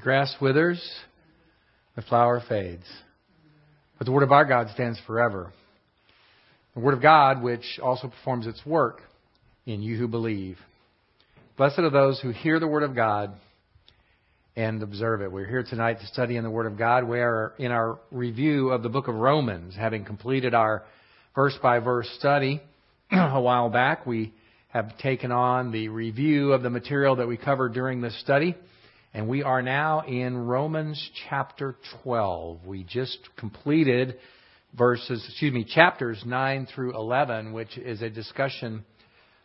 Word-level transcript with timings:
Grass 0.00 0.34
withers, 0.40 0.82
the 1.96 2.02
flower 2.02 2.42
fades. 2.48 2.86
But 3.98 4.06
the 4.06 4.12
word 4.12 4.22
of 4.22 4.32
our 4.32 4.44
God 4.44 4.68
stands 4.74 4.98
forever. 5.06 5.52
The 6.74 6.80
word 6.80 6.94
of 6.94 7.02
God, 7.02 7.42
which 7.42 7.78
also 7.82 8.08
performs 8.08 8.46
its 8.46 8.64
work 8.64 9.02
in 9.66 9.82
you 9.82 9.98
who 9.98 10.08
believe. 10.08 10.58
Blessed 11.56 11.80
are 11.80 11.90
those 11.90 12.20
who 12.20 12.30
hear 12.30 12.58
the 12.58 12.66
word 12.66 12.82
of 12.82 12.94
God 12.94 13.34
and 14.56 14.82
observe 14.82 15.22
it. 15.22 15.30
We're 15.30 15.46
here 15.46 15.62
tonight 15.62 16.00
to 16.00 16.06
study 16.06 16.36
in 16.36 16.44
the 16.44 16.50
Word 16.50 16.66
of 16.66 16.76
God. 16.76 17.04
We 17.04 17.20
are 17.20 17.54
in 17.58 17.72
our 17.72 17.98
review 18.10 18.70
of 18.70 18.82
the 18.82 18.90
book 18.90 19.08
of 19.08 19.14
Romans, 19.14 19.74
having 19.74 20.04
completed 20.04 20.52
our 20.52 20.84
verse 21.34 21.56
by 21.62 21.78
verse 21.78 22.08
study 22.18 22.60
a 23.10 23.40
while 23.40 23.70
back. 23.70 24.04
We 24.04 24.34
have 24.68 24.98
taken 24.98 25.32
on 25.32 25.72
the 25.72 25.88
review 25.88 26.52
of 26.52 26.62
the 26.62 26.70
material 26.70 27.16
that 27.16 27.28
we 27.28 27.38
covered 27.38 27.72
during 27.72 28.02
this 28.02 28.18
study. 28.20 28.54
And 29.14 29.28
we 29.28 29.42
are 29.42 29.60
now 29.60 30.00
in 30.06 30.38
Romans 30.38 31.10
chapter 31.28 31.76
12. 32.02 32.64
We 32.64 32.82
just 32.82 33.18
completed 33.36 34.16
verses, 34.72 35.22
excuse 35.28 35.52
me, 35.52 35.64
chapters 35.64 36.22
9 36.24 36.66
through 36.74 36.94
11, 36.96 37.52
which 37.52 37.76
is 37.76 38.00
a 38.00 38.08
discussion 38.08 38.86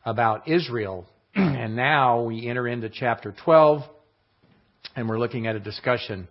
about 0.06 0.48
Israel. 0.48 1.06
and 1.36 1.76
now 1.76 2.24
we 2.24 2.48
enter 2.48 2.66
into 2.66 2.90
chapter 2.90 3.36
12, 3.44 3.82
and 4.96 5.10
we're 5.10 5.20
looking 5.20 5.48
at 5.48 5.58
a 5.58 5.60
discussion 5.60 6.30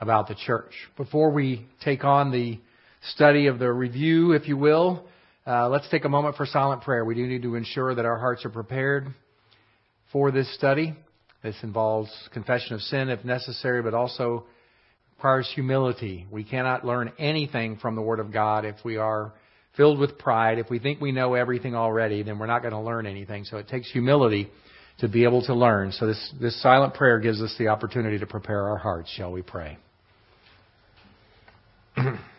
about 0.00 0.28
the 0.28 0.36
church. 0.46 0.72
Before 0.96 1.30
we 1.30 1.66
take 1.84 2.04
on 2.04 2.32
the 2.32 2.58
study 3.10 3.48
of 3.48 3.58
the 3.58 3.70
review, 3.70 4.32
if 4.32 4.48
you 4.48 4.56
will, 4.56 5.04
uh, 5.46 5.68
let's 5.68 5.90
take 5.90 6.06
a 6.06 6.08
moment 6.08 6.36
for 6.36 6.46
silent 6.46 6.80
prayer. 6.80 7.04
We 7.04 7.16
do 7.16 7.26
need 7.26 7.42
to 7.42 7.54
ensure 7.54 7.94
that 7.94 8.06
our 8.06 8.18
hearts 8.18 8.46
are 8.46 8.50
prepared 8.50 9.08
for 10.10 10.30
this 10.30 10.52
study. 10.54 10.96
This 11.42 11.56
involves 11.62 12.10
confession 12.32 12.74
of 12.74 12.80
sin 12.82 13.08
if 13.08 13.24
necessary, 13.24 13.82
but 13.82 13.94
also 13.94 14.44
requires 15.16 15.50
humility. 15.54 16.26
We 16.30 16.44
cannot 16.44 16.84
learn 16.84 17.12
anything 17.18 17.78
from 17.78 17.96
the 17.96 18.02
Word 18.02 18.20
of 18.20 18.32
God 18.32 18.64
if 18.64 18.76
we 18.84 18.96
are 18.96 19.32
filled 19.76 19.98
with 19.98 20.18
pride. 20.18 20.58
If 20.58 20.70
we 20.70 20.78
think 20.78 21.00
we 21.00 21.12
know 21.12 21.34
everything 21.34 21.74
already, 21.74 22.22
then 22.22 22.38
we're 22.38 22.46
not 22.46 22.62
going 22.62 22.74
to 22.74 22.80
learn 22.80 23.06
anything. 23.06 23.44
So 23.44 23.56
it 23.56 23.68
takes 23.68 23.90
humility 23.90 24.50
to 24.98 25.08
be 25.08 25.24
able 25.24 25.44
to 25.46 25.54
learn. 25.54 25.92
So 25.92 26.06
this, 26.06 26.34
this 26.40 26.60
silent 26.62 26.94
prayer 26.94 27.18
gives 27.18 27.42
us 27.42 27.54
the 27.58 27.68
opportunity 27.68 28.18
to 28.18 28.26
prepare 28.26 28.68
our 28.68 28.78
hearts. 28.78 29.10
Shall 29.16 29.32
we 29.32 29.42
pray? 29.42 29.78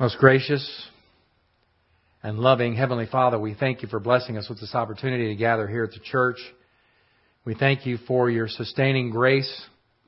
Most 0.00 0.18
gracious 0.18 0.86
and 2.22 2.38
loving 2.38 2.76
Heavenly 2.76 3.06
Father, 3.06 3.36
we 3.36 3.54
thank 3.54 3.82
you 3.82 3.88
for 3.88 3.98
blessing 3.98 4.38
us 4.38 4.48
with 4.48 4.60
this 4.60 4.72
opportunity 4.72 5.26
to 5.26 5.34
gather 5.34 5.66
here 5.66 5.82
at 5.82 5.90
the 5.90 5.98
church. 5.98 6.36
We 7.44 7.56
thank 7.56 7.84
you 7.84 7.98
for 8.06 8.30
your 8.30 8.46
sustaining 8.46 9.10
grace, 9.10 9.52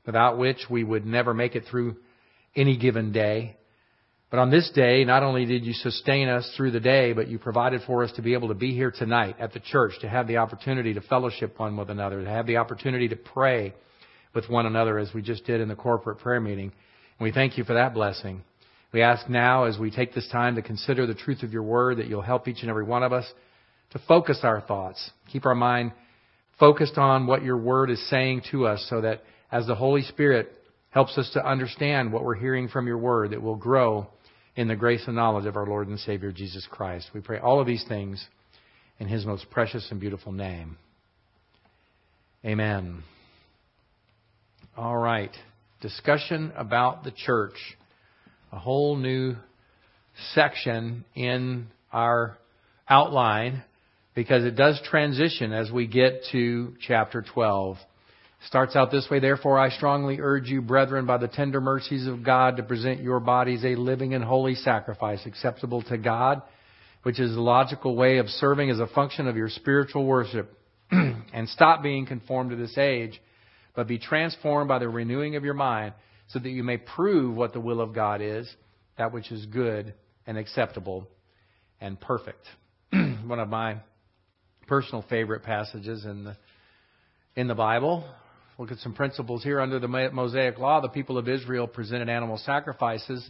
without 0.05 0.37
which 0.37 0.59
we 0.69 0.85
would 0.85 1.05
never 1.05 1.33
make 1.33 1.57
it 1.57 1.65
through 1.69 1.97
any 2.55 2.77
given 2.77 3.11
day. 3.11 3.57
But 4.29 4.39
on 4.39 4.49
this 4.49 4.71
day, 4.73 5.03
not 5.03 5.23
only 5.23 5.45
did 5.45 5.65
you 5.65 5.73
sustain 5.73 6.29
us 6.29 6.49
through 6.55 6.71
the 6.71 6.79
day, 6.79 7.11
but 7.11 7.27
you 7.27 7.37
provided 7.37 7.81
for 7.85 8.05
us 8.05 8.13
to 8.13 8.21
be 8.21 8.31
able 8.31 8.47
to 8.47 8.53
be 8.53 8.73
here 8.73 8.91
tonight 8.91 9.35
at 9.41 9.51
the 9.51 9.59
church, 9.59 9.91
to 9.99 10.07
have 10.07 10.25
the 10.25 10.37
opportunity 10.37 10.93
to 10.93 11.01
fellowship 11.01 11.59
one 11.59 11.75
with 11.75 11.89
another, 11.89 12.23
to 12.23 12.29
have 12.29 12.47
the 12.47 12.55
opportunity 12.55 13.09
to 13.09 13.17
pray 13.17 13.73
with 14.33 14.47
one 14.47 14.65
another 14.65 14.97
as 14.97 15.13
we 15.13 15.21
just 15.21 15.43
did 15.43 15.59
in 15.59 15.67
the 15.67 15.75
corporate 15.75 16.19
prayer 16.19 16.39
meeting. 16.39 16.71
And 17.19 17.25
we 17.25 17.33
thank 17.33 17.57
you 17.57 17.65
for 17.65 17.73
that 17.73 17.93
blessing. 17.93 18.45
We 18.93 19.01
ask 19.01 19.29
now, 19.29 19.65
as 19.65 19.77
we 19.77 19.89
take 19.89 20.13
this 20.13 20.27
time 20.29 20.55
to 20.55 20.61
consider 20.61 21.07
the 21.07 21.13
truth 21.13 21.43
of 21.43 21.53
your 21.53 21.63
word, 21.63 21.97
that 21.97 22.07
you'll 22.07 22.21
help 22.21 22.47
each 22.47 22.61
and 22.61 22.69
every 22.69 22.83
one 22.83 23.03
of 23.03 23.13
us 23.13 23.25
to 23.91 23.99
focus 24.07 24.39
our 24.43 24.61
thoughts, 24.61 25.11
keep 25.31 25.45
our 25.45 25.55
mind 25.55 25.91
focused 26.59 26.97
on 26.97 27.25
what 27.25 27.43
your 27.43 27.57
word 27.57 27.89
is 27.89 28.09
saying 28.09 28.41
to 28.51 28.67
us, 28.67 28.85
so 28.89 29.01
that 29.01 29.23
as 29.51 29.65
the 29.65 29.75
Holy 29.75 30.01
Spirit 30.01 30.51
helps 30.91 31.17
us 31.17 31.29
to 31.33 31.45
understand 31.45 32.11
what 32.11 32.23
we're 32.23 32.35
hearing 32.35 32.67
from 32.67 32.85
your 32.85 32.97
word, 32.97 33.31
that 33.31 33.41
we'll 33.41 33.55
grow 33.55 34.07
in 34.55 34.67
the 34.67 34.75
grace 34.75 35.03
and 35.07 35.15
knowledge 35.15 35.45
of 35.45 35.55
our 35.55 35.65
Lord 35.65 35.87
and 35.87 35.99
Savior 35.99 36.31
Jesus 36.31 36.67
Christ. 36.69 37.09
We 37.13 37.21
pray 37.21 37.39
all 37.39 37.59
of 37.59 37.67
these 37.67 37.85
things 37.87 38.23
in 38.99 39.07
his 39.07 39.25
most 39.25 39.49
precious 39.49 39.87
and 39.89 39.99
beautiful 39.99 40.31
name. 40.31 40.77
Amen. 42.45 43.03
All 44.75 44.97
right. 44.97 45.31
Discussion 45.81 46.51
about 46.55 47.03
the 47.03 47.11
church 47.11 47.55
a 48.51 48.59
whole 48.59 48.95
new 48.97 49.35
section 50.33 51.05
in 51.15 51.67
our 51.91 52.37
outline 52.89 53.63
because 54.13 54.43
it 54.43 54.55
does 54.55 54.79
transition 54.83 55.53
as 55.53 55.71
we 55.71 55.87
get 55.87 56.23
to 56.31 56.73
chapter 56.85 57.23
12. 57.33 57.77
Starts 58.47 58.75
out 58.75 58.91
this 58.91 59.07
way, 59.09 59.19
therefore 59.19 59.57
I 59.57 59.69
strongly 59.69 60.17
urge 60.19 60.49
you, 60.49 60.61
brethren, 60.61 61.05
by 61.05 61.17
the 61.17 61.27
tender 61.27 61.61
mercies 61.61 62.07
of 62.07 62.23
God, 62.23 62.57
to 62.57 62.63
present 62.63 63.01
your 63.01 63.19
bodies 63.19 63.63
a 63.63 63.75
living 63.75 64.13
and 64.13 64.23
holy 64.23 64.55
sacrifice 64.55 65.25
acceptable 65.25 65.83
to 65.83 65.97
God, 65.97 66.41
which 67.03 67.19
is 67.19 67.33
the 67.33 67.41
logical 67.41 67.95
way 67.95 68.17
of 68.17 68.27
serving 68.27 68.69
as 68.69 68.79
a 68.79 68.87
function 68.87 69.27
of 69.27 69.37
your 69.37 69.49
spiritual 69.49 70.05
worship. 70.05 70.57
and 70.91 71.47
stop 71.47 71.81
being 71.81 72.05
conformed 72.05 72.49
to 72.49 72.57
this 72.57 72.77
age, 72.77 73.21
but 73.75 73.87
be 73.87 73.97
transformed 73.97 74.67
by 74.67 74.79
the 74.79 74.89
renewing 74.89 75.37
of 75.37 75.45
your 75.45 75.53
mind 75.53 75.93
so 76.31 76.39
that 76.39 76.49
you 76.49 76.63
may 76.63 76.77
prove 76.77 77.35
what 77.35 77.53
the 77.53 77.59
will 77.59 77.81
of 77.81 77.93
God 77.93 78.21
is, 78.21 78.49
that 78.97 79.11
which 79.11 79.31
is 79.31 79.45
good 79.47 79.93
and 80.25 80.37
acceptable 80.37 81.07
and 81.79 81.99
perfect. 81.99 82.45
One 82.91 83.39
of 83.39 83.49
my 83.49 83.77
personal 84.67 85.03
favorite 85.09 85.43
passages 85.43 86.05
in 86.05 86.23
the 86.23 86.37
in 87.35 87.47
the 87.47 87.55
Bible. 87.55 88.03
Look 88.57 88.71
at 88.71 88.77
some 88.79 88.93
principles 88.93 89.43
here 89.43 89.59
under 89.59 89.79
the 89.79 89.87
Mosaic 89.87 90.59
Law. 90.59 90.81
The 90.81 90.89
people 90.89 91.17
of 91.17 91.27
Israel 91.27 91.67
presented 91.67 92.09
animal 92.09 92.37
sacrifices 92.37 93.27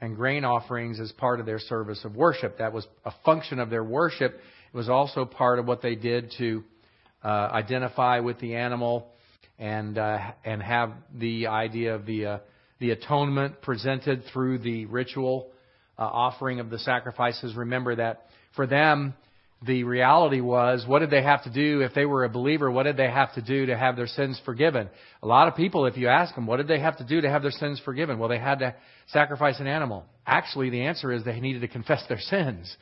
and 0.00 0.14
grain 0.14 0.44
offerings 0.44 1.00
as 1.00 1.10
part 1.12 1.40
of 1.40 1.46
their 1.46 1.58
service 1.58 2.04
of 2.04 2.14
worship. 2.16 2.58
That 2.58 2.72
was 2.72 2.86
a 3.04 3.12
function 3.24 3.60
of 3.60 3.70
their 3.70 3.84
worship. 3.84 4.34
It 4.34 4.76
was 4.76 4.88
also 4.88 5.24
part 5.24 5.58
of 5.58 5.66
what 5.66 5.82
they 5.82 5.94
did 5.94 6.32
to 6.38 6.64
uh, 7.24 7.28
identify 7.28 8.20
with 8.20 8.38
the 8.40 8.56
animal 8.56 9.08
and 9.58 9.98
uh, 9.98 10.18
and 10.44 10.62
have 10.62 10.92
the 11.14 11.48
idea 11.48 11.94
of 11.94 12.06
the 12.06 12.26
uh, 12.26 12.38
the 12.78 12.90
atonement 12.90 13.60
presented 13.62 14.22
through 14.32 14.58
the 14.58 14.86
ritual 14.86 15.50
uh, 15.98 16.02
offering 16.02 16.60
of 16.60 16.70
the 16.70 16.78
sacrifices. 16.78 17.56
Remember 17.56 17.96
that 17.96 18.26
for 18.54 18.66
them, 18.66 19.14
the 19.66 19.82
reality 19.82 20.40
was 20.40 20.84
what 20.86 21.00
did 21.00 21.10
they 21.10 21.22
have 21.22 21.42
to 21.44 21.50
do 21.50 21.80
if 21.80 21.92
they 21.92 22.06
were 22.06 22.24
a 22.24 22.28
believer? 22.28 22.70
What 22.70 22.84
did 22.84 22.96
they 22.96 23.10
have 23.10 23.34
to 23.34 23.42
do 23.42 23.66
to 23.66 23.76
have 23.76 23.96
their 23.96 24.06
sins 24.06 24.40
forgiven? 24.44 24.88
A 25.22 25.26
lot 25.26 25.48
of 25.48 25.56
people, 25.56 25.86
if 25.86 25.96
you 25.96 26.08
ask 26.08 26.34
them, 26.34 26.46
what 26.46 26.58
did 26.58 26.68
they 26.68 26.78
have 26.78 26.98
to 26.98 27.04
do 27.04 27.20
to 27.20 27.28
have 27.28 27.42
their 27.42 27.50
sins 27.50 27.80
forgiven? 27.84 28.18
Well, 28.18 28.28
they 28.28 28.38
had 28.38 28.60
to 28.60 28.74
sacrifice 29.08 29.58
an 29.58 29.66
animal. 29.66 30.04
Actually, 30.26 30.70
the 30.70 30.82
answer 30.82 31.12
is 31.12 31.24
they 31.24 31.40
needed 31.40 31.62
to 31.62 31.68
confess 31.68 32.04
their 32.08 32.20
sins. 32.20 32.74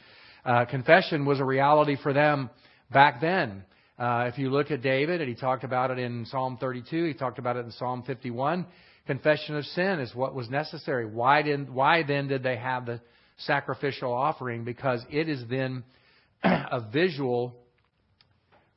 Uh, 0.44 0.66
confession 0.66 1.24
was 1.24 1.40
a 1.40 1.44
reality 1.44 1.96
for 2.02 2.12
them 2.12 2.50
back 2.92 3.20
then. 3.20 3.64
Uh, 3.98 4.28
if 4.30 4.36
you 4.36 4.50
look 4.50 4.70
at 4.70 4.82
David, 4.82 5.22
and 5.22 5.28
he 5.28 5.34
talked 5.34 5.64
about 5.64 5.90
it 5.90 5.98
in 5.98 6.26
Psalm 6.26 6.58
32, 6.60 7.04
he 7.04 7.14
talked 7.14 7.38
about 7.38 7.56
it 7.56 7.64
in 7.64 7.72
Psalm 7.72 8.02
51. 8.06 8.66
Confession 9.06 9.56
of 9.56 9.64
sin 9.66 10.00
is 10.00 10.14
what 10.14 10.34
was 10.34 10.50
necessary. 10.50 11.06
Why, 11.06 11.40
did, 11.40 11.72
why 11.72 12.02
then 12.02 12.28
did 12.28 12.42
they 12.42 12.56
have 12.56 12.84
the 12.84 13.00
sacrificial 13.38 14.12
offering? 14.12 14.64
Because 14.64 15.02
it 15.10 15.30
is 15.30 15.42
then 15.48 15.82
a 16.44 16.82
visual, 16.92 17.56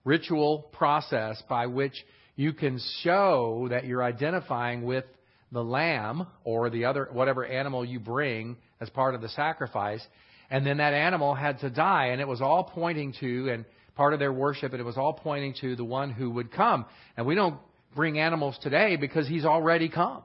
ritual 0.06 0.70
process 0.72 1.42
by 1.50 1.66
which 1.66 1.94
you 2.38 2.54
can 2.54 2.80
show 3.04 3.68
that 3.72 3.86
you're 3.86 4.04
identifying 4.04 4.84
with 4.84 5.04
the 5.52 5.62
lamb 5.62 6.28
or 6.46 6.70
the 6.70 6.86
other 6.86 7.10
whatever 7.12 7.46
animal 7.46 7.84
you 7.84 8.00
bring 8.00 8.56
as 8.80 8.90
part 8.92 9.16
of 9.16 9.22
the 9.22 9.30
sacrifice 9.30 10.06
and 10.52 10.66
then 10.66 10.78
that 10.78 10.94
animal 10.94 11.34
had 11.34 11.60
to 11.60 11.72
die 11.72 12.08
and 12.08 12.22
it 12.22 12.28
was 12.28 12.40
all 12.40 12.64
pointing 12.64 13.14
to 13.20 13.50
and 13.50 13.66
part 14.00 14.14
of 14.14 14.20
their 14.20 14.32
worship, 14.32 14.72
and 14.72 14.80
it 14.80 14.86
was 14.86 14.96
all 14.96 15.12
pointing 15.12 15.54
to 15.60 15.76
the 15.76 15.84
one 15.84 16.10
who 16.10 16.32
would 16.32 16.54
come. 16.54 16.86
And 17.18 17.26
we 17.26 17.36
don't 17.36 17.60
bring 17.94 18.18
animals 18.18 18.58
today 18.62 18.96
because 18.96 19.28
he's 19.28 19.44
already 19.44 19.90
come. 19.90 20.24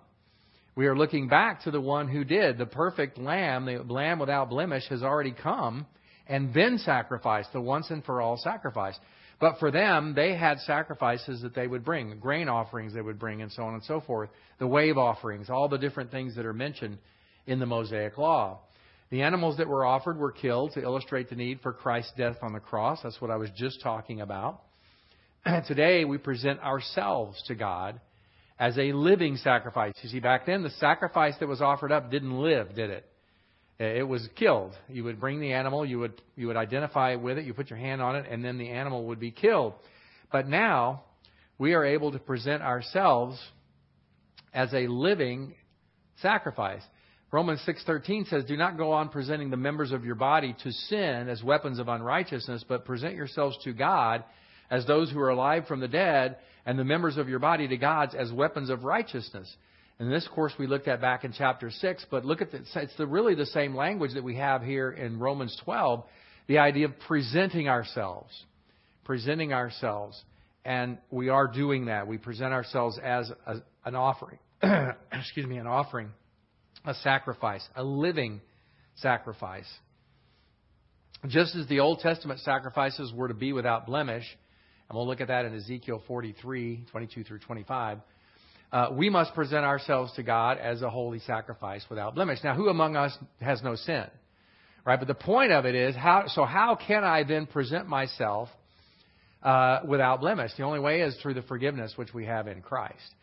We 0.77 0.87
are 0.87 0.97
looking 0.97 1.27
back 1.27 1.65
to 1.65 1.73
the 1.73 1.81
one 1.81 2.07
who 2.07 2.23
did. 2.23 2.57
The 2.57 2.67
perfect 2.67 3.19
lamb, 3.19 3.65
the 3.65 3.83
lamb 3.93 4.21
without 4.21 4.49
blemish, 4.49 4.85
has 4.91 5.03
already 5.03 5.33
come 5.33 5.87
and 6.29 6.53
been 6.53 6.79
sacrificed, 6.79 7.53
the 7.53 7.61
once 7.61 7.91
and 7.91 8.05
for 8.05 8.23
all 8.23 8.37
sacrifice. 8.37 8.97
But 9.41 9.59
for 9.59 9.73
them, 9.73 10.15
they 10.15 10.37
had 10.37 10.61
sacrifices 10.61 11.43
that 11.43 11.57
they 11.57 11.67
would 11.67 11.85
bring, 11.85 12.17
grain 12.21 12.49
offerings 12.49 12.95
they 12.95 13.01
would 13.01 13.19
bring, 13.19 13.43
and 13.43 13.51
so 13.51 13.65
on 13.65 13.75
and 13.75 13.83
so 13.83 14.01
forth, 14.01 14.31
the 14.61 14.69
wave 14.69 14.99
offerings, 14.99 15.51
all 15.51 15.69
the 15.69 15.79
different 15.79 16.13
things 16.13 16.37
that 16.37 16.47
are 16.47 16.53
mentioned 16.53 16.99
in 17.49 17.59
the 17.59 17.67
Mosaic 17.67 18.19
Law. 18.19 18.61
The 19.11 19.23
animals 19.23 19.59
that 19.59 19.69
were 19.69 19.85
offered 19.85 20.19
were 20.19 20.33
killed 20.33 20.73
to 20.73 20.83
illustrate 20.83 21.29
the 21.29 21.37
need 21.37 21.61
for 21.61 21.73
Christ's 21.73 22.13
death 22.17 22.37
on 22.43 22.53
the 22.53 22.61
cross. 22.61 23.01
That's 23.03 23.21
what 23.21 23.31
I 23.31 23.37
was 23.37 23.51
just 23.57 23.81
talking 23.83 24.21
about. 24.21 24.61
Today, 25.67 26.05
we 26.05 26.19
present 26.19 26.61
ourselves 26.61 27.43
to 27.49 27.55
God 27.55 28.01
as 28.59 28.79
a 28.79 28.93
living 28.93 29.37
sacrifice. 29.37 29.93
You 30.03 30.09
see, 30.09 30.21
back 30.21 30.47
then, 30.47 30.63
the 30.63 30.71
sacrifice 30.71 31.35
that 31.41 31.49
was 31.49 31.61
offered 31.61 31.93
up 31.93 32.11
didn't 32.11 32.41
live, 32.41 32.75
did 32.75 32.91
it? 32.91 33.07
It 33.79 34.07
was 34.07 34.27
killed. 34.37 34.73
You 34.89 35.05
would 35.05 35.21
bring 35.21 35.41
the 35.41 35.53
animal, 35.53 35.85
you 35.85 35.99
would, 35.99 36.23
you 36.37 36.47
would 36.47 36.57
identify 36.57 37.17
with 37.17 37.39
it, 37.39 37.45
you 37.45 37.53
put 37.53 37.69
your 37.69 37.79
hand 37.79 38.01
on 38.01 38.17
it, 38.17 38.27
and 38.31 38.45
then 38.45 38.57
the 38.57 38.71
animal 38.71 39.07
would 39.07 39.21
be 39.21 39.33
killed. 39.33 39.75
But 40.33 40.49
now, 40.49 41.05
we 41.59 41.75
are 41.75 41.85
able 41.85 42.13
to 42.13 42.19
present 42.19 42.63
ourselves 42.63 43.39
as 44.55 44.73
a 44.73 44.87
living 44.87 45.55
sacrifice. 46.23 46.83
Romans 47.35 47.61
6:13 47.63 48.27
says, 48.27 48.45
"Do 48.45 48.57
not 48.57 48.77
go 48.77 48.93
on 48.93 49.09
presenting 49.09 49.51
the 49.51 49.57
members 49.57 49.91
of 49.91 50.05
your 50.05 50.15
body 50.15 50.53
to 50.63 50.71
sin 50.71 51.29
as 51.29 51.43
weapons 51.43 51.81
of 51.81 51.89
unrighteousness, 51.89 52.63
but 52.63 52.85
present 52.85 53.17
yourselves 53.17 53.59
to 53.65 53.73
God 53.73 54.23
as 54.71 54.87
those 54.87 55.11
who 55.11 55.19
are 55.19 55.31
alive 55.31 55.67
from 55.67 55.81
the 55.81 55.89
dead, 55.89 56.37
and 56.65 56.79
the 56.79 56.85
members 56.85 57.17
of 57.17 57.29
your 57.29 57.41
body 57.41 57.67
to 57.67 57.77
God's 57.77 58.15
as 58.15 58.31
weapons 58.33 58.71
of 58.71 58.85
righteousness." 58.85 59.53
And 59.99 60.13
this, 60.13 60.29
course, 60.29 60.57
we 60.61 60.69
looked 60.69 60.87
at 60.87 61.01
back 61.01 61.25
in 61.25 61.33
chapter 61.33 61.73
6, 61.73 62.07
but 62.09 62.25
look 62.25 62.41
at 62.41 62.53
the, 62.53 62.63
it's 62.77 62.97
the, 62.97 63.07
really 63.07 63.35
the 63.35 63.47
same 63.47 63.75
language 63.75 64.15
that 64.15 64.23
we 64.23 64.37
have 64.37 64.63
here 64.63 64.93
in 64.93 65.19
Romans 65.19 65.57
12, 65.65 66.05
the 66.47 66.59
idea 66.59 66.85
of 66.85 66.97
presenting 67.01 67.69
ourselves. 67.69 68.33
Presenting 69.03 69.53
ourselves. 69.53 70.23
And 70.65 70.99
we 71.11 71.31
are 71.31 71.49
doing 71.49 71.87
that. 71.87 72.07
We 72.07 72.17
present 72.17 72.53
ourselves 72.53 72.97
as 73.03 73.29
a, 73.45 73.57
an 73.85 73.97
offering. 73.97 74.39
Excuse 75.13 75.47
me, 75.49 75.57
an 75.57 75.67
offering 75.67 76.13
a 76.85 76.95
sacrifice, 76.95 77.67
a 77.77 77.83
living 77.83 78.41
sacrifice. 78.97 79.69
Just 81.27 81.57
as 81.57 81.67
the 81.69 81.81
Old 81.81 82.01
Testament 82.01 82.41
sacrifices 82.41 83.13
were 83.15 83.29
to 83.29 83.35
be 83.35 83.53
without 83.53 83.87
blemish, 83.87 84.25
and 84.89 84.97
we'll 84.97 85.07
look 85.07 85.21
at 85.21 85.29
that 85.29 85.47
in 85.47 85.55
Ezekiel 85.55 86.03
43, 86.07 86.85
22 86.91 87.25
through 87.25 87.39
25, 87.39 87.99
uh, 88.73 88.89
we 88.93 89.09
must 89.09 89.35
present 89.35 89.65
ourselves 89.65 90.13
to 90.15 90.23
God 90.23 90.59
as 90.59 90.83
a 90.83 90.91
holy 90.91 91.21
sacrifice 91.21 91.85
without 91.89 92.15
blemish. 92.15 92.41
Now, 92.43 92.55
who 92.55 92.69
among 92.69 92.97
us 92.97 93.17
has 93.41 93.63
no 93.63 93.77
sin? 93.77 94.05
Right? 94.85 94.99
But 94.99 95.09
the 95.09 95.15
point 95.15 95.53
of 95.53 95.65
it 95.65 95.75
is, 95.75 95.95
how, 95.95 96.25
so 96.27 96.45
how 96.45 96.77
can 96.77 97.05
I 97.05 97.23
then 97.23 97.47
present 97.47 97.89
myself 97.89 98.49
uh, 99.43 99.81
without 99.89 100.21
blemish? 100.21 100.51
The 100.59 100.65
only 100.65 100.81
way 100.81 101.01
is 101.01 101.17
through 101.23 101.35
the 101.35 101.43
forgiveness 101.43 101.93
which 101.97 102.13
we 102.13 102.27
have 102.27 102.49
in 102.49 102.61
Christ. 102.61 103.15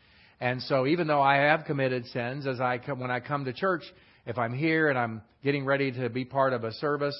And 0.41 0.59
so 0.63 0.87
even 0.87 1.05
though 1.05 1.21
I 1.21 1.35
have 1.35 1.65
committed 1.65 2.07
sins, 2.07 2.47
as 2.47 2.59
I 2.59 2.79
come, 2.79 2.99
when 2.99 3.11
I 3.11 3.19
come 3.19 3.45
to 3.45 3.53
church, 3.53 3.83
if 4.25 4.39
I'm 4.39 4.53
here 4.53 4.89
and 4.89 4.97
I'm 4.97 5.21
getting 5.43 5.65
ready 5.65 5.91
to 5.91 6.09
be 6.09 6.25
part 6.25 6.53
of 6.53 6.63
a 6.63 6.73
service, 6.73 7.15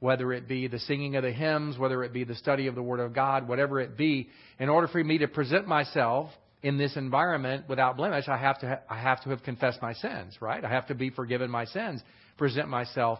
whether 0.00 0.34
it 0.34 0.46
be 0.46 0.68
the 0.68 0.78
singing 0.78 1.16
of 1.16 1.22
the 1.22 1.32
hymns, 1.32 1.78
whether 1.78 2.04
it 2.04 2.12
be 2.12 2.24
the 2.24 2.34
study 2.34 2.66
of 2.66 2.74
the 2.74 2.82
Word 2.82 3.00
of 3.00 3.14
God, 3.14 3.48
whatever 3.48 3.80
it 3.80 3.96
be, 3.96 4.28
in 4.58 4.68
order 4.68 4.86
for 4.86 5.02
me 5.02 5.16
to 5.18 5.28
present 5.28 5.66
myself 5.66 6.30
in 6.62 6.76
this 6.76 6.94
environment 6.96 7.64
without 7.70 7.96
blemish, 7.96 8.28
I 8.28 8.36
have 8.36 8.58
to 8.60 8.68
ha- 8.68 8.80
I 8.90 9.00
have 9.00 9.22
to 9.22 9.30
have 9.30 9.42
confessed 9.42 9.80
my 9.80 9.94
sins, 9.94 10.36
right? 10.40 10.62
I 10.62 10.68
have 10.68 10.88
to 10.88 10.94
be 10.94 11.08
forgiven 11.08 11.50
my 11.50 11.64
sins, 11.64 12.02
present 12.36 12.68
myself 12.68 13.18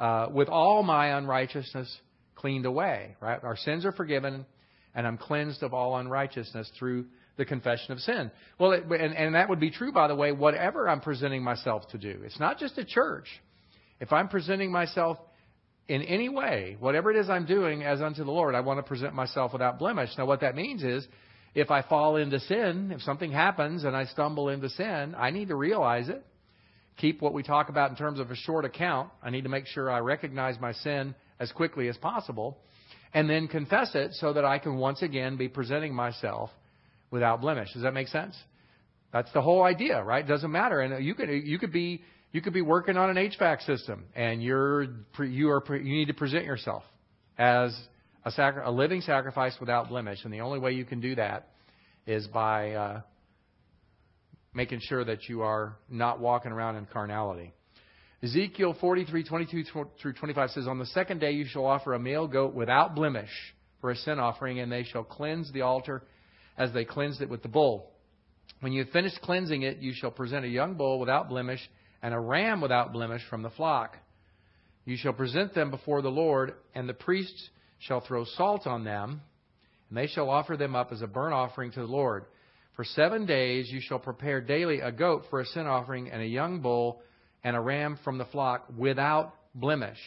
uh, 0.00 0.26
with 0.32 0.48
all 0.48 0.82
my 0.82 1.16
unrighteousness 1.16 1.96
cleaned 2.34 2.66
away, 2.66 3.14
right? 3.20 3.38
Our 3.44 3.56
sins 3.56 3.84
are 3.84 3.92
forgiven, 3.92 4.46
and 4.96 5.06
I'm 5.06 5.16
cleansed 5.16 5.62
of 5.62 5.74
all 5.74 5.96
unrighteousness 5.96 6.70
through 6.78 7.06
the 7.40 7.46
confession 7.46 7.92
of 7.92 8.00
sin. 8.00 8.30
Well, 8.58 8.72
it, 8.72 8.84
and, 8.84 9.16
and 9.16 9.34
that 9.34 9.48
would 9.48 9.58
be 9.58 9.70
true, 9.70 9.92
by 9.92 10.08
the 10.08 10.14
way, 10.14 10.30
whatever 10.30 10.86
I'm 10.86 11.00
presenting 11.00 11.42
myself 11.42 11.88
to 11.92 11.98
do. 11.98 12.20
It's 12.22 12.38
not 12.38 12.58
just 12.58 12.76
a 12.76 12.84
church. 12.84 13.26
If 13.98 14.12
I'm 14.12 14.28
presenting 14.28 14.70
myself 14.70 15.16
in 15.88 16.02
any 16.02 16.28
way, 16.28 16.76
whatever 16.78 17.10
it 17.10 17.16
is 17.16 17.30
I'm 17.30 17.46
doing 17.46 17.82
as 17.82 18.02
unto 18.02 18.24
the 18.24 18.30
Lord, 18.30 18.54
I 18.54 18.60
want 18.60 18.78
to 18.78 18.82
present 18.82 19.14
myself 19.14 19.54
without 19.54 19.78
blemish. 19.78 20.10
Now, 20.18 20.26
what 20.26 20.42
that 20.42 20.54
means 20.54 20.84
is, 20.84 21.08
if 21.54 21.70
I 21.70 21.80
fall 21.80 22.16
into 22.16 22.38
sin, 22.40 22.92
if 22.94 23.00
something 23.00 23.32
happens 23.32 23.84
and 23.84 23.96
I 23.96 24.04
stumble 24.04 24.50
into 24.50 24.68
sin, 24.68 25.14
I 25.16 25.30
need 25.30 25.48
to 25.48 25.56
realize 25.56 26.10
it. 26.10 26.22
Keep 26.98 27.22
what 27.22 27.32
we 27.32 27.42
talk 27.42 27.70
about 27.70 27.88
in 27.88 27.96
terms 27.96 28.20
of 28.20 28.30
a 28.30 28.36
short 28.36 28.66
account. 28.66 29.10
I 29.22 29.30
need 29.30 29.44
to 29.44 29.48
make 29.48 29.66
sure 29.66 29.90
I 29.90 30.00
recognize 30.00 30.60
my 30.60 30.72
sin 30.72 31.14
as 31.40 31.50
quickly 31.50 31.88
as 31.88 31.96
possible 31.96 32.58
and 33.14 33.28
then 33.28 33.48
confess 33.48 33.94
it 33.94 34.12
so 34.12 34.34
that 34.34 34.44
I 34.44 34.58
can 34.58 34.76
once 34.76 35.00
again 35.00 35.38
be 35.38 35.48
presenting 35.48 35.94
myself 35.94 36.50
without 37.10 37.40
blemish. 37.40 37.72
Does 37.72 37.82
that 37.82 37.94
make 37.94 38.08
sense? 38.08 38.36
That's 39.12 39.32
the 39.32 39.42
whole 39.42 39.62
idea, 39.62 40.02
right? 40.02 40.24
It 40.24 40.28
Doesn't 40.28 40.50
matter. 40.50 40.80
And 40.80 41.04
you 41.04 41.14
could 41.14 41.28
you 41.28 41.58
could 41.58 41.72
be 41.72 42.02
you 42.32 42.40
could 42.40 42.52
be 42.52 42.62
working 42.62 42.96
on 42.96 43.10
an 43.10 43.16
HVAC 43.16 43.66
system, 43.66 44.04
and 44.14 44.42
you're 44.42 44.86
you 45.18 45.50
are 45.50 45.62
you 45.76 45.96
need 45.96 46.06
to 46.06 46.14
present 46.14 46.44
yourself 46.44 46.84
as 47.38 47.76
a, 48.24 48.30
sacri- 48.30 48.62
a 48.64 48.70
living 48.70 49.00
sacrifice 49.00 49.56
without 49.58 49.88
blemish, 49.88 50.20
and 50.24 50.32
the 50.32 50.40
only 50.40 50.58
way 50.58 50.72
you 50.72 50.84
can 50.84 51.00
do 51.00 51.14
that 51.16 51.48
is 52.06 52.26
by 52.28 52.72
uh, 52.72 53.00
making 54.54 54.80
sure 54.80 55.04
that 55.04 55.28
you 55.28 55.42
are 55.42 55.76
not 55.88 56.20
walking 56.20 56.52
around 56.52 56.76
in 56.76 56.86
carnality. 56.86 57.52
Ezekiel 58.22 58.76
43, 58.78 59.24
22 59.24 59.64
through 60.00 60.12
25 60.12 60.50
says, 60.50 60.66
On 60.66 60.78
the 60.78 60.86
second 60.86 61.20
day 61.20 61.32
you 61.32 61.46
shall 61.46 61.64
offer 61.64 61.94
a 61.94 61.98
male 61.98 62.26
goat 62.26 62.54
without 62.54 62.94
blemish 62.94 63.30
for 63.80 63.90
a 63.90 63.96
sin 63.96 64.18
offering, 64.18 64.60
and 64.60 64.70
they 64.70 64.84
shall 64.84 65.04
cleanse 65.04 65.50
the 65.52 65.62
altar 65.62 66.02
as 66.60 66.72
they 66.74 66.84
cleansed 66.84 67.22
it 67.22 67.30
with 67.30 67.42
the 67.42 67.48
bull. 67.48 67.90
When 68.60 68.72
you 68.72 68.84
have 68.84 68.92
finished 68.92 69.18
cleansing 69.22 69.62
it, 69.62 69.78
you 69.78 69.94
shall 69.94 70.10
present 70.10 70.44
a 70.44 70.48
young 70.48 70.74
bull 70.74 71.00
without 71.00 71.30
blemish 71.30 71.60
and 72.02 72.12
a 72.12 72.20
ram 72.20 72.60
without 72.60 72.92
blemish 72.92 73.22
from 73.30 73.42
the 73.42 73.50
flock. 73.50 73.96
You 74.84 74.98
shall 74.98 75.14
present 75.14 75.54
them 75.54 75.70
before 75.70 76.02
the 76.02 76.10
Lord, 76.10 76.52
and 76.74 76.86
the 76.86 76.94
priests 76.94 77.48
shall 77.78 78.02
throw 78.02 78.24
salt 78.24 78.66
on 78.66 78.84
them, 78.84 79.22
and 79.88 79.96
they 79.96 80.06
shall 80.06 80.28
offer 80.28 80.58
them 80.58 80.76
up 80.76 80.92
as 80.92 81.00
a 81.00 81.06
burnt 81.06 81.32
offering 81.32 81.72
to 81.72 81.80
the 81.80 81.86
Lord. 81.86 82.26
For 82.76 82.84
seven 82.84 83.24
days 83.24 83.70
you 83.70 83.80
shall 83.80 83.98
prepare 83.98 84.42
daily 84.42 84.80
a 84.80 84.92
goat 84.92 85.24
for 85.30 85.40
a 85.40 85.46
sin 85.46 85.66
offering, 85.66 86.10
and 86.10 86.20
a 86.20 86.26
young 86.26 86.60
bull 86.60 87.00
and 87.42 87.56
a 87.56 87.60
ram 87.60 87.98
from 88.04 88.18
the 88.18 88.26
flock 88.26 88.66
without 88.76 89.34
blemish. 89.54 89.98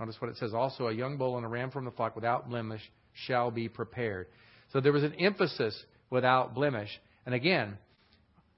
Notice 0.00 0.16
what 0.20 0.30
it 0.30 0.36
says 0.36 0.52
also 0.52 0.88
a 0.88 0.92
young 0.92 1.16
bull 1.16 1.36
and 1.36 1.46
a 1.46 1.48
ram 1.48 1.70
from 1.70 1.84
the 1.84 1.92
flock 1.92 2.16
without 2.16 2.50
blemish 2.50 2.82
shall 3.12 3.52
be 3.52 3.68
prepared. 3.68 4.26
So 4.76 4.80
there 4.80 4.92
was 4.92 5.04
an 5.04 5.14
emphasis 5.14 5.74
without 6.10 6.54
blemish. 6.54 6.90
And 7.24 7.34
again, 7.34 7.78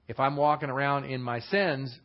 if 0.08 0.18
I'm 0.18 0.36
walking 0.36 0.68
around 0.68 1.04
in 1.04 1.22
my 1.22 1.38
sins, 1.38 1.96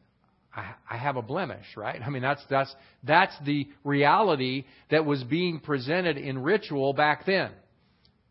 I, 0.56 0.76
I 0.88 0.98
have 0.98 1.16
a 1.16 1.24
blemish, 1.24 1.66
right? 1.76 2.00
I 2.06 2.12
mean, 2.12 2.22
that's, 2.22 2.44
that's, 2.48 2.72
that's 3.04 3.34
the 3.44 3.68
reality 3.84 4.66
that 4.92 5.04
was 5.04 5.24
being 5.24 5.60
presented 5.60 6.20
in 6.20 6.44
ritual 6.44 6.94
back 6.94 7.26
then. 7.26 7.50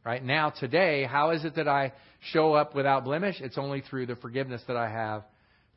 Right 0.05 0.25
now, 0.25 0.51
today, 0.51 1.03
how 1.03 1.31
is 1.33 1.45
it 1.45 1.57
that 1.57 1.67
I 1.67 1.95
show 2.31 2.55
up 2.55 2.77
without 2.77 3.03
blemish? 3.03 3.41
It's 3.41 3.59
only 3.59 3.81
through 3.81 4.07
the 4.07 4.15
forgiveness 4.15 4.63
that 4.69 4.77
I 4.77 4.89
have 4.89 5.25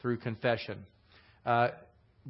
through 0.03 0.18
confession. 0.18 0.86
Uh, 1.48 1.70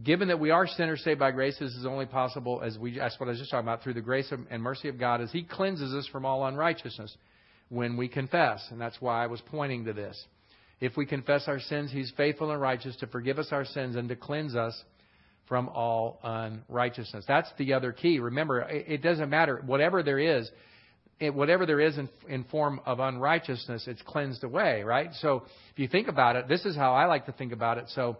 given 0.02 0.30
that 0.30 0.40
we 0.40 0.52
are 0.52 0.66
sinners 0.66 1.04
saved 1.04 1.20
by 1.20 1.32
grace, 1.32 1.58
this 1.60 1.74
is 1.74 1.86
only 1.86 2.06
possible 2.06 2.62
as 2.64 2.78
we, 2.78 3.00
that's 3.00 3.20
what 3.20 3.28
I 3.28 3.32
was 3.32 3.40
just 3.40 3.52
talking 3.52 3.66
about, 3.66 3.84
through 3.84 3.96
the 3.96 4.02
grace 4.02 4.32
and 4.50 4.64
mercy 4.64 4.88
of 4.88 4.98
God 4.98 5.20
as 5.20 5.30
He 5.34 5.44
cleanses 5.44 5.94
us 5.94 6.08
from 6.08 6.26
all 6.26 6.46
unrighteousness 6.46 7.14
when 7.70 7.98
we 7.98 8.08
confess. 8.08 8.66
And 8.72 8.80
that's 8.80 9.00
why 9.00 9.24
I 9.24 9.28
was 9.28 9.42
pointing 9.42 9.86
to 9.86 9.94
this. 9.94 10.24
If 10.80 10.98
we 10.98 11.06
confess 11.06 11.48
our 11.48 11.60
sins, 11.60 11.92
He's 11.92 12.12
faithful 12.18 12.52
and 12.52 12.62
righteous 12.62 12.96
to 12.98 13.08
forgive 13.08 13.40
us 13.40 13.48
our 13.52 13.66
sins 13.66 13.96
and 13.96 14.10
to 14.10 14.16
cleanse 14.16 14.56
us 14.56 14.82
from 15.48 15.70
all 15.70 16.20
unrighteousness. 16.24 17.26
That's 17.28 17.50
the 17.58 17.74
other 17.74 17.92
key. 17.92 18.20
Remember, 18.20 18.62
it 18.62 19.02
doesn't 19.02 19.30
matter. 19.30 19.62
Whatever 19.66 20.04
there 20.04 20.20
is, 20.20 20.50
it, 21.20 21.34
whatever 21.34 21.66
there 21.66 21.80
is 21.80 21.98
in, 21.98 22.10
in 22.28 22.44
form 22.46 22.82
of 22.86 23.00
unrighteousness, 23.00 23.88
it's 23.88 24.02
cleansed 24.02 24.44
away, 24.44 24.84
right? 24.84 25.10
So 25.22 25.44
if 25.72 25.80
you 25.80 25.88
think 25.88 26.08
about 26.08 26.36
it, 26.36 26.48
this 26.48 26.66
is 26.66 26.76
how 26.76 26.94
I 26.94 27.06
like 27.06 27.28
to 27.28 27.32
think 27.32 27.54
about 27.54 27.78
it. 27.78 27.86
So, 27.90 28.18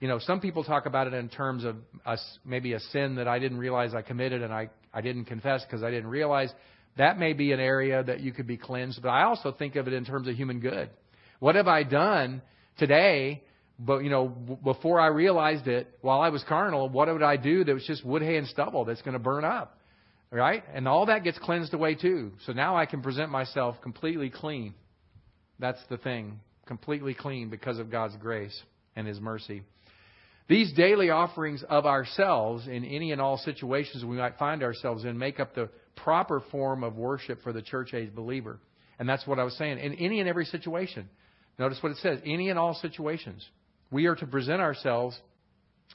you 0.00 0.08
know, 0.08 0.18
some 0.18 0.40
people 0.40 0.64
talk 0.64 0.86
about 0.86 1.06
it 1.06 1.14
in 1.14 1.28
terms 1.28 1.64
of 1.64 1.76
a, 2.04 2.18
maybe 2.44 2.74
a 2.74 2.80
sin 2.80 3.14
that 3.14 3.28
I 3.28 3.38
didn't 3.38 3.58
realize 3.58 3.94
I 3.94 4.02
committed 4.02 4.42
and 4.42 4.52
I, 4.52 4.68
I 4.92 5.00
didn't 5.00 5.24
confess 5.24 5.64
because 5.64 5.82
I 5.82 5.90
didn't 5.90 6.10
realize. 6.10 6.52
That 6.96 7.18
may 7.18 7.32
be 7.32 7.52
an 7.52 7.60
area 7.60 8.02
that 8.02 8.20
you 8.20 8.32
could 8.32 8.46
be 8.46 8.56
cleansed, 8.56 9.02
but 9.02 9.08
I 9.08 9.24
also 9.24 9.52
think 9.52 9.76
of 9.76 9.88
it 9.88 9.92
in 9.92 10.04
terms 10.04 10.28
of 10.28 10.34
human 10.34 10.60
good. 10.60 10.90
What 11.40 11.56
have 11.56 11.66
I 11.66 11.82
done 11.82 12.40
today? 12.78 13.42
But 13.78 14.04
you 14.04 14.10
know, 14.10 14.28
before 14.28 15.00
I 15.00 15.08
realized 15.08 15.66
it, 15.66 15.88
while 16.00 16.20
I 16.20 16.28
was 16.28 16.44
carnal, 16.48 16.88
what 16.88 17.08
would 17.12 17.22
I 17.22 17.36
do 17.36 17.64
that 17.64 17.74
was 17.74 17.84
just 17.84 18.04
wood, 18.04 18.22
hay, 18.22 18.36
and 18.36 18.46
stubble 18.46 18.84
that's 18.84 19.02
going 19.02 19.14
to 19.14 19.18
burn 19.18 19.44
up, 19.44 19.78
right? 20.30 20.62
And 20.72 20.86
all 20.86 21.06
that 21.06 21.24
gets 21.24 21.38
cleansed 21.38 21.74
away 21.74 21.96
too. 21.96 22.32
So 22.46 22.52
now 22.52 22.76
I 22.76 22.86
can 22.86 23.02
present 23.02 23.30
myself 23.30 23.76
completely 23.82 24.30
clean. 24.30 24.74
That's 25.58 25.80
the 25.88 25.96
thing, 25.96 26.38
completely 26.66 27.14
clean 27.14 27.50
because 27.50 27.80
of 27.80 27.90
God's 27.90 28.16
grace 28.16 28.56
and 28.94 29.06
His 29.08 29.20
mercy. 29.20 29.62
These 30.46 30.72
daily 30.74 31.10
offerings 31.10 31.64
of 31.68 31.86
ourselves 31.86 32.68
in 32.68 32.84
any 32.84 33.12
and 33.12 33.20
all 33.20 33.38
situations 33.38 34.04
we 34.04 34.16
might 34.16 34.38
find 34.38 34.62
ourselves 34.62 35.04
in 35.04 35.18
make 35.18 35.40
up 35.40 35.54
the 35.54 35.70
proper 35.96 36.42
form 36.50 36.84
of 36.84 36.96
worship 36.96 37.42
for 37.42 37.52
the 37.52 37.62
church 37.62 37.94
age 37.94 38.14
believer. 38.14 38.58
And 38.98 39.08
that's 39.08 39.26
what 39.26 39.38
I 39.38 39.44
was 39.44 39.56
saying. 39.56 39.78
In 39.78 39.94
any 39.94 40.20
and 40.20 40.28
every 40.28 40.44
situation. 40.44 41.08
Notice 41.58 41.78
what 41.82 41.92
it 41.92 41.98
says 41.98 42.18
any 42.24 42.50
and 42.50 42.58
all 42.58 42.74
situations. 42.74 43.46
We 43.90 44.06
are 44.06 44.16
to 44.16 44.26
present 44.26 44.60
ourselves 44.60 45.18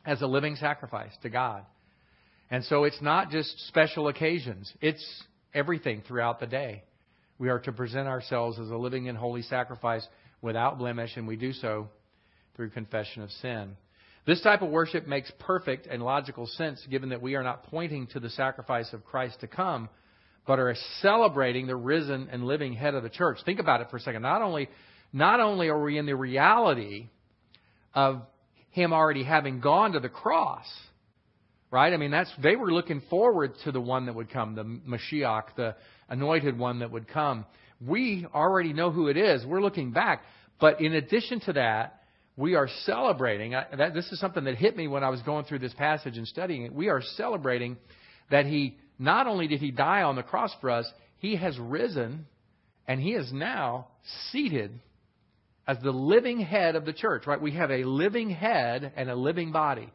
as 0.05 0.21
a 0.21 0.27
living 0.27 0.55
sacrifice 0.55 1.11
to 1.23 1.29
God. 1.29 1.65
And 2.51 2.63
so 2.65 2.83
it's 2.83 3.01
not 3.01 3.29
just 3.29 3.67
special 3.67 4.07
occasions, 4.07 4.71
it's 4.81 5.23
everything 5.53 6.01
throughout 6.07 6.39
the 6.39 6.47
day. 6.47 6.83
We 7.37 7.49
are 7.49 7.59
to 7.59 7.71
present 7.71 8.07
ourselves 8.07 8.59
as 8.59 8.69
a 8.69 8.75
living 8.75 9.07
and 9.07 9.17
holy 9.17 9.43
sacrifice 9.43 10.05
without 10.41 10.77
blemish, 10.77 11.15
and 11.15 11.27
we 11.27 11.35
do 11.35 11.53
so 11.53 11.89
through 12.55 12.71
confession 12.71 13.21
of 13.21 13.31
sin. 13.31 13.75
This 14.29 14.41
type 14.41 14.61
of 14.61 14.69
worship 14.69 15.07
makes 15.07 15.31
perfect 15.39 15.87
and 15.87 16.03
logical 16.03 16.45
sense 16.45 16.85
given 16.87 17.09
that 17.09 17.19
we 17.19 17.33
are 17.33 17.41
not 17.41 17.63
pointing 17.63 18.05
to 18.09 18.19
the 18.19 18.29
sacrifice 18.29 18.93
of 18.93 19.03
Christ 19.03 19.39
to 19.39 19.47
come, 19.47 19.89
but 20.45 20.59
are 20.59 20.75
celebrating 21.01 21.65
the 21.65 21.75
risen 21.75 22.29
and 22.31 22.43
living 22.43 22.73
head 22.73 22.93
of 22.93 23.01
the 23.01 23.09
church. 23.09 23.39
Think 23.43 23.59
about 23.59 23.81
it 23.81 23.87
for 23.89 23.97
a 23.97 23.99
second. 23.99 24.21
Not 24.21 24.43
only, 24.43 24.69
not 25.11 25.39
only 25.39 25.69
are 25.69 25.81
we 25.81 25.97
in 25.97 26.05
the 26.05 26.15
reality 26.15 27.07
of 27.95 28.21
him 28.69 28.93
already 28.93 29.23
having 29.23 29.61
gone 29.61 29.93
to 29.93 29.99
the 29.99 30.09
cross, 30.09 30.67
right? 31.71 31.91
I 31.91 31.97
mean, 31.97 32.11
that's 32.11 32.31
they 32.39 32.55
were 32.55 32.71
looking 32.71 33.01
forward 33.09 33.53
to 33.63 33.71
the 33.71 33.81
one 33.81 34.05
that 34.05 34.13
would 34.13 34.29
come, 34.29 34.53
the 34.53 34.63
Mashiach, 34.63 35.55
the 35.57 35.75
anointed 36.07 36.55
one 36.55 36.81
that 36.81 36.91
would 36.91 37.07
come. 37.07 37.47
We 37.83 38.27
already 38.31 38.73
know 38.73 38.91
who 38.91 39.07
it 39.07 39.17
is. 39.17 39.43
We're 39.43 39.59
looking 39.59 39.89
back, 39.89 40.21
but 40.61 40.81
in 40.81 40.93
addition 40.93 41.39
to 41.47 41.53
that, 41.53 41.98
we 42.39 42.55
are 42.55 42.69
celebrating. 42.85 43.51
That, 43.51 43.93
this 43.93 44.09
is 44.13 44.19
something 44.19 44.45
that 44.45 44.55
hit 44.55 44.77
me 44.77 44.87
when 44.87 45.03
I 45.03 45.09
was 45.09 45.21
going 45.23 45.43
through 45.43 45.59
this 45.59 45.73
passage 45.73 46.17
and 46.17 46.25
studying 46.25 46.63
it. 46.63 46.73
We 46.73 46.87
are 46.87 47.01
celebrating 47.17 47.75
that 48.31 48.45
he 48.45 48.77
not 48.97 49.27
only 49.27 49.47
did 49.47 49.59
he 49.59 49.71
die 49.71 50.03
on 50.03 50.15
the 50.15 50.23
cross 50.23 50.51
for 50.61 50.69
us, 50.69 50.89
he 51.17 51.35
has 51.35 51.59
risen 51.59 52.25
and 52.87 53.01
he 53.01 53.11
is 53.11 53.29
now 53.33 53.89
seated 54.31 54.71
as 55.67 55.79
the 55.83 55.91
living 55.91 56.39
head 56.39 56.77
of 56.77 56.85
the 56.85 56.93
church, 56.93 57.27
right? 57.27 57.41
We 57.41 57.51
have 57.55 57.71
a 57.71 57.83
living 57.83 58.29
head 58.29 58.93
and 58.95 59.09
a 59.09 59.15
living 59.15 59.51
body. 59.51 59.91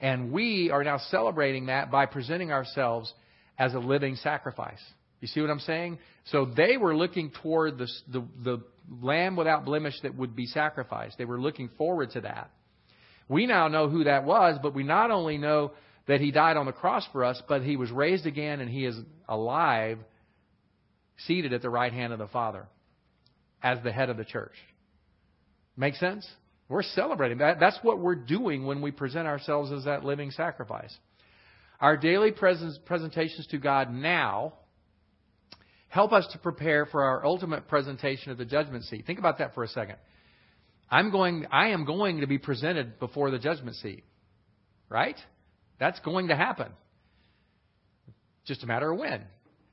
And 0.00 0.32
we 0.32 0.70
are 0.72 0.82
now 0.82 0.98
celebrating 1.10 1.66
that 1.66 1.92
by 1.92 2.06
presenting 2.06 2.50
ourselves 2.50 3.12
as 3.56 3.74
a 3.74 3.78
living 3.78 4.16
sacrifice. 4.16 4.82
You 5.20 5.28
see 5.28 5.40
what 5.40 5.50
I'm 5.50 5.60
saying? 5.60 5.98
So 6.26 6.44
they 6.44 6.76
were 6.76 6.96
looking 6.96 7.32
toward 7.42 7.78
the, 7.78 7.88
the, 8.08 8.24
the 8.42 8.62
lamb 9.02 9.36
without 9.36 9.64
blemish 9.64 9.94
that 10.02 10.16
would 10.16 10.36
be 10.36 10.46
sacrificed. 10.46 11.18
They 11.18 11.24
were 11.24 11.40
looking 11.40 11.70
forward 11.76 12.10
to 12.12 12.20
that. 12.22 12.50
We 13.28 13.46
now 13.46 13.68
know 13.68 13.88
who 13.88 14.04
that 14.04 14.24
was, 14.24 14.58
but 14.62 14.74
we 14.74 14.84
not 14.84 15.10
only 15.10 15.36
know 15.38 15.72
that 16.06 16.20
he 16.20 16.30
died 16.30 16.56
on 16.56 16.66
the 16.66 16.72
cross 16.72 17.06
for 17.12 17.24
us, 17.24 17.40
but 17.48 17.62
he 17.62 17.76
was 17.76 17.90
raised 17.90 18.26
again 18.26 18.60
and 18.60 18.70
he 18.70 18.84
is 18.84 18.96
alive, 19.28 19.98
seated 21.26 21.52
at 21.52 21.62
the 21.62 21.68
right 21.68 21.92
hand 21.92 22.12
of 22.12 22.18
the 22.18 22.28
Father 22.28 22.66
as 23.62 23.78
the 23.82 23.92
head 23.92 24.08
of 24.08 24.16
the 24.16 24.24
church. 24.24 24.54
Make 25.76 25.96
sense? 25.96 26.26
We're 26.68 26.82
celebrating 26.82 27.38
that. 27.38 27.60
That's 27.60 27.78
what 27.82 27.98
we're 27.98 28.14
doing 28.14 28.66
when 28.66 28.80
we 28.80 28.90
present 28.90 29.26
ourselves 29.26 29.72
as 29.72 29.84
that 29.84 30.04
living 30.04 30.30
sacrifice. 30.30 30.96
Our 31.80 31.96
daily 31.96 32.32
presentations 32.32 33.46
to 33.50 33.58
God 33.58 33.92
now 33.92 34.54
help 35.88 36.12
us 36.12 36.26
to 36.32 36.38
prepare 36.38 36.86
for 36.86 37.02
our 37.02 37.24
ultimate 37.24 37.68
presentation 37.68 38.30
of 38.30 38.38
the 38.38 38.44
judgment 38.44 38.84
seat. 38.84 39.06
Think 39.06 39.18
about 39.18 39.38
that 39.38 39.54
for 39.54 39.64
a 39.64 39.68
second. 39.68 39.96
I'm 40.90 41.10
going, 41.10 41.46
I 41.50 41.68
am 41.68 41.84
going 41.84 42.20
to 42.20 42.26
be 42.26 42.38
presented 42.38 42.98
before 42.98 43.30
the 43.30 43.38
judgment 43.38 43.76
seat. 43.76 44.04
Right? 44.88 45.16
That's 45.78 46.00
going 46.00 46.28
to 46.28 46.36
happen. 46.36 46.72
Just 48.46 48.62
a 48.62 48.66
matter 48.66 48.90
of 48.90 48.98
when. 48.98 49.22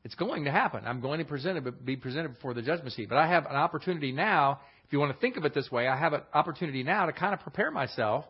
It's 0.03 0.15
going 0.15 0.43
to 0.43 0.51
happen. 0.51 0.83
I'm 0.85 1.01
going 1.01 1.19
to 1.19 1.25
present, 1.25 1.85
be 1.85 1.95
presented 1.95 2.35
before 2.35 2.53
the 2.53 2.61
judgment 2.61 2.93
seat. 2.93 3.09
But 3.09 3.17
I 3.17 3.27
have 3.27 3.45
an 3.45 3.55
opportunity 3.55 4.11
now, 4.11 4.59
if 4.85 4.93
you 4.93 4.99
want 4.99 5.13
to 5.13 5.19
think 5.19 5.35
of 5.37 5.45
it 5.45 5.53
this 5.53 5.71
way, 5.71 5.87
I 5.87 5.97
have 5.97 6.13
an 6.13 6.21
opportunity 6.33 6.83
now 6.83 7.07
to 7.07 7.13
kind 7.13 7.33
of 7.33 7.39
prepare 7.39 7.71
myself 7.71 8.25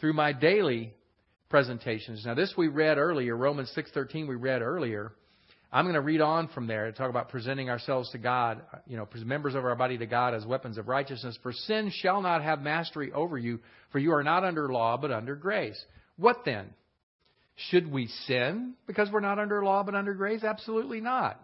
through 0.00 0.14
my 0.14 0.32
daily 0.32 0.94
presentations. 1.50 2.24
Now 2.24 2.34
this 2.34 2.54
we 2.56 2.68
read 2.68 2.96
earlier, 2.96 3.36
Romans 3.36 3.70
6:13 3.76 4.26
we 4.26 4.34
read 4.34 4.62
earlier. 4.62 5.12
I'm 5.74 5.86
going 5.86 5.94
to 5.94 6.00
read 6.00 6.20
on 6.20 6.46
from 6.54 6.68
there 6.68 6.86
to 6.86 6.92
talk 6.92 7.10
about 7.10 7.30
presenting 7.30 7.68
ourselves 7.68 8.08
to 8.12 8.18
God, 8.18 8.62
you 8.86 8.96
know, 8.96 9.08
members 9.24 9.56
of 9.56 9.64
our 9.64 9.74
body 9.74 9.98
to 9.98 10.06
God 10.06 10.32
as 10.32 10.46
weapons 10.46 10.78
of 10.78 10.86
righteousness. 10.86 11.36
For 11.42 11.52
sin 11.52 11.90
shall 11.92 12.22
not 12.22 12.44
have 12.44 12.60
mastery 12.60 13.10
over 13.10 13.36
you, 13.36 13.58
for 13.90 13.98
you 13.98 14.12
are 14.12 14.22
not 14.22 14.44
under 14.44 14.72
law, 14.72 14.96
but 14.96 15.10
under 15.10 15.34
grace. 15.34 15.84
What 16.16 16.44
then? 16.44 16.70
Should 17.70 17.90
we 17.90 18.06
sin 18.26 18.74
because 18.86 19.10
we're 19.10 19.18
not 19.18 19.40
under 19.40 19.64
law 19.64 19.82
but 19.82 19.96
under 19.96 20.14
grace? 20.14 20.44
Absolutely 20.44 21.00
not. 21.00 21.40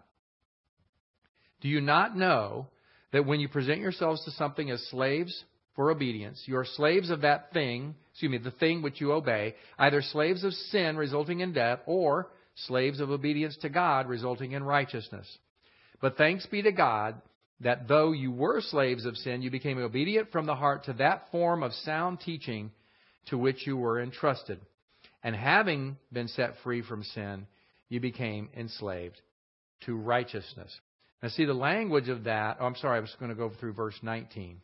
Do 1.60 1.66
you 1.68 1.80
not 1.80 2.16
know 2.16 2.68
that 3.12 3.26
when 3.26 3.40
you 3.40 3.48
present 3.48 3.80
yourselves 3.80 4.24
to 4.26 4.30
something 4.30 4.70
as 4.70 4.80
slaves 4.90 5.44
for 5.74 5.90
obedience, 5.90 6.40
you 6.46 6.56
are 6.56 6.64
slaves 6.64 7.10
of 7.10 7.22
that 7.22 7.52
thing, 7.52 7.96
excuse 8.12 8.30
me, 8.30 8.38
the 8.38 8.52
thing 8.52 8.80
which 8.80 9.00
you 9.00 9.10
obey, 9.10 9.56
either 9.76 10.02
slaves 10.02 10.44
of 10.44 10.52
sin 10.52 10.96
resulting 10.96 11.40
in 11.40 11.52
death 11.52 11.80
or 11.86 12.28
slaves 12.66 13.00
of 13.00 13.10
obedience 13.10 13.56
to 13.58 13.68
God 13.68 14.08
resulting 14.08 14.52
in 14.52 14.62
righteousness. 14.62 15.26
But 16.00 16.16
thanks 16.16 16.46
be 16.46 16.62
to 16.62 16.72
God 16.72 17.20
that 17.60 17.88
though 17.88 18.12
you 18.12 18.32
were 18.32 18.60
slaves 18.60 19.04
of 19.04 19.16
sin, 19.16 19.42
you 19.42 19.50
became 19.50 19.78
obedient 19.78 20.32
from 20.32 20.46
the 20.46 20.54
heart 20.54 20.84
to 20.84 20.94
that 20.94 21.30
form 21.30 21.62
of 21.62 21.72
sound 21.72 22.20
teaching 22.20 22.70
to 23.26 23.36
which 23.36 23.66
you 23.66 23.76
were 23.76 24.00
entrusted. 24.00 24.58
And 25.22 25.36
having 25.36 25.98
been 26.12 26.28
set 26.28 26.54
free 26.64 26.82
from 26.82 27.02
sin, 27.02 27.46
you 27.88 28.00
became 28.00 28.48
enslaved 28.56 29.20
to 29.84 29.96
righteousness. 29.96 30.74
Now, 31.22 31.28
see 31.28 31.44
the 31.44 31.52
language 31.52 32.08
of 32.08 32.24
that. 32.24 32.56
Oh, 32.60 32.66
I'm 32.66 32.76
sorry, 32.76 32.96
I 32.96 33.00
was 33.00 33.14
going 33.18 33.30
to 33.30 33.36
go 33.36 33.50
through 33.60 33.74
verse 33.74 33.98
19. 34.02 34.60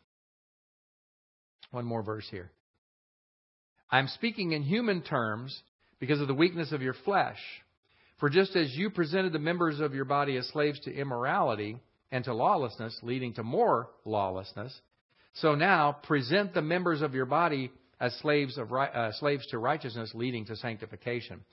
One 1.69 1.85
more 1.85 2.01
verse 2.01 2.27
here. 2.31 2.49
I'm 3.91 4.07
speaking 4.07 4.53
in 4.53 4.63
human 4.63 5.01
terms 5.03 5.61
because 5.99 6.19
of 6.19 6.27
the 6.27 6.33
weakness 6.33 6.71
of 6.71 6.81
your 6.81 6.95
flesh. 7.05 7.39
For 8.19 8.29
just 8.29 8.55
as 8.55 8.75
you 8.75 8.89
presented 8.89 9.33
the 9.33 9.39
members 9.39 9.79
of 9.79 9.93
your 9.93 10.05
body 10.05 10.37
as 10.37 10.47
slaves 10.47 10.79
to 10.81 10.93
immorality 10.93 11.77
and 12.11 12.23
to 12.25 12.33
lawlessness, 12.33 12.97
leading 13.03 13.33
to 13.33 13.43
more 13.43 13.89
lawlessness, 14.05 14.73
so 15.33 15.53
now 15.53 15.91
present 16.03 16.53
the 16.53 16.61
members 16.61 17.01
of 17.01 17.13
your 17.13 17.27
body 17.27 17.71
as 17.99 18.15
slaves 18.15 18.57
of 18.57 18.71
uh, 18.71 19.11
slaves 19.13 19.45
to 19.47 19.59
righteousness, 19.59 20.11
leading 20.13 20.45
to 20.45 20.55
sanctification. 20.55 21.43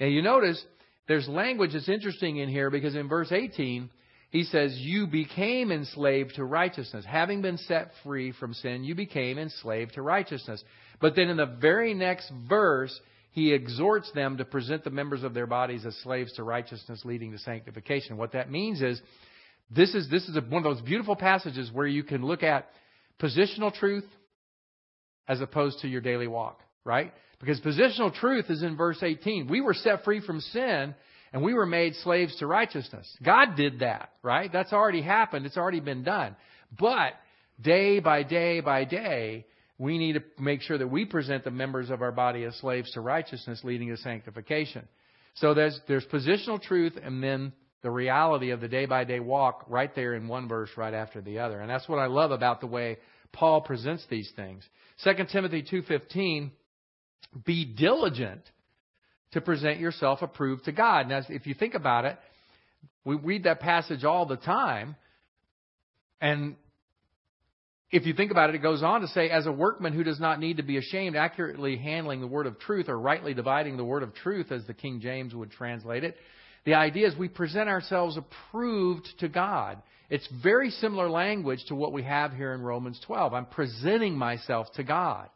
Now 0.00 0.06
you 0.06 0.22
notice 0.22 0.64
there's 1.06 1.28
language 1.28 1.72
that's 1.72 1.88
interesting 1.88 2.38
in 2.38 2.48
here 2.48 2.70
because 2.70 2.94
in 2.94 3.08
verse 3.08 3.30
18 3.30 3.90
he 4.30 4.44
says, 4.44 4.76
"You 4.78 5.06
became 5.06 5.70
enslaved 5.70 6.34
to 6.36 6.44
righteousness, 6.44 7.04
having 7.04 7.42
been 7.42 7.58
set 7.58 7.92
free 8.02 8.32
from 8.32 8.54
sin. 8.54 8.84
You 8.84 8.94
became 8.94 9.38
enslaved 9.38 9.94
to 9.94 10.02
righteousness." 10.02 10.62
But 11.00 11.14
then 11.14 11.28
in 11.28 11.36
the 11.36 11.46
very 11.46 11.94
next 11.94 12.30
verse 12.48 12.98
he 13.36 13.52
exhorts 13.52 14.10
them 14.14 14.38
to 14.38 14.46
present 14.46 14.82
the 14.82 14.88
members 14.88 15.22
of 15.22 15.34
their 15.34 15.46
bodies 15.46 15.84
as 15.84 15.94
slaves 15.96 16.32
to 16.32 16.42
righteousness, 16.42 17.02
leading 17.04 17.32
to 17.32 17.38
sanctification. 17.38 18.16
What 18.16 18.32
that 18.32 18.50
means 18.50 18.80
is 18.80 18.98
this 19.70 19.94
is 19.94 20.08
this 20.08 20.26
is 20.26 20.38
a, 20.38 20.40
one 20.40 20.64
of 20.64 20.74
those 20.74 20.80
beautiful 20.80 21.14
passages 21.14 21.70
where 21.70 21.86
you 21.86 22.02
can 22.02 22.24
look 22.24 22.42
at 22.42 22.70
positional 23.20 23.74
truth 23.74 24.06
as 25.28 25.42
opposed 25.42 25.80
to 25.80 25.86
your 25.86 26.00
daily 26.00 26.26
walk, 26.26 26.60
right? 26.82 27.12
Because 27.38 27.60
positional 27.60 28.14
truth 28.14 28.46
is 28.48 28.62
in 28.62 28.74
verse 28.74 29.02
18. 29.02 29.48
We 29.48 29.60
were 29.60 29.74
set 29.74 30.02
free 30.02 30.22
from 30.24 30.40
sin 30.40 30.94
and 31.30 31.42
we 31.42 31.52
were 31.52 31.66
made 31.66 31.94
slaves 31.96 32.34
to 32.36 32.46
righteousness. 32.46 33.06
God 33.22 33.54
did 33.54 33.80
that, 33.80 34.12
right? 34.22 34.50
That's 34.50 34.72
already 34.72 35.02
happened. 35.02 35.44
It's 35.44 35.58
already 35.58 35.80
been 35.80 36.04
done. 36.04 36.36
But 36.80 37.12
day 37.60 38.00
by 38.00 38.22
day 38.22 38.60
by 38.60 38.84
day, 38.84 39.44
we 39.78 39.98
need 39.98 40.14
to 40.14 40.22
make 40.38 40.62
sure 40.62 40.78
that 40.78 40.88
we 40.88 41.04
present 41.04 41.44
the 41.44 41.50
members 41.50 41.90
of 41.90 42.02
our 42.02 42.12
body 42.12 42.44
as 42.44 42.54
slaves 42.56 42.90
to 42.92 43.00
righteousness, 43.00 43.60
leading 43.62 43.88
to 43.88 43.96
sanctification. 43.98 44.88
So 45.34 45.52
there's, 45.52 45.78
there's 45.86 46.06
positional 46.06 46.60
truth 46.60 46.94
and 47.02 47.22
then 47.22 47.52
the 47.82 47.90
reality 47.90 48.50
of 48.50 48.60
the 48.60 48.68
day 48.68 48.86
by 48.86 49.04
day 49.04 49.20
walk 49.20 49.66
right 49.68 49.94
there 49.94 50.14
in 50.14 50.28
one 50.28 50.48
verse 50.48 50.70
right 50.76 50.94
after 50.94 51.20
the 51.20 51.40
other. 51.40 51.60
And 51.60 51.70
that's 51.70 51.88
what 51.88 51.98
I 51.98 52.06
love 52.06 52.30
about 52.30 52.60
the 52.60 52.66
way 52.66 52.96
Paul 53.32 53.60
presents 53.60 54.04
these 54.08 54.30
things. 54.34 54.64
2 55.04 55.12
Timothy 55.30 55.62
2:15 55.62 56.52
be 57.44 57.64
diligent 57.66 58.40
to 59.32 59.42
present 59.42 59.78
yourself 59.78 60.22
approved 60.22 60.64
to 60.64 60.72
God. 60.72 61.08
Now 61.08 61.20
if 61.28 61.46
you 61.46 61.52
think 61.52 61.74
about 61.74 62.06
it, 62.06 62.18
we 63.04 63.16
read 63.16 63.44
that 63.44 63.60
passage 63.60 64.04
all 64.04 64.24
the 64.24 64.36
time 64.38 64.96
and 66.20 66.56
if 67.90 68.04
you 68.04 68.14
think 68.14 68.30
about 68.30 68.50
it, 68.50 68.56
it 68.56 68.62
goes 68.62 68.82
on 68.82 69.02
to 69.02 69.08
say, 69.08 69.30
as 69.30 69.46
a 69.46 69.52
workman 69.52 69.92
who 69.92 70.02
does 70.02 70.18
not 70.18 70.40
need 70.40 70.56
to 70.56 70.62
be 70.62 70.76
ashamed, 70.76 71.14
accurately 71.14 71.76
handling 71.76 72.20
the 72.20 72.26
word 72.26 72.46
of 72.46 72.58
truth 72.58 72.88
or 72.88 72.98
rightly 72.98 73.32
dividing 73.32 73.76
the 73.76 73.84
word 73.84 74.02
of 74.02 74.14
truth, 74.14 74.50
as 74.50 74.66
the 74.66 74.74
King 74.74 75.00
James 75.00 75.34
would 75.34 75.52
translate 75.52 76.02
it. 76.02 76.16
The 76.64 76.74
idea 76.74 77.06
is 77.06 77.16
we 77.16 77.28
present 77.28 77.68
ourselves 77.68 78.16
approved 78.16 79.06
to 79.20 79.28
God. 79.28 79.80
It's 80.10 80.28
very 80.42 80.70
similar 80.70 81.08
language 81.08 81.64
to 81.68 81.76
what 81.76 81.92
we 81.92 82.02
have 82.02 82.32
here 82.32 82.54
in 82.54 82.60
Romans 82.60 83.00
12. 83.06 83.32
I'm 83.32 83.46
presenting 83.46 84.16
myself 84.16 84.66
to 84.74 84.82
God. 84.82 85.28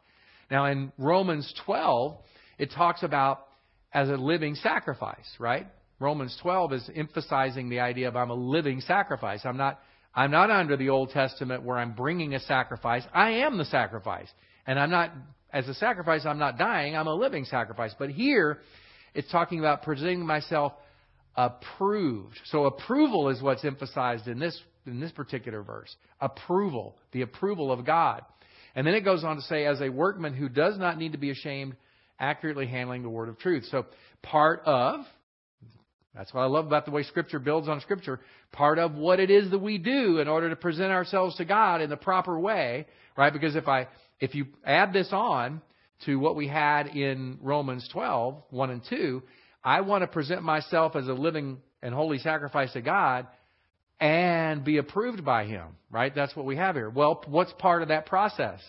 Now, 0.49 0.65
in 0.65 0.91
Romans 0.97 1.53
12, 1.65 2.17
it 2.57 2.71
talks 2.75 3.01
about 3.03 3.47
as 3.93 4.09
a 4.09 4.17
living 4.17 4.55
sacrifice, 4.55 5.27
right? 5.39 5.67
Romans 5.99 6.37
12 6.41 6.73
is 6.73 6.89
emphasizing 6.95 7.69
the 7.69 7.79
idea 7.79 8.09
of 8.09 8.15
I'm 8.15 8.29
a 8.29 8.35
living 8.35 8.81
sacrifice. 8.81 9.41
I'm 9.45 9.57
not, 9.57 9.79
I'm 10.13 10.31
not 10.31 10.51
under 10.51 10.75
the 10.77 10.89
Old 10.89 11.11
Testament 11.11 11.63
where 11.63 11.77
I'm 11.77 11.93
bringing 11.93 12.33
a 12.35 12.39
sacrifice. 12.39 13.03
I 13.13 13.31
am 13.45 13.57
the 13.57 13.65
sacrifice. 13.65 14.27
And 14.67 14.79
I'm 14.79 14.91
not, 14.91 15.11
as 15.53 15.67
a 15.67 15.73
sacrifice, 15.73 16.25
I'm 16.25 16.39
not 16.39 16.57
dying. 16.57 16.95
I'm 16.95 17.07
a 17.07 17.13
living 17.13 17.45
sacrifice. 17.45 17.93
But 17.97 18.09
here, 18.09 18.59
it's 19.13 19.31
talking 19.31 19.59
about 19.59 19.83
presenting 19.83 20.25
myself 20.25 20.73
approved. 21.35 22.37
So 22.45 22.65
approval 22.65 23.29
is 23.29 23.41
what's 23.41 23.63
emphasized 23.63 24.27
in 24.27 24.39
this 24.39 24.59
in 24.85 24.99
this 24.99 25.11
particular 25.11 25.61
verse. 25.61 25.95
Approval, 26.19 26.95
the 27.11 27.21
approval 27.21 27.71
of 27.71 27.85
God. 27.85 28.23
And 28.75 28.87
then 28.87 28.93
it 28.93 29.01
goes 29.01 29.23
on 29.23 29.35
to 29.35 29.41
say, 29.43 29.65
as 29.65 29.81
a 29.81 29.89
workman 29.89 30.33
who 30.33 30.49
does 30.49 30.77
not 30.77 30.97
need 30.97 31.11
to 31.11 31.17
be 31.17 31.29
ashamed, 31.29 31.75
accurately 32.19 32.67
handling 32.67 33.03
the 33.03 33.09
word 33.09 33.29
of 33.29 33.37
truth. 33.37 33.65
So 33.69 33.85
part 34.23 34.61
of 34.65 35.01
that's 36.15 36.33
what 36.33 36.41
I 36.41 36.45
love 36.45 36.67
about 36.67 36.85
the 36.85 36.91
way 36.91 37.03
Scripture 37.03 37.39
builds 37.39 37.69
on 37.69 37.79
Scripture. 37.79 38.19
Part 38.51 38.79
of 38.79 38.95
what 38.95 39.19
it 39.19 39.29
is 39.29 39.49
that 39.51 39.59
we 39.59 39.77
do 39.77 40.19
in 40.19 40.27
order 40.27 40.49
to 40.49 40.55
present 40.55 40.91
ourselves 40.91 41.37
to 41.37 41.45
God 41.45 41.81
in 41.81 41.89
the 41.89 41.97
proper 41.97 42.37
way, 42.37 42.85
right? 43.15 43.31
Because 43.31 43.55
if 43.55 43.67
I 43.67 43.87
if 44.19 44.35
you 44.35 44.45
add 44.65 44.93
this 44.93 45.09
on 45.11 45.61
to 46.05 46.17
what 46.17 46.35
we 46.35 46.47
had 46.47 46.87
in 46.87 47.37
Romans 47.41 47.87
12, 47.91 48.43
1 48.49 48.69
and 48.69 48.81
2, 48.89 49.23
I 49.63 49.81
want 49.81 50.01
to 50.01 50.07
present 50.07 50.43
myself 50.43 50.95
as 50.95 51.07
a 51.07 51.13
living 51.13 51.59
and 51.81 51.93
holy 51.93 52.17
sacrifice 52.19 52.73
to 52.73 52.81
God 52.81 53.27
and 53.99 54.63
be 54.63 54.77
approved 54.77 55.23
by 55.23 55.45
Him, 55.45 55.67
right? 55.91 56.13
That's 56.13 56.35
what 56.35 56.45
we 56.45 56.57
have 56.57 56.75
here. 56.75 56.89
Well, 56.89 57.23
what's 57.27 57.53
part 57.53 57.83
of 57.83 57.87
that 57.89 58.07
process? 58.07 58.59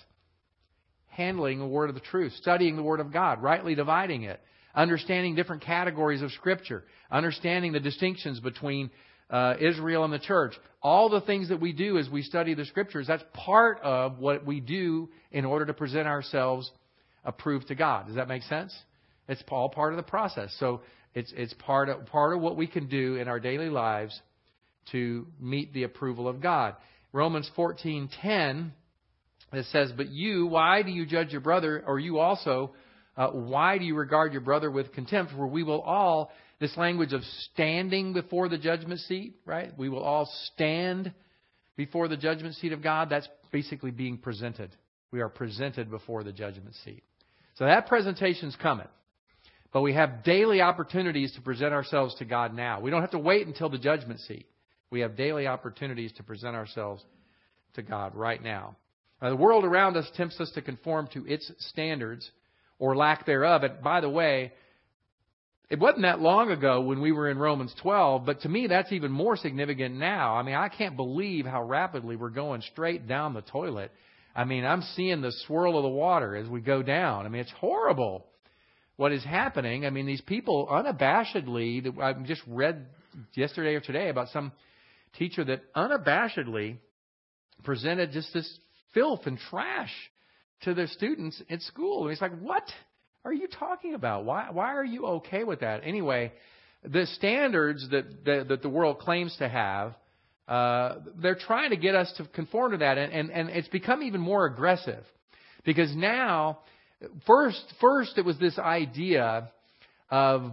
Handling 1.08 1.58
the 1.58 1.66
Word 1.66 1.88
of 1.88 1.94
the 1.94 2.02
truth, 2.02 2.32
studying 2.34 2.76
the 2.76 2.82
Word 2.82 3.00
of 3.00 3.12
God, 3.12 3.42
rightly 3.42 3.74
dividing 3.74 4.22
it, 4.24 4.40
understanding 4.74 5.34
different 5.34 5.62
categories 5.62 6.22
of 6.22 6.30
Scripture, 6.32 6.84
understanding 7.10 7.72
the 7.72 7.80
distinctions 7.80 8.40
between 8.40 8.90
uh, 9.30 9.54
Israel 9.60 10.04
and 10.04 10.12
the 10.12 10.18
church. 10.18 10.54
All 10.82 11.08
the 11.08 11.20
things 11.20 11.48
that 11.48 11.60
we 11.60 11.72
do 11.72 11.98
as 11.98 12.08
we 12.08 12.22
study 12.22 12.54
the 12.54 12.64
Scriptures, 12.64 13.06
that's 13.06 13.24
part 13.32 13.80
of 13.82 14.18
what 14.18 14.44
we 14.44 14.60
do 14.60 15.08
in 15.30 15.44
order 15.44 15.66
to 15.66 15.74
present 15.74 16.06
ourselves 16.06 16.70
approved 17.24 17.68
to 17.68 17.74
God. 17.74 18.06
Does 18.06 18.16
that 18.16 18.28
make 18.28 18.42
sense? 18.42 18.76
It's 19.28 19.42
all 19.48 19.68
part 19.68 19.92
of 19.92 19.96
the 19.96 20.02
process. 20.02 20.54
So 20.58 20.82
it's, 21.14 21.32
it's 21.36 21.54
part, 21.54 21.88
of, 21.88 22.06
part 22.06 22.34
of 22.34 22.40
what 22.40 22.56
we 22.56 22.66
can 22.66 22.88
do 22.88 23.16
in 23.16 23.28
our 23.28 23.38
daily 23.38 23.68
lives 23.68 24.18
to 24.90 25.26
meet 25.40 25.72
the 25.72 25.84
approval 25.84 26.28
of 26.28 26.40
God. 26.40 26.74
Romans 27.12 27.50
14:10 27.56 28.72
it 29.52 29.66
says, 29.66 29.92
"But 29.92 30.08
you, 30.08 30.46
why 30.46 30.80
do 30.82 30.90
you 30.90 31.04
judge 31.04 31.30
your 31.30 31.42
brother, 31.42 31.84
or 31.86 31.98
you 31.98 32.18
also, 32.18 32.72
uh, 33.16 33.28
why 33.28 33.78
do 33.78 33.84
you 33.84 33.94
regard 33.94 34.32
your 34.32 34.40
brother 34.40 34.70
with 34.70 34.92
contempt? 34.92 35.32
For 35.32 35.46
we 35.46 35.62
will 35.62 35.80
all, 35.82 36.30
this 36.60 36.76
language 36.76 37.12
of 37.12 37.22
standing 37.52 38.12
before 38.12 38.48
the 38.48 38.58
judgment 38.58 39.00
seat, 39.00 39.36
right? 39.44 39.76
We 39.76 39.88
will 39.88 40.02
all 40.02 40.30
stand 40.54 41.12
before 41.76 42.08
the 42.08 42.16
judgment 42.16 42.54
seat 42.56 42.72
of 42.72 42.82
God. 42.82 43.10
That's 43.10 43.28
basically 43.50 43.90
being 43.90 44.16
presented. 44.16 44.74
We 45.10 45.20
are 45.20 45.28
presented 45.28 45.90
before 45.90 46.24
the 46.24 46.32
judgment 46.32 46.74
seat. 46.84 47.02
So 47.56 47.66
that 47.66 47.86
presentation's 47.86 48.56
coming. 48.56 48.88
But 49.72 49.82
we 49.82 49.94
have 49.94 50.24
daily 50.24 50.60
opportunities 50.60 51.32
to 51.34 51.42
present 51.42 51.72
ourselves 51.72 52.14
to 52.16 52.24
God 52.24 52.54
now. 52.54 52.80
We 52.80 52.90
don't 52.90 53.00
have 53.00 53.10
to 53.12 53.18
wait 53.18 53.46
until 53.46 53.68
the 53.68 53.78
judgment 53.78 54.20
seat. 54.20 54.46
We 54.90 55.00
have 55.00 55.16
daily 55.16 55.46
opportunities 55.46 56.12
to 56.12 56.22
present 56.22 56.54
ourselves 56.54 57.02
to 57.74 57.82
God 57.82 58.14
right 58.14 58.42
now. 58.42 58.76
now. 59.20 59.30
The 59.30 59.36
world 59.36 59.64
around 59.64 59.96
us 59.96 60.10
tempts 60.14 60.40
us 60.40 60.50
to 60.54 60.62
conform 60.62 61.08
to 61.14 61.26
its 61.26 61.50
standards 61.70 62.30
or 62.82 62.96
lack 62.96 63.24
thereof. 63.24 63.62
And 63.62 63.80
by 63.80 64.00
the 64.00 64.08
way, 64.08 64.52
it 65.70 65.78
wasn't 65.78 66.02
that 66.02 66.18
long 66.18 66.50
ago 66.50 66.80
when 66.80 67.00
we 67.00 67.12
were 67.12 67.30
in 67.30 67.38
Romans 67.38 67.72
12, 67.80 68.26
but 68.26 68.40
to 68.40 68.48
me 68.48 68.66
that's 68.66 68.90
even 68.90 69.12
more 69.12 69.36
significant 69.36 69.94
now. 69.94 70.34
I 70.34 70.42
mean, 70.42 70.56
I 70.56 70.68
can't 70.68 70.96
believe 70.96 71.46
how 71.46 71.62
rapidly 71.62 72.16
we're 72.16 72.30
going 72.30 72.60
straight 72.72 73.06
down 73.06 73.34
the 73.34 73.40
toilet. 73.40 73.92
I 74.34 74.42
mean, 74.44 74.64
I'm 74.64 74.82
seeing 74.96 75.20
the 75.20 75.30
swirl 75.46 75.76
of 75.76 75.84
the 75.84 75.88
water 75.90 76.34
as 76.34 76.48
we 76.48 76.60
go 76.60 76.82
down. 76.82 77.24
I 77.24 77.28
mean, 77.28 77.42
it's 77.42 77.52
horrible 77.52 78.26
what 78.96 79.12
is 79.12 79.22
happening. 79.22 79.86
I 79.86 79.90
mean, 79.90 80.06
these 80.06 80.20
people 80.20 80.66
unabashedly, 80.66 81.96
I 82.00 82.14
just 82.24 82.42
read 82.48 82.86
yesterday 83.34 83.76
or 83.76 83.80
today 83.80 84.08
about 84.08 84.30
some 84.30 84.50
teacher 85.20 85.44
that 85.44 85.72
unabashedly 85.72 86.78
presented 87.62 88.10
just 88.10 88.34
this 88.34 88.58
filth 88.92 89.20
and 89.26 89.38
trash 89.38 89.92
to 90.62 90.74
their 90.74 90.86
students 90.86 91.42
at 91.50 91.60
school. 91.62 92.02
And 92.02 92.10
he's 92.10 92.20
like, 92.20 92.38
what 92.40 92.64
are 93.24 93.32
you 93.32 93.48
talking 93.48 93.94
about? 93.94 94.24
Why, 94.24 94.48
why 94.50 94.74
are 94.74 94.84
you 94.84 95.06
okay 95.06 95.44
with 95.44 95.60
that? 95.60 95.82
Anyway, 95.84 96.32
the 96.84 97.06
standards 97.06 97.88
that, 97.90 98.24
that, 98.24 98.48
that 98.48 98.62
the 98.62 98.68
world 98.68 98.98
claims 98.98 99.34
to 99.38 99.48
have, 99.48 99.94
uh, 100.48 100.96
they're 101.20 101.36
trying 101.36 101.70
to 101.70 101.76
get 101.76 101.94
us 101.94 102.12
to 102.16 102.24
conform 102.24 102.72
to 102.72 102.78
that. 102.78 102.98
And, 102.98 103.12
and, 103.12 103.30
and 103.30 103.48
it's 103.50 103.68
become 103.68 104.02
even 104.02 104.20
more 104.20 104.46
aggressive. 104.46 105.04
Because 105.64 105.94
now, 105.94 106.58
first, 107.26 107.62
first 107.80 108.18
it 108.18 108.24
was 108.24 108.38
this 108.38 108.58
idea 108.58 109.50
of 110.10 110.52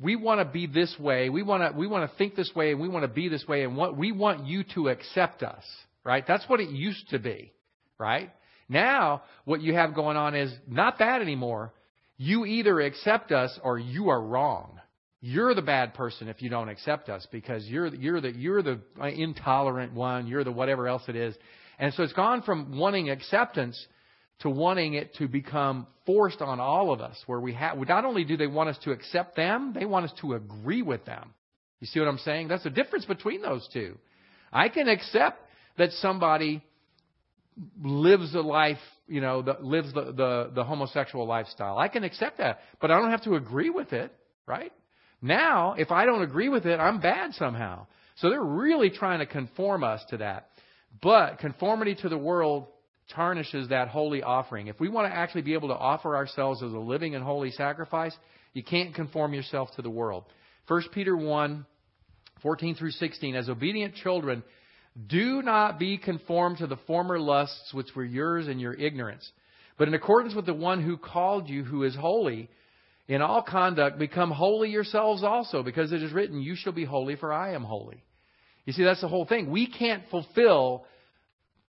we 0.00 0.16
want 0.16 0.40
to 0.40 0.44
be 0.50 0.66
this 0.66 0.94
way. 0.98 1.28
We 1.28 1.42
want 1.42 1.72
to 1.72 1.78
we 1.78 1.86
want 1.86 2.10
to 2.10 2.16
think 2.16 2.36
this 2.36 2.50
way, 2.54 2.70
and 2.72 2.80
we 2.80 2.88
want 2.88 3.02
to 3.02 3.08
be 3.08 3.28
this 3.28 3.44
way, 3.46 3.64
and 3.64 3.76
what 3.76 3.96
we 3.96 4.12
want 4.12 4.46
you 4.46 4.64
to 4.74 4.88
accept 4.88 5.42
us. 5.42 5.64
Right? 6.04 6.24
That's 6.26 6.48
what 6.48 6.60
it 6.60 6.70
used 6.70 7.10
to 7.10 7.18
be. 7.18 7.52
Right? 7.98 8.30
Now, 8.70 9.24
what 9.44 9.60
you 9.60 9.74
have 9.74 9.94
going 9.94 10.16
on 10.16 10.36
is 10.36 10.52
not 10.68 11.00
that 11.00 11.20
anymore. 11.20 11.74
You 12.16 12.46
either 12.46 12.80
accept 12.80 13.32
us 13.32 13.58
or 13.64 13.78
you 13.78 14.10
are 14.10 14.22
wrong. 14.22 14.78
You're 15.20 15.54
the 15.54 15.60
bad 15.60 15.92
person 15.92 16.28
if 16.28 16.40
you 16.40 16.48
don't 16.48 16.68
accept 16.68 17.08
us 17.08 17.26
because 17.32 17.66
you're 17.66 17.88
you're 17.88 18.20
the 18.20 18.30
you're 18.30 18.62
the 18.62 18.80
intolerant 19.02 19.92
one. 19.92 20.28
You're 20.28 20.44
the 20.44 20.52
whatever 20.52 20.86
else 20.86 21.02
it 21.08 21.16
is. 21.16 21.34
And 21.78 21.92
so 21.94 22.04
it's 22.04 22.12
gone 22.12 22.42
from 22.42 22.78
wanting 22.78 23.10
acceptance 23.10 23.86
to 24.40 24.50
wanting 24.50 24.94
it 24.94 25.14
to 25.16 25.26
become 25.26 25.86
forced 26.06 26.40
on 26.40 26.60
all 26.60 26.92
of 26.92 27.00
us, 27.00 27.16
where 27.26 27.40
we 27.40 27.52
have, 27.54 27.76
not 27.88 28.04
only 28.04 28.24
do 28.24 28.36
they 28.36 28.46
want 28.46 28.70
us 28.70 28.78
to 28.84 28.92
accept 28.92 29.36
them, 29.36 29.72
they 29.74 29.84
want 29.84 30.06
us 30.06 30.12
to 30.20 30.34
agree 30.34 30.82
with 30.82 31.04
them. 31.04 31.34
You 31.80 31.86
see 31.86 32.00
what 32.00 32.08
I'm 32.08 32.18
saying? 32.18 32.48
That's 32.48 32.64
the 32.64 32.70
difference 32.70 33.04
between 33.04 33.42
those 33.42 33.68
two. 33.72 33.98
I 34.52 34.68
can 34.68 34.88
accept 34.88 35.42
that 35.76 35.92
somebody 35.92 36.62
lives 37.82 38.34
a 38.34 38.40
life, 38.40 38.78
you 39.06 39.20
know, 39.20 39.42
the, 39.42 39.56
lives 39.60 39.92
the, 39.92 40.12
the, 40.12 40.50
the 40.54 40.64
homosexual 40.64 41.26
lifestyle. 41.26 41.78
I 41.78 41.88
can 41.88 42.04
accept 42.04 42.38
that, 42.38 42.60
but 42.80 42.90
I 42.90 42.98
don't 42.98 43.10
have 43.10 43.24
to 43.24 43.34
agree 43.34 43.70
with 43.70 43.92
it, 43.92 44.12
right? 44.46 44.72
Now, 45.22 45.74
if 45.76 45.90
I 45.90 46.06
don't 46.06 46.22
agree 46.22 46.48
with 46.48 46.66
it, 46.66 46.78
I'm 46.78 47.00
bad 47.00 47.34
somehow. 47.34 47.86
So 48.16 48.30
they're 48.30 48.42
really 48.42 48.90
trying 48.90 49.20
to 49.20 49.26
conform 49.26 49.84
us 49.84 50.02
to 50.10 50.18
that. 50.18 50.48
But 51.02 51.38
conformity 51.38 51.94
to 51.96 52.08
the 52.08 52.18
world 52.18 52.66
tarnishes 53.14 53.68
that 53.68 53.88
holy 53.88 54.22
offering. 54.22 54.68
If 54.68 54.80
we 54.80 54.88
want 54.88 55.10
to 55.10 55.16
actually 55.16 55.42
be 55.42 55.54
able 55.54 55.68
to 55.68 55.74
offer 55.74 56.16
ourselves 56.16 56.62
as 56.62 56.72
a 56.72 56.78
living 56.78 57.14
and 57.14 57.24
holy 57.24 57.50
sacrifice, 57.50 58.16
you 58.52 58.62
can't 58.62 58.94
conform 58.94 59.34
yourself 59.34 59.68
to 59.76 59.82
the 59.82 59.90
world. 59.90 60.24
1 60.68 60.82
Peter 60.92 61.16
1 61.16 61.66
14 62.42 62.74
through 62.74 62.92
16. 62.92 63.36
As 63.36 63.48
obedient 63.48 63.94
children, 63.96 64.42
do 65.06 65.42
not 65.42 65.78
be 65.78 65.98
conformed 65.98 66.58
to 66.58 66.66
the 66.66 66.76
former 66.86 67.18
lusts 67.18 67.72
which 67.72 67.94
were 67.94 68.04
yours 68.04 68.48
in 68.48 68.58
your 68.58 68.74
ignorance, 68.74 69.30
but 69.78 69.88
in 69.88 69.94
accordance 69.94 70.34
with 70.34 70.46
the 70.46 70.54
one 70.54 70.82
who 70.82 70.96
called 70.96 71.48
you, 71.48 71.64
who 71.64 71.84
is 71.84 71.94
holy, 71.94 72.50
in 73.08 73.22
all 73.22 73.42
conduct, 73.42 73.98
become 73.98 74.30
holy 74.30 74.70
yourselves 74.70 75.24
also, 75.24 75.62
because 75.62 75.92
it 75.92 76.02
is 76.02 76.12
written, 76.12 76.40
You 76.40 76.54
shall 76.54 76.72
be 76.72 76.84
holy, 76.84 77.16
for 77.16 77.32
I 77.32 77.54
am 77.54 77.64
holy. 77.64 78.04
You 78.66 78.72
see, 78.72 78.84
that's 78.84 79.00
the 79.00 79.08
whole 79.08 79.24
thing. 79.24 79.50
We 79.50 79.66
can't 79.66 80.04
fulfill 80.10 80.84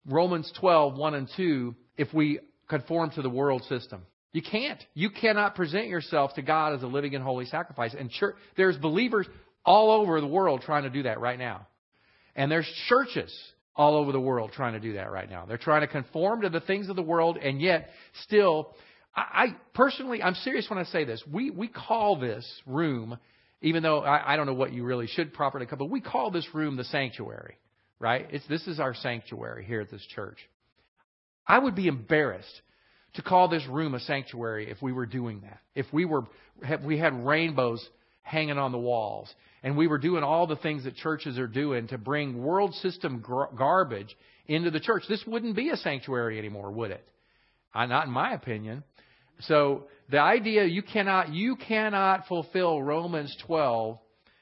Romans 0.05 0.51
12, 0.59 0.97
1 0.97 1.13
and 1.15 1.29
2, 1.35 1.75
if 1.97 2.13
we 2.13 2.39
conform 2.67 3.11
to 3.11 3.21
the 3.21 3.29
world 3.29 3.63
system. 3.63 4.03
You 4.33 4.41
can't. 4.41 4.81
You 4.93 5.09
cannot 5.09 5.55
present 5.55 5.87
yourself 5.87 6.35
to 6.35 6.41
God 6.41 6.73
as 6.73 6.83
a 6.83 6.87
living 6.87 7.15
and 7.15 7.23
holy 7.23 7.45
sacrifice. 7.45 7.95
And 7.97 8.09
church, 8.09 8.35
there's 8.55 8.77
believers 8.77 9.27
all 9.65 9.91
over 9.91 10.21
the 10.21 10.27
world 10.27 10.61
trying 10.61 10.83
to 10.83 10.89
do 10.89 11.03
that 11.03 11.19
right 11.19 11.37
now. 11.37 11.67
And 12.35 12.51
there's 12.51 12.69
churches 12.87 13.35
all 13.75 13.95
over 13.95 14.11
the 14.11 14.19
world 14.19 14.51
trying 14.53 14.73
to 14.73 14.79
do 14.79 14.93
that 14.93 15.11
right 15.11 15.29
now. 15.29 15.45
They're 15.45 15.57
trying 15.57 15.81
to 15.81 15.87
conform 15.87 16.41
to 16.41 16.49
the 16.49 16.59
things 16.61 16.89
of 16.89 16.95
the 16.95 17.01
world, 17.01 17.37
and 17.37 17.61
yet 17.61 17.89
still, 18.23 18.75
I, 19.15 19.21
I 19.21 19.45
personally, 19.73 20.21
I'm 20.21 20.35
serious 20.35 20.69
when 20.69 20.79
I 20.79 20.83
say 20.83 21.05
this. 21.05 21.23
We 21.31 21.51
we 21.51 21.67
call 21.67 22.19
this 22.19 22.45
room, 22.65 23.17
even 23.61 23.83
though 23.83 23.99
I, 23.99 24.33
I 24.33 24.35
don't 24.35 24.45
know 24.45 24.53
what 24.53 24.73
you 24.73 24.83
really 24.83 25.07
should 25.07 25.33
properly 25.33 25.65
call, 25.65 25.77
but 25.77 25.89
we 25.89 26.01
call 26.01 26.31
this 26.31 26.47
room 26.53 26.75
the 26.75 26.83
sanctuary 26.85 27.57
right? 28.01 28.27
It's, 28.31 28.45
this 28.47 28.67
is 28.67 28.79
our 28.79 28.95
sanctuary 28.95 29.63
here 29.63 29.79
at 29.79 29.91
this 29.91 30.05
church. 30.13 30.39
I 31.47 31.59
would 31.59 31.75
be 31.75 31.87
embarrassed 31.87 32.61
to 33.13 33.21
call 33.21 33.47
this 33.47 33.65
room 33.67 33.93
a 33.93 33.99
sanctuary 33.99 34.69
if 34.69 34.81
we 34.81 34.91
were 34.91 35.05
doing 35.05 35.41
that. 35.41 35.59
If 35.75 35.85
we 35.93 36.05
were, 36.05 36.23
if 36.63 36.81
we 36.81 36.97
had 36.97 37.25
rainbows 37.25 37.87
hanging 38.21 38.57
on 38.57 38.71
the 38.71 38.77
walls 38.77 39.33
and 39.63 39.77
we 39.77 39.87
were 39.87 39.97
doing 39.97 40.23
all 40.23 40.47
the 40.47 40.55
things 40.55 40.85
that 40.85 40.95
churches 40.95 41.37
are 41.37 41.47
doing 41.47 41.87
to 41.87 41.97
bring 41.97 42.41
world 42.41 42.73
system 42.75 43.23
garbage 43.57 44.15
into 44.47 44.71
the 44.71 44.79
church, 44.79 45.03
this 45.07 45.23
wouldn't 45.25 45.55
be 45.55 45.69
a 45.69 45.77
sanctuary 45.77 46.39
anymore, 46.39 46.71
would 46.71 46.91
it? 46.91 47.07
Not 47.75 48.07
in 48.07 48.11
my 48.11 48.33
opinion. 48.33 48.83
So 49.41 49.87
the 50.09 50.19
idea 50.19 50.65
you 50.65 50.81
cannot 50.81 51.33
you 51.33 51.55
cannot 51.55 52.27
fulfill 52.27 52.81
Romans 52.81 53.35
12 53.45 53.97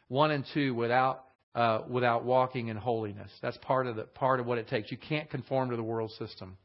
1 0.07 0.31
and 0.31 0.45
2 0.53 0.73
without 0.73 1.25
uh, 1.53 1.81
without 1.87 2.25
walking 2.25 2.69
in 2.69 2.77
holiness. 2.77 3.31
That's 3.41 3.57
part 3.57 3.87
of 3.87 3.95
the 3.95 4.03
part 4.03 4.39
of 4.39 4.45
what 4.45 4.57
it 4.57 4.67
takes. 4.67 4.91
You 4.91 4.97
can't 4.97 5.29
conform 5.29 5.69
to 5.69 5.75
the 5.75 5.83
world 5.83 6.11
system. 6.11 6.57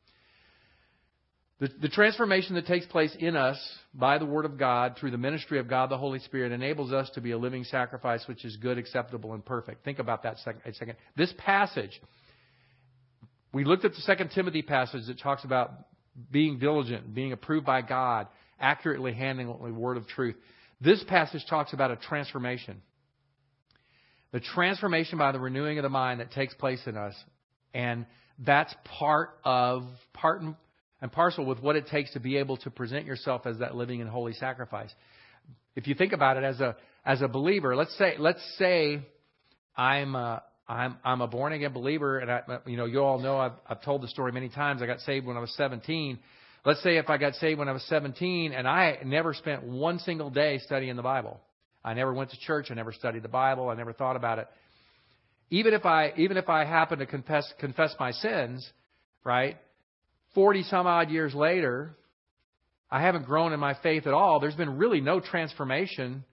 The, 1.61 1.69
the 1.83 1.89
transformation 1.89 2.57
that 2.57 2.67
takes 2.67 2.85
place 2.87 3.15
in 3.19 3.37
us 3.37 3.57
by 3.95 4.19
the 4.19 4.27
Word 4.27 4.45
of 4.45 4.59
God 4.59 4.97
through 4.99 5.13
the 5.13 5.19
ministry 5.19 5.61
of 5.61 5.69
God 5.69 5.89
the 5.89 5.99
Holy 5.99 6.19
Spirit 6.19 6.51
enables 6.51 6.93
us 6.93 7.09
to 7.15 7.21
be 7.21 7.31
a 7.31 7.39
living 7.39 7.63
sacrifice 7.65 8.27
which 8.27 8.45
is 8.45 8.57
good, 8.57 8.77
acceptable, 8.77 9.35
and 9.35 9.45
perfect. 9.45 9.85
Think 9.85 10.01
about 10.01 10.25
that 10.25 10.37
a 10.65 10.73
second. 10.73 10.97
This 11.17 11.33
passage, 11.39 12.01
we 13.53 13.65
looked 13.65 13.85
at 13.85 13.93
the 13.93 14.01
Second 14.01 14.31
Timothy 14.35 14.63
passage 14.63 15.07
that 15.07 15.21
talks 15.21 15.45
about 15.45 15.71
being 16.31 16.59
diligent, 16.59 17.15
being 17.15 17.33
approved 17.33 17.67
by 17.67 17.83
God, 17.83 18.27
accurately 18.59 19.13
handling 19.13 19.47
the 19.47 19.79
word 19.79 19.97
of 19.97 20.09
truth. 20.09 20.37
This 20.81 21.03
passage 21.05 21.43
talks 21.49 21.73
about 21.73 21.93
a 21.93 21.97
transformation. 21.97 22.83
The 24.33 24.41
transformation 24.41 25.19
by 25.19 25.31
the 25.31 25.39
renewing 25.39 25.79
of 25.79 25.85
the 25.85 25.89
mind 25.89 26.19
that 26.19 26.33
takes 26.33 26.53
place 26.55 26.81
in 26.87 26.97
us. 26.97 27.15
And 27.73 28.07
that's 28.39 28.75
part 28.99 29.31
of, 29.45 29.85
part 30.13 30.43
and, 30.43 30.57
and 31.05 31.13
parcel 31.13 31.45
with 31.45 31.61
what 31.61 31.77
it 31.77 31.87
takes 31.89 32.15
to 32.15 32.19
be 32.19 32.39
able 32.39 32.57
to 32.57 32.71
present 32.71 33.05
yourself 33.05 33.45
as 33.45 33.59
that 33.59 33.75
living 33.75 34.01
and 34.01 34.09
holy 34.09 34.33
sacrifice. 34.33 34.91
If 35.77 35.87
you 35.87 35.95
think 35.95 36.15
about 36.15 36.39
it 36.39 36.45
as 36.45 36.61
a, 36.61 36.77
as 37.05 37.21
a 37.21 37.29
believer, 37.29 37.77
let's 37.77 37.95
say, 37.99 38.15
let's 38.19 38.41
say 38.57 39.03
I'm 39.77 40.15
a, 40.15 40.43
I'm, 40.67 40.97
I'm 41.05 41.21
a 41.21 41.27
born 41.27 41.53
again 41.53 41.75
believer, 41.75 42.21
and 42.21 42.31
I, 42.31 42.41
you 42.65 42.79
know, 42.79 42.87
you 42.87 43.03
all 43.03 43.19
know 43.19 43.37
I've, 43.37 43.53
I've 43.69 43.83
told 43.83 44.01
the 44.01 44.09
story 44.09 44.33
many 44.33 44.49
times. 44.49 44.81
I 44.81 44.87
got 44.87 45.01
saved 45.01 45.27
when 45.27 45.37
I 45.37 45.41
was 45.41 45.55
17. 45.57 46.19
Let's 46.65 46.83
say 46.83 46.97
if 46.97 47.11
I 47.11 47.19
got 47.19 47.35
saved 47.35 47.59
when 47.59 47.69
I 47.69 47.73
was 47.73 47.83
17 47.83 48.55
and 48.55 48.67
I 48.67 49.01
never 49.05 49.35
spent 49.35 49.63
one 49.63 49.99
single 49.99 50.31
day 50.31 50.59
studying 50.61 50.97
the 50.97 51.03
Bible. 51.03 51.39
I 51.85 51.93
never 51.93 52.15
went 52.15 52.31
to 52.31 52.41
church. 52.41 52.69
I 52.71 52.75
never 52.75 52.93
studied 52.93 53.23
the 53.23 53.29
Bible. 53.29 53.69
I 53.69 53.75
never 53.75 53.93
thought 53.93 54.17
about 54.17 54.39
it. 54.39 54.49
Even 55.51 55.75
if 55.75 55.85
I, 55.85 56.15
even 56.17 56.39
if 56.39 56.49
I 56.49 56.65
happen 56.65 57.01
to 57.01 57.07
confess, 57.07 57.53
confess 57.61 57.95
my 58.01 58.13
sins, 58.13 58.67
right? 59.23 59.59
40 60.35 60.65
some 60.65 60.87
odd 60.87 61.11
years 61.11 61.35
later, 61.35 61.97
I 62.91 63.01
haven't 63.01 63.27
grown 63.27 63.53
in 63.53 63.61
my 63.61 63.75
faith 63.83 64.07
at 64.07 64.15
all. 64.15 64.41
There's 64.41 64.55
been 64.55 64.77
really 64.77 65.01
no 65.01 65.21
transformation 65.21 66.25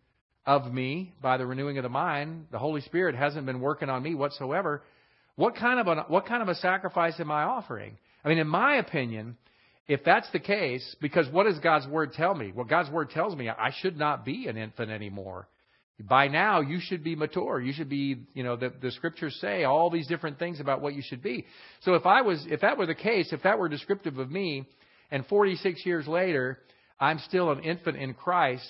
of 0.46 0.72
me 0.72 1.14
by 1.22 1.38
the 1.38 1.46
renewing 1.46 1.78
of 1.78 1.84
the 1.84 1.90
mind. 1.90 2.48
The 2.52 2.60
Holy 2.60 2.82
Spirit 2.82 3.16
hasn't 3.16 3.46
been 3.46 3.62
working 3.62 3.90
on 3.90 4.04
me 4.04 4.16
whatsoever. 4.16 4.84
What 5.36 5.56
kind 5.56 5.80
of 5.80 5.88
a, 5.88 6.02
what 6.08 6.26
kind 6.26 6.42
of 6.42 6.50
a 6.50 6.56
sacrifice 6.56 7.20
am 7.20 7.32
I 7.32 7.44
offering? 7.44 7.98
I 8.24 8.30
mean, 8.30 8.38
in 8.38 8.48
my 8.48 8.76
opinion, 8.76 9.38
if 9.88 10.04
that's 10.04 10.30
the 10.32 10.40
case, 10.40 10.96
because 11.02 11.28
what 11.32 11.46
does 11.46 11.60
God's 11.60 11.88
Word 11.88 12.14
tell 12.14 12.34
me? 12.36 12.52
Well, 12.54 12.66
God's 12.66 12.90
Word 12.90 13.10
tells 13.10 13.36
me 13.36 13.50
I 13.50 13.72
should 13.82 13.98
not 13.98 14.26
be 14.26 14.48
an 14.48 14.58
infant 14.58 14.92
anymore. 14.92 15.48
By 16.00 16.28
now, 16.28 16.62
you 16.62 16.80
should 16.82 17.04
be 17.04 17.16
mature. 17.16 17.60
You 17.60 17.74
should 17.74 17.90
be, 17.90 18.26
you 18.34 18.44
know, 18.44 18.56
the, 18.56 18.74
the 18.82 18.92
scriptures 18.92 19.38
say 19.40 19.64
all 19.64 19.90
these 19.90 20.08
different 20.08 20.40
things 20.40 20.60
about 20.60 20.82
what 20.82 20.96
you 20.96 21.02
should 21.04 21.22
be. 21.22 21.46
So 21.82 21.94
if 21.94 22.06
I 22.06 22.22
was, 22.22 22.44
if 22.50 22.62
that 22.62 22.78
were 22.78 22.88
the 22.88 22.96
case, 22.96 23.32
if 23.32 23.44
that 23.44 23.60
were 23.60 23.70
descriptive 23.70 24.18
of 24.18 24.32
me, 24.32 24.68
and 25.12 25.26
46 25.28 25.86
years 25.86 26.08
later, 26.08 26.60
I'm 27.00 27.20
still 27.20 27.52
an 27.52 27.60
infant 27.60 27.98
in 27.98 28.14
Christ, 28.14 28.66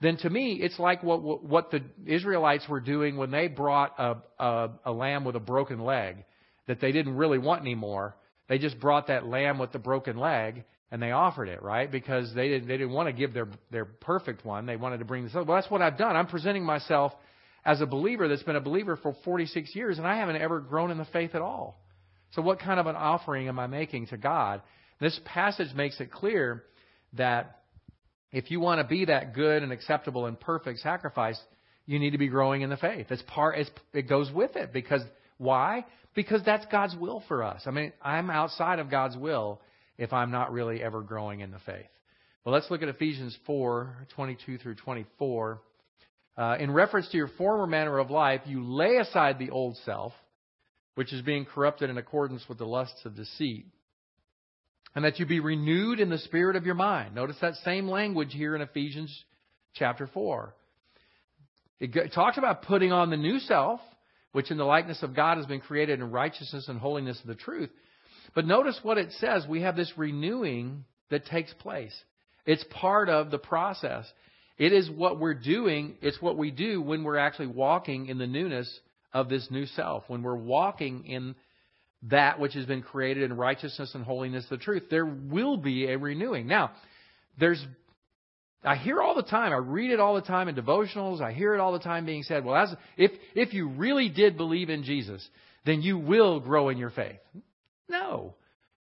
then 0.00 0.16
to 0.18 0.30
me, 0.30 0.58
it's 0.60 0.78
like 0.78 1.02
what, 1.02 1.22
what 1.22 1.44
what 1.44 1.70
the 1.70 1.82
Israelites 2.04 2.68
were 2.68 2.80
doing 2.80 3.16
when 3.16 3.30
they 3.30 3.48
brought 3.48 3.94
a, 3.98 4.16
a, 4.38 4.70
a 4.86 4.92
lamb 4.92 5.24
with 5.24 5.36
a 5.36 5.40
broken 5.40 5.80
leg 5.80 6.24
that 6.66 6.80
they 6.80 6.92
didn't 6.92 7.16
really 7.16 7.38
want 7.38 7.62
anymore. 7.62 8.16
They 8.48 8.58
just 8.58 8.78
brought 8.80 9.06
that 9.06 9.26
lamb 9.26 9.58
with 9.58 9.72
the 9.72 9.78
broken 9.78 10.18
leg 10.18 10.64
and 10.90 11.02
they 11.02 11.10
offered 11.10 11.48
it, 11.48 11.62
right? 11.62 11.90
Because 11.90 12.32
they 12.34 12.48
didn't 12.48 12.68
they 12.68 12.76
didn't 12.76 12.92
want 12.92 13.08
to 13.08 13.12
give 13.12 13.34
their 13.34 13.48
their 13.70 13.84
perfect 13.84 14.44
one. 14.44 14.66
They 14.66 14.76
wanted 14.76 14.98
to 14.98 15.04
bring 15.04 15.24
this. 15.24 15.34
Up. 15.34 15.46
Well, 15.46 15.56
that's 15.56 15.70
what 15.70 15.82
I've 15.82 15.98
done. 15.98 16.16
I'm 16.16 16.26
presenting 16.26 16.64
myself 16.64 17.12
as 17.64 17.80
a 17.80 17.86
believer 17.86 18.28
that's 18.28 18.42
been 18.42 18.56
a 18.56 18.60
believer 18.60 18.96
for 18.96 19.16
46 19.24 19.74
years, 19.74 19.98
and 19.98 20.06
I 20.06 20.16
haven't 20.16 20.36
ever 20.36 20.60
grown 20.60 20.90
in 20.90 20.98
the 20.98 21.06
faith 21.06 21.34
at 21.34 21.40
all. 21.40 21.80
So, 22.32 22.42
what 22.42 22.58
kind 22.58 22.78
of 22.78 22.86
an 22.86 22.96
offering 22.96 23.48
am 23.48 23.58
I 23.58 23.66
making 23.66 24.08
to 24.08 24.16
God? 24.16 24.62
This 25.00 25.18
passage 25.24 25.74
makes 25.74 26.00
it 26.00 26.10
clear 26.10 26.64
that 27.14 27.60
if 28.32 28.50
you 28.50 28.60
want 28.60 28.80
to 28.80 28.86
be 28.86 29.04
that 29.06 29.34
good 29.34 29.62
and 29.62 29.72
acceptable 29.72 30.26
and 30.26 30.38
perfect 30.38 30.80
sacrifice, 30.80 31.40
you 31.86 31.98
need 31.98 32.10
to 32.10 32.18
be 32.18 32.28
growing 32.28 32.62
in 32.62 32.70
the 32.70 32.76
faith. 32.76 33.06
It's 33.10 33.22
part. 33.22 33.58
It's, 33.58 33.70
it 33.92 34.08
goes 34.08 34.30
with 34.32 34.56
it 34.56 34.72
because 34.72 35.02
why? 35.38 35.84
Because 36.14 36.42
that's 36.44 36.64
God's 36.66 36.96
will 36.96 37.22
for 37.28 37.42
us. 37.42 37.62
I 37.66 37.70
mean, 37.70 37.92
I'm 38.02 38.30
outside 38.30 38.78
of 38.78 38.90
God's 38.90 39.16
will 39.16 39.60
if 39.98 40.12
I'm 40.12 40.30
not 40.30 40.52
really 40.52 40.82
ever 40.82 41.02
growing 41.02 41.40
in 41.40 41.50
the 41.50 41.58
faith. 41.60 41.86
Well, 42.44 42.54
let's 42.54 42.70
look 42.70 42.82
at 42.82 42.88
Ephesians 42.88 43.36
4 43.46 44.06
22 44.14 44.58
through 44.58 44.74
24. 44.76 45.60
Uh, 46.36 46.56
in 46.58 46.70
reference 46.70 47.08
to 47.08 47.16
your 47.16 47.28
former 47.38 47.66
manner 47.66 47.98
of 47.98 48.10
life, 48.10 48.40
you 48.44 48.64
lay 48.64 48.96
aside 48.96 49.38
the 49.38 49.50
old 49.50 49.76
self, 49.84 50.12
which 50.96 51.12
is 51.12 51.22
being 51.22 51.44
corrupted 51.44 51.90
in 51.90 51.96
accordance 51.96 52.42
with 52.48 52.58
the 52.58 52.66
lusts 52.66 53.00
of 53.04 53.14
deceit, 53.14 53.66
and 54.94 55.04
that 55.04 55.18
you 55.18 55.26
be 55.26 55.40
renewed 55.40 56.00
in 56.00 56.10
the 56.10 56.18
spirit 56.18 56.56
of 56.56 56.66
your 56.66 56.74
mind. 56.74 57.14
Notice 57.14 57.36
that 57.40 57.54
same 57.64 57.88
language 57.88 58.32
here 58.32 58.56
in 58.56 58.62
Ephesians 58.62 59.24
chapter 59.74 60.08
4. 60.12 60.54
It 61.80 62.12
talks 62.12 62.38
about 62.38 62.62
putting 62.62 62.92
on 62.92 63.10
the 63.10 63.16
new 63.16 63.38
self, 63.38 63.80
which 64.32 64.50
in 64.50 64.56
the 64.56 64.64
likeness 64.64 65.02
of 65.02 65.14
God 65.14 65.36
has 65.36 65.46
been 65.46 65.60
created 65.60 66.00
in 66.00 66.10
righteousness 66.10 66.68
and 66.68 66.78
holiness 66.78 67.20
of 67.20 67.26
the 67.26 67.34
truth. 67.34 67.70
But 68.34 68.46
notice 68.46 68.78
what 68.82 68.98
it 68.98 69.12
says. 69.12 69.46
We 69.48 69.62
have 69.62 69.76
this 69.76 69.92
renewing 69.96 70.84
that 71.10 71.26
takes 71.26 71.52
place. 71.54 71.94
It's 72.46 72.64
part 72.70 73.08
of 73.08 73.30
the 73.30 73.38
process. 73.38 74.06
It 74.58 74.72
is 74.72 74.90
what 74.90 75.18
we're 75.18 75.34
doing. 75.34 75.96
It's 76.02 76.20
what 76.20 76.36
we 76.36 76.50
do 76.50 76.80
when 76.82 77.04
we're 77.04 77.18
actually 77.18 77.48
walking 77.48 78.06
in 78.06 78.18
the 78.18 78.26
newness 78.26 78.80
of 79.12 79.28
this 79.28 79.48
new 79.50 79.66
self. 79.66 80.04
When 80.08 80.22
we're 80.22 80.36
walking 80.36 81.06
in 81.06 81.34
that 82.10 82.38
which 82.38 82.54
has 82.54 82.66
been 82.66 82.82
created 82.82 83.22
in 83.22 83.36
righteousness 83.36 83.94
and 83.94 84.04
holiness 84.04 84.44
the 84.50 84.58
truth, 84.58 84.84
there 84.90 85.06
will 85.06 85.56
be 85.56 85.86
a 85.86 85.96
renewing. 85.96 86.46
Now, 86.46 86.72
there's 87.38 87.64
I 88.64 88.76
hear 88.76 89.02
all 89.02 89.14
the 89.14 89.22
time, 89.22 89.52
I 89.52 89.56
read 89.56 89.90
it 89.90 90.00
all 90.00 90.14
the 90.14 90.22
time 90.22 90.48
in 90.48 90.54
devotionals, 90.54 91.20
I 91.20 91.32
hear 91.32 91.54
it 91.54 91.60
all 91.60 91.72
the 91.72 91.78
time 91.78 92.06
being 92.06 92.22
said, 92.22 92.44
well, 92.44 92.56
as, 92.56 92.74
if, 92.96 93.10
if 93.34 93.52
you 93.52 93.68
really 93.68 94.08
did 94.08 94.38
believe 94.38 94.70
in 94.70 94.84
Jesus, 94.84 95.26
then 95.66 95.82
you 95.82 95.98
will 95.98 96.40
grow 96.40 96.70
in 96.70 96.78
your 96.78 96.90
faith. 96.90 97.18
No, 97.88 98.34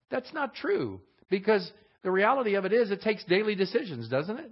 that's 0.10 0.34
not 0.34 0.56
true. 0.56 1.02
Because 1.30 1.70
the 2.04 2.12
reality 2.12 2.56
of 2.56 2.66
it 2.66 2.74
is, 2.74 2.92
it 2.92 3.02
takes 3.02 3.24
daily 3.26 3.56
decisions, 3.56 4.08
doesn't 4.08 4.38
it? 4.38 4.52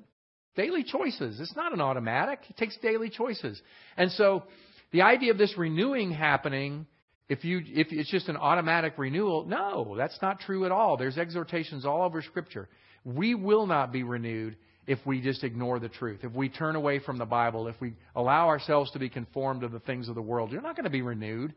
Daily 0.56 0.84
choices. 0.84 1.40
It's 1.40 1.56
not 1.56 1.74
an 1.74 1.82
automatic. 1.82 2.40
It 2.50 2.58
takes 2.58 2.78
daily 2.78 3.10
choices. 3.10 3.62
And 3.98 4.12
so, 4.12 4.44
the 4.92 5.02
idea 5.02 5.32
of 5.32 5.38
this 5.38 5.58
renewing 5.58 6.12
happening, 6.12 6.86
if 7.28 7.44
you 7.44 7.62
if 7.66 7.88
it's 7.92 8.12
just 8.12 8.30
an 8.30 8.38
automatic 8.38 8.94
renewal, 8.98 9.46
no, 9.46 9.96
that's 9.98 10.18
not 10.22 10.40
true 10.40 10.66
at 10.66 10.72
all. 10.72 10.98
There's 10.98 11.18
exhortations 11.18 11.86
all 11.86 12.04
over 12.04 12.22
Scripture. 12.22 12.70
We 13.04 13.34
will 13.34 13.66
not 13.66 13.92
be 13.92 14.04
renewed 14.04 14.56
if 14.86 15.00
we 15.06 15.22
just 15.22 15.44
ignore 15.44 15.80
the 15.80 15.90
truth. 15.90 16.20
If 16.24 16.34
we 16.34 16.50
turn 16.50 16.76
away 16.76 17.00
from 17.00 17.18
the 17.18 17.26
Bible, 17.26 17.68
if 17.68 17.76
we 17.80 17.94
allow 18.16 18.48
ourselves 18.48 18.92
to 18.92 19.00
be 19.00 19.10
conformed 19.10 19.62
to 19.62 19.68
the 19.68 19.80
things 19.80 20.10
of 20.10 20.16
the 20.16 20.22
world, 20.22 20.52
you're 20.52 20.62
not 20.62 20.76
going 20.76 20.84
to 20.84 20.90
be 20.90 21.02
renewed 21.02 21.54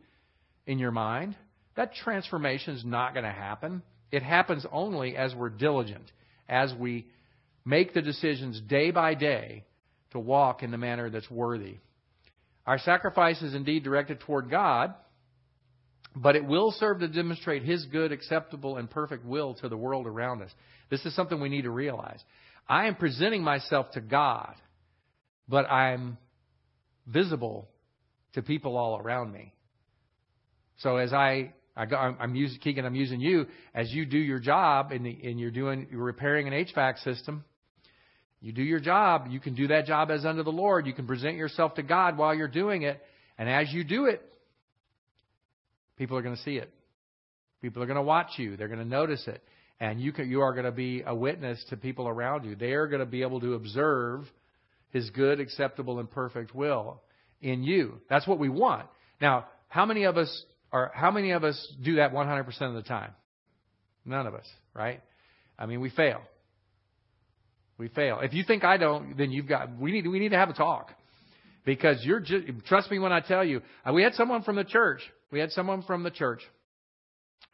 in 0.66 0.78
your 0.78 0.92
mind. 0.92 1.36
That 1.76 1.94
transformation 1.94 2.74
is 2.74 2.84
not 2.84 3.12
going 3.12 3.24
to 3.24 3.30
happen. 3.30 3.82
It 4.10 4.22
happens 4.22 4.64
only 4.72 5.16
as 5.16 5.34
we're 5.34 5.50
diligent, 5.50 6.10
as 6.48 6.72
we 6.74 7.06
make 7.64 7.92
the 7.92 8.02
decisions 8.02 8.60
day 8.60 8.90
by 8.90 9.14
day 9.14 9.64
to 10.12 10.18
walk 10.18 10.62
in 10.62 10.70
the 10.70 10.78
manner 10.78 11.10
that's 11.10 11.30
worthy. 11.30 11.76
Our 12.66 12.78
sacrifice 12.78 13.42
is 13.42 13.54
indeed 13.54 13.84
directed 13.84 14.20
toward 14.20 14.50
God, 14.50 14.94
but 16.14 16.34
it 16.34 16.44
will 16.44 16.72
serve 16.72 17.00
to 17.00 17.08
demonstrate 17.08 17.62
His 17.62 17.84
good, 17.86 18.10
acceptable, 18.10 18.78
and 18.78 18.90
perfect 18.90 19.24
will 19.24 19.54
to 19.56 19.68
the 19.68 19.76
world 19.76 20.06
around 20.06 20.42
us. 20.42 20.50
This 20.90 21.04
is 21.04 21.14
something 21.14 21.40
we 21.40 21.48
need 21.48 21.62
to 21.62 21.70
realize. 21.70 22.20
I 22.68 22.86
am 22.86 22.96
presenting 22.96 23.42
myself 23.42 23.90
to 23.92 24.00
God, 24.00 24.54
but 25.48 25.70
I'm 25.70 26.16
visible 27.06 27.68
to 28.32 28.42
people 28.42 28.76
all 28.76 28.98
around 28.98 29.32
me. 29.32 29.52
So 30.78 30.96
as 30.96 31.12
I 31.12 31.52
I 31.76 31.84
go, 31.84 31.96
I'm 31.96 32.34
using 32.34 32.58
Keegan. 32.60 32.86
I'm 32.86 32.94
using 32.94 33.20
you 33.20 33.46
as 33.74 33.92
you 33.92 34.06
do 34.06 34.18
your 34.18 34.38
job, 34.38 34.92
and, 34.92 35.06
and 35.06 35.38
you're 35.38 35.50
doing 35.50 35.86
you're 35.90 36.02
repairing 36.02 36.48
an 36.48 36.54
HVAC 36.54 37.02
system. 37.04 37.44
You 38.40 38.52
do 38.52 38.62
your 38.62 38.80
job. 38.80 39.26
You 39.30 39.40
can 39.40 39.54
do 39.54 39.68
that 39.68 39.86
job 39.86 40.10
as 40.10 40.24
unto 40.24 40.42
the 40.42 40.52
Lord. 40.52 40.86
You 40.86 40.94
can 40.94 41.06
present 41.06 41.36
yourself 41.36 41.74
to 41.74 41.82
God 41.82 42.16
while 42.16 42.34
you're 42.34 42.48
doing 42.48 42.82
it, 42.82 43.00
and 43.36 43.48
as 43.48 43.72
you 43.72 43.84
do 43.84 44.06
it, 44.06 44.22
people 45.98 46.16
are 46.16 46.22
going 46.22 46.36
to 46.36 46.42
see 46.42 46.56
it. 46.56 46.72
People 47.60 47.82
are 47.82 47.86
going 47.86 47.96
to 47.96 48.02
watch 48.02 48.38
you. 48.38 48.56
They're 48.56 48.68
going 48.68 48.80
to 48.80 48.84
notice 48.84 49.26
it, 49.26 49.42
and 49.78 50.00
you 50.00 50.12
can, 50.12 50.30
you 50.30 50.40
are 50.40 50.52
going 50.52 50.64
to 50.64 50.72
be 50.72 51.02
a 51.06 51.14
witness 51.14 51.62
to 51.68 51.76
people 51.76 52.08
around 52.08 52.44
you. 52.44 52.54
They 52.56 52.72
are 52.72 52.86
going 52.86 53.00
to 53.00 53.06
be 53.06 53.22
able 53.22 53.40
to 53.40 53.54
observe 53.54 54.24
His 54.90 55.10
good, 55.10 55.40
acceptable, 55.40 55.98
and 55.98 56.10
perfect 56.10 56.54
will 56.54 57.02
in 57.42 57.62
you. 57.62 58.00
That's 58.08 58.26
what 58.26 58.38
we 58.38 58.48
want. 58.48 58.86
Now, 59.20 59.46
how 59.68 59.84
many 59.84 60.04
of 60.04 60.16
us 60.16 60.44
are 60.76 60.92
how 60.94 61.10
many 61.10 61.30
of 61.32 61.44
us 61.44 61.74
do 61.82 61.96
that 61.96 62.12
100% 62.12 62.60
of 62.62 62.74
the 62.74 62.82
time? 62.82 63.12
None 64.04 64.26
of 64.26 64.34
us, 64.34 64.46
right? 64.74 65.00
I 65.58 65.66
mean, 65.66 65.80
we 65.80 65.90
fail. 65.90 66.20
We 67.78 67.88
fail. 67.88 68.20
If 68.22 68.32
you 68.32 68.44
think 68.44 68.64
I 68.64 68.76
don't, 68.76 69.16
then 69.16 69.30
you've 69.30 69.48
got 69.48 69.78
we 69.78 69.92
need 69.92 70.06
we 70.06 70.18
need 70.18 70.30
to 70.30 70.38
have 70.38 70.50
a 70.50 70.54
talk. 70.54 70.90
Because 71.64 71.98
you're 72.04 72.20
just, 72.20 72.46
trust 72.66 72.90
me 72.92 73.00
when 73.00 73.12
I 73.12 73.20
tell 73.20 73.44
you, 73.44 73.60
uh, 73.84 73.92
we 73.92 74.04
had 74.04 74.14
someone 74.14 74.42
from 74.42 74.54
the 74.54 74.64
church. 74.64 75.00
We 75.32 75.40
had 75.40 75.50
someone 75.50 75.82
from 75.82 76.04
the 76.04 76.12
church 76.12 76.40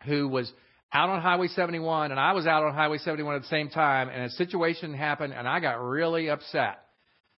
who 0.05 0.29
was 0.29 0.53
out 0.93 1.09
on 1.09 1.23
Highway 1.23 1.49
71, 1.49 2.11
and 2.11 2.21
I 2.21 2.33
was 2.33 2.47
out 2.47 2.63
on 2.63 2.75
Highway 2.75 2.99
71 2.99 3.37
at 3.37 3.43
the 3.43 3.49
same 3.49 3.71
time, 3.71 4.11
and 4.11 4.25
a 4.25 4.31
situation 4.31 4.93
happened, 4.93 5.33
and 5.33 5.49
I 5.49 5.61
got 5.61 5.81
really 5.81 6.29
upset 6.29 6.81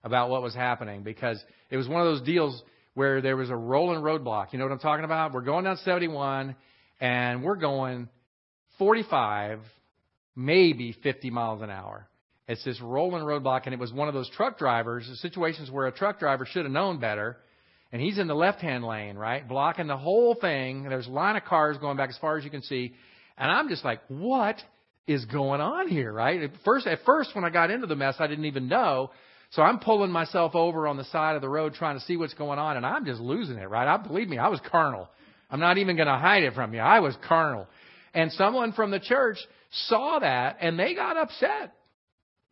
about 0.03 0.31
what 0.31 0.41
was 0.41 0.55
happening 0.55 1.03
because 1.03 1.43
it 1.71 1.77
was 1.77 1.87
one 1.87 2.01
of 2.01 2.07
those 2.07 2.23
deals 2.23 2.61
where 2.95 3.21
there 3.21 3.37
was 3.37 3.51
a 3.51 3.57
rolling 3.57 4.01
roadblock. 4.01 4.53
You 4.53 4.59
know 4.59 4.67
what 4.67 4.73
I'm 4.73 4.79
talking 4.79 5.05
about? 5.05 5.33
We're 5.33 5.41
going 5.41 5.65
down 5.65 5.79
71, 5.79 6.55
and 7.01 7.43
we're 7.43 7.57
going 7.57 8.09
45, 8.79 9.61
maybe 10.37 10.97
50 11.03 11.31
miles 11.31 11.63
an 11.63 11.71
hour. 11.71 12.09
It's 12.49 12.65
this 12.65 12.81
rolling 12.81 13.23
roadblock, 13.23 13.63
and 13.65 13.75
it 13.75 13.81
was 13.81 13.93
one 13.93 14.09
of 14.09 14.15
those 14.15 14.29
truck 14.31 14.59
drivers, 14.59 15.09
situations 15.23 15.71
where 15.71 15.87
a 15.87 15.93
truck 15.93 16.19
driver 16.19 16.45
should 16.45 16.65
have 16.65 16.73
known 16.73 16.99
better. 16.99 17.39
And 17.93 18.01
he's 18.01 18.19
in 18.19 18.27
the 18.27 18.35
left-hand 18.35 18.85
lane, 18.85 19.17
right, 19.17 19.47
blocking 19.47 19.87
the 19.87 19.97
whole 19.97 20.35
thing. 20.35 20.85
There's 20.85 21.07
a 21.07 21.11
line 21.11 21.37
of 21.37 21.45
cars 21.45 21.77
going 21.79 21.97
back 21.97 22.09
as 22.09 22.19
far 22.19 22.39
as 22.39 22.45
you 22.45 22.51
can 22.51 22.63
see, 22.63 22.95
and 23.39 23.51
I'm 23.51 23.69
just 23.69 23.85
like, 23.85 24.01
what 24.09 24.57
is 25.07 25.25
going 25.27 25.61
on 25.61 25.89
here, 25.89 26.13
right? 26.13 26.43
At 26.43 26.51
first, 26.65 26.87
at 26.87 27.01
first, 27.05 27.35
when 27.35 27.45
I 27.45 27.51
got 27.51 27.71
into 27.71 27.87
the 27.87 27.97
mess, 27.97 28.17
I 28.19 28.27
didn't 28.27 28.45
even 28.47 28.69
know. 28.69 29.11
So 29.53 29.63
I'm 29.63 29.79
pulling 29.79 30.11
myself 30.11 30.55
over 30.55 30.87
on 30.87 30.97
the 30.97 31.05
side 31.05 31.37
of 31.37 31.43
the 31.43 31.49
road 31.49 31.75
trying 31.75 31.99
to 31.99 32.05
see 32.05 32.17
what's 32.17 32.35
going 32.35 32.59
on, 32.59 32.79
and 32.79 32.87
I'm 32.87 33.05
just 33.05 33.21
losing 33.21 33.59
it, 33.59 33.69
right? 33.69 33.87
I 33.87 33.99
believe 33.99 34.29
me, 34.29 34.39
I 34.39 34.49
was 34.49 34.61
carnal. 34.71 35.09
I'm 35.51 35.61
not 35.61 35.77
even 35.77 35.97
going 35.97 36.09
to 36.09 36.17
hide 36.17 36.43
it 36.43 36.55
from 36.55 36.73
you. 36.73 36.81
I 36.81 37.01
was 37.01 37.15
carnal. 37.29 37.67
And 38.15 38.33
someone 38.33 38.73
from 38.73 38.91
the 38.91 38.99
church 38.99 39.37
saw 39.89 40.19
that, 40.19 40.57
and 40.61 40.79
they 40.79 40.95
got 40.95 41.19
upset 41.19 41.75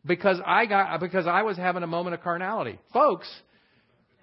because 0.05 0.39
I 0.45 0.67
got 0.67 0.99
because 0.99 1.25
I 1.25 1.41
was 1.41 1.57
having 1.57 1.81
a 1.81 1.87
moment 1.87 2.13
of 2.13 2.21
carnality. 2.21 2.77
Folks, 2.93 3.27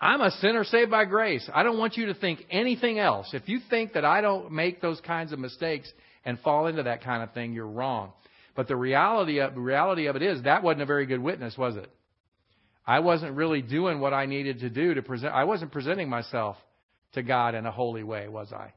I'm 0.00 0.20
a 0.20 0.30
sinner 0.30 0.62
saved 0.62 0.92
by 0.92 1.04
grace. 1.04 1.48
I 1.52 1.64
don't 1.64 1.78
want 1.78 1.96
you 1.96 2.06
to 2.06 2.14
think 2.14 2.44
anything 2.48 3.00
else. 3.00 3.30
If 3.32 3.48
you 3.48 3.58
think 3.68 3.94
that 3.94 4.04
I 4.04 4.20
don't 4.20 4.52
make 4.52 4.80
those 4.80 5.00
kinds 5.00 5.32
of 5.32 5.40
mistakes 5.40 5.92
and 6.24 6.38
fall 6.40 6.68
into 6.68 6.84
that 6.84 7.02
kind 7.02 7.24
of 7.24 7.32
thing, 7.32 7.52
you're 7.52 7.66
wrong. 7.66 8.12
But 8.54 8.68
the 8.68 8.76
reality 8.76 9.40
of, 9.40 9.54
the 9.54 9.60
reality 9.60 10.06
of 10.06 10.14
it 10.14 10.22
is 10.22 10.44
that 10.44 10.62
wasn't 10.62 10.82
a 10.82 10.86
very 10.86 11.06
good 11.06 11.20
witness, 11.20 11.58
was 11.58 11.74
it? 11.76 11.90
I 12.88 13.01
wasn't 13.01 13.37
really 13.37 13.61
doing 13.61 14.01
what 14.01 14.14
I 14.14 14.24
needed 14.24 14.61
to 14.61 14.70
do 14.70 14.94
to 14.94 15.03
present. 15.03 15.35
I 15.35 15.44
wasn't 15.44 15.72
presenting 15.72 16.09
myself 16.09 16.57
to 17.12 17.22
God 17.22 17.55
in 17.55 17.66
a 17.66 17.70
holy 17.70 18.03
way, 18.03 18.29
was 18.29 18.51
I? 18.51 18.72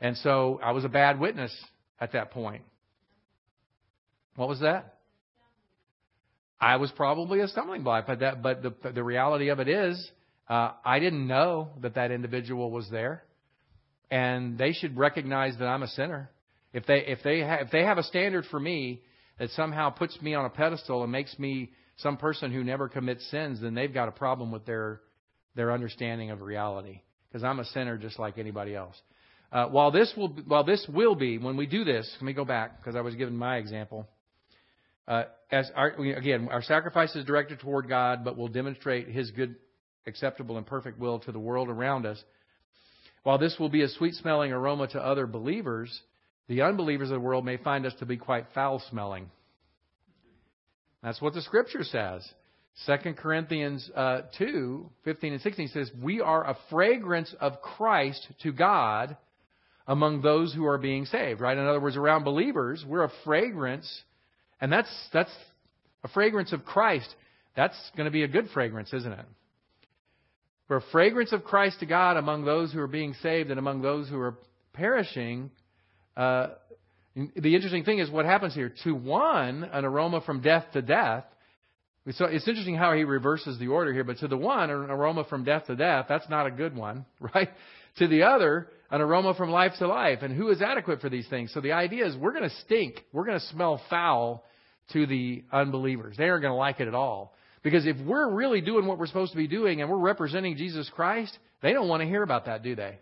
And 0.00 0.16
so 0.18 0.60
I 0.62 0.70
was 0.70 0.84
a 0.84 0.88
bad 0.88 1.18
witness 1.18 1.52
at 2.00 2.12
that 2.12 2.30
point. 2.30 2.62
What 4.36 4.48
was 4.48 4.60
that? 4.60 4.94
I 6.60 6.76
was 6.76 6.92
probably 6.92 7.40
a 7.40 7.48
stumbling 7.48 7.82
block, 7.82 8.06
but 8.06 8.20
that, 8.20 8.40
but 8.40 8.62
the 8.62 8.92
the 8.92 9.02
reality 9.02 9.48
of 9.48 9.58
it 9.58 9.68
is, 9.68 10.10
uh, 10.48 10.70
I 10.84 11.00
didn't 11.00 11.26
know 11.26 11.70
that 11.82 11.96
that 11.96 12.12
individual 12.12 12.70
was 12.70 12.88
there, 12.90 13.24
and 14.12 14.56
they 14.56 14.72
should 14.74 14.96
recognize 14.96 15.58
that 15.58 15.66
I'm 15.66 15.82
a 15.82 15.88
sinner. 15.88 16.30
If 16.72 16.86
they 16.86 16.98
if 16.98 17.18
they 17.24 17.40
ha- 17.40 17.58
if 17.62 17.72
they 17.72 17.82
have 17.82 17.98
a 17.98 18.04
standard 18.04 18.44
for 18.48 18.60
me 18.60 19.02
that 19.38 19.50
somehow 19.50 19.90
puts 19.90 20.22
me 20.22 20.34
on 20.34 20.44
a 20.44 20.50
pedestal 20.50 21.02
and 21.02 21.10
makes 21.10 21.36
me 21.38 21.72
some 21.96 22.16
person 22.16 22.52
who 22.52 22.62
never 22.62 22.88
commits 22.88 23.28
sins, 23.30 23.60
then 23.60 23.74
they've 23.74 23.92
got 23.92 24.08
a 24.08 24.12
problem 24.12 24.50
with 24.50 24.66
their 24.66 25.00
their 25.54 25.72
understanding 25.72 26.30
of 26.30 26.42
reality. 26.42 27.00
Because 27.28 27.42
I'm 27.42 27.58
a 27.58 27.64
sinner 27.64 27.96
just 27.96 28.18
like 28.18 28.38
anybody 28.38 28.74
else. 28.74 28.94
Uh, 29.50 29.66
while 29.66 29.90
this 29.90 30.12
will 30.16 30.28
while 30.46 30.64
this 30.64 30.84
will 30.92 31.14
be 31.14 31.38
when 31.38 31.56
we 31.56 31.66
do 31.66 31.84
this, 31.84 32.10
let 32.16 32.26
me 32.26 32.32
go 32.32 32.44
back 32.44 32.78
because 32.78 32.96
I 32.96 33.00
was 33.00 33.14
given 33.14 33.36
my 33.36 33.56
example. 33.56 34.06
Uh, 35.08 35.24
as 35.52 35.70
our, 35.76 35.90
again, 35.90 36.48
our 36.50 36.62
sacrifice 36.62 37.14
is 37.14 37.24
directed 37.24 37.60
toward 37.60 37.88
God, 37.88 38.24
but 38.24 38.36
will 38.36 38.48
demonstrate 38.48 39.08
His 39.08 39.30
good, 39.30 39.54
acceptable, 40.06 40.56
and 40.56 40.66
perfect 40.66 40.98
will 40.98 41.20
to 41.20 41.32
the 41.32 41.38
world 41.38 41.68
around 41.68 42.06
us. 42.06 42.22
While 43.22 43.38
this 43.38 43.56
will 43.58 43.68
be 43.68 43.82
a 43.82 43.88
sweet 43.88 44.14
smelling 44.14 44.52
aroma 44.52 44.88
to 44.88 45.00
other 45.00 45.26
believers, 45.26 46.00
the 46.48 46.62
unbelievers 46.62 47.10
of 47.10 47.14
the 47.14 47.20
world 47.20 47.44
may 47.44 47.56
find 47.56 47.86
us 47.86 47.94
to 48.00 48.06
be 48.06 48.16
quite 48.16 48.46
foul 48.52 48.82
smelling. 48.90 49.30
That's 51.02 51.20
what 51.20 51.34
the 51.34 51.42
scripture 51.42 51.84
says. 51.84 52.28
2 52.84 53.14
Corinthians 53.14 53.90
uh, 53.94 54.22
2, 54.38 54.90
15 55.04 55.32
and 55.32 55.42
16 55.42 55.68
says, 55.68 55.90
We 56.02 56.20
are 56.20 56.44
a 56.44 56.56
fragrance 56.68 57.34
of 57.40 57.62
Christ 57.62 58.26
to 58.42 58.52
God 58.52 59.16
among 59.86 60.20
those 60.20 60.52
who 60.52 60.66
are 60.66 60.78
being 60.78 61.06
saved, 61.06 61.40
right? 61.40 61.56
In 61.56 61.64
other 61.64 61.80
words, 61.80 61.96
around 61.96 62.24
believers, 62.24 62.84
we're 62.86 63.04
a 63.04 63.12
fragrance, 63.24 64.02
and 64.60 64.70
that's, 64.70 64.90
that's 65.12 65.30
a 66.04 66.08
fragrance 66.08 66.52
of 66.52 66.64
Christ. 66.64 67.08
That's 67.56 67.76
going 67.96 68.04
to 68.04 68.10
be 68.10 68.24
a 68.24 68.28
good 68.28 68.48
fragrance, 68.52 68.92
isn't 68.92 69.12
it? 69.12 69.24
We're 70.68 70.78
a 70.78 70.90
fragrance 70.92 71.32
of 71.32 71.44
Christ 71.44 71.80
to 71.80 71.86
God 71.86 72.16
among 72.16 72.44
those 72.44 72.72
who 72.72 72.80
are 72.80 72.88
being 72.88 73.14
saved 73.22 73.50
and 73.50 73.58
among 73.58 73.82
those 73.82 74.08
who 74.08 74.18
are 74.18 74.36
perishing. 74.72 75.50
Uh, 76.16 76.48
the 77.16 77.54
interesting 77.54 77.84
thing 77.84 77.98
is 77.98 78.10
what 78.10 78.26
happens 78.26 78.54
here. 78.54 78.72
To 78.84 78.94
one, 78.94 79.64
an 79.64 79.84
aroma 79.84 80.20
from 80.20 80.42
death 80.42 80.66
to 80.74 80.82
death. 80.82 81.24
So 82.12 82.26
it's 82.26 82.46
interesting 82.46 82.76
how 82.76 82.92
he 82.92 83.04
reverses 83.04 83.58
the 83.58 83.68
order 83.68 83.92
here, 83.92 84.04
but 84.04 84.18
to 84.18 84.28
the 84.28 84.36
one, 84.36 84.70
an 84.70 84.90
aroma 84.90 85.24
from 85.24 85.42
death 85.42 85.66
to 85.66 85.74
death, 85.74 86.06
that's 86.08 86.28
not 86.28 86.46
a 86.46 86.50
good 86.50 86.76
one, 86.76 87.04
right? 87.34 87.48
To 87.98 88.06
the 88.06 88.24
other, 88.24 88.68
an 88.90 89.00
aroma 89.00 89.34
from 89.34 89.50
life 89.50 89.72
to 89.78 89.88
life. 89.88 90.18
And 90.22 90.36
who 90.36 90.50
is 90.50 90.62
adequate 90.62 91.00
for 91.00 91.08
these 91.08 91.26
things? 91.28 91.52
So 91.52 91.60
the 91.60 91.72
idea 91.72 92.06
is 92.06 92.14
we're 92.16 92.32
going 92.32 92.48
to 92.48 92.56
stink. 92.64 93.02
We're 93.12 93.24
going 93.24 93.40
to 93.40 93.46
smell 93.46 93.80
foul 93.90 94.44
to 94.92 95.06
the 95.06 95.42
unbelievers. 95.50 96.16
They 96.16 96.28
aren't 96.28 96.42
going 96.42 96.52
to 96.52 96.58
like 96.58 96.80
it 96.80 96.86
at 96.86 96.94
all. 96.94 97.34
Because 97.62 97.86
if 97.86 97.96
we're 98.06 98.30
really 98.30 98.60
doing 98.60 98.86
what 98.86 98.98
we're 98.98 99.08
supposed 99.08 99.32
to 99.32 99.38
be 99.38 99.48
doing 99.48 99.80
and 99.80 99.90
we're 99.90 99.96
representing 99.96 100.56
Jesus 100.56 100.88
Christ, 100.94 101.36
they 101.62 101.72
don't 101.72 101.88
want 101.88 102.02
to 102.02 102.06
hear 102.06 102.22
about 102.22 102.44
that, 102.44 102.62
do 102.62 102.76
they? 102.76 102.98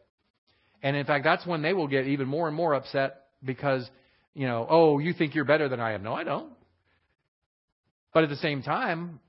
And 0.83 0.97
in 0.97 1.05
fact, 1.05 1.25
that's 1.25 1.45
when 1.45 1.61
they 1.61 1.75
will 1.75 1.89
get 1.89 2.07
even 2.07 2.29
more 2.29 2.47
and 2.47 2.57
more 2.57 2.73
upset 2.73 3.25
because, 3.45 3.89
you 4.35 4.47
know, 4.47 4.67
oh, 4.69 4.99
you 4.99 5.13
think 5.13 5.35
you're 5.35 5.45
better 5.45 5.69
than 5.69 5.81
I 5.81 5.93
am. 5.93 6.03
No, 6.03 6.15
I 6.15 6.25
don't. 6.25 6.53
But 8.13 8.25
at 8.25 8.31
the 8.31 8.37
same 8.37 8.63
time, 8.63 9.21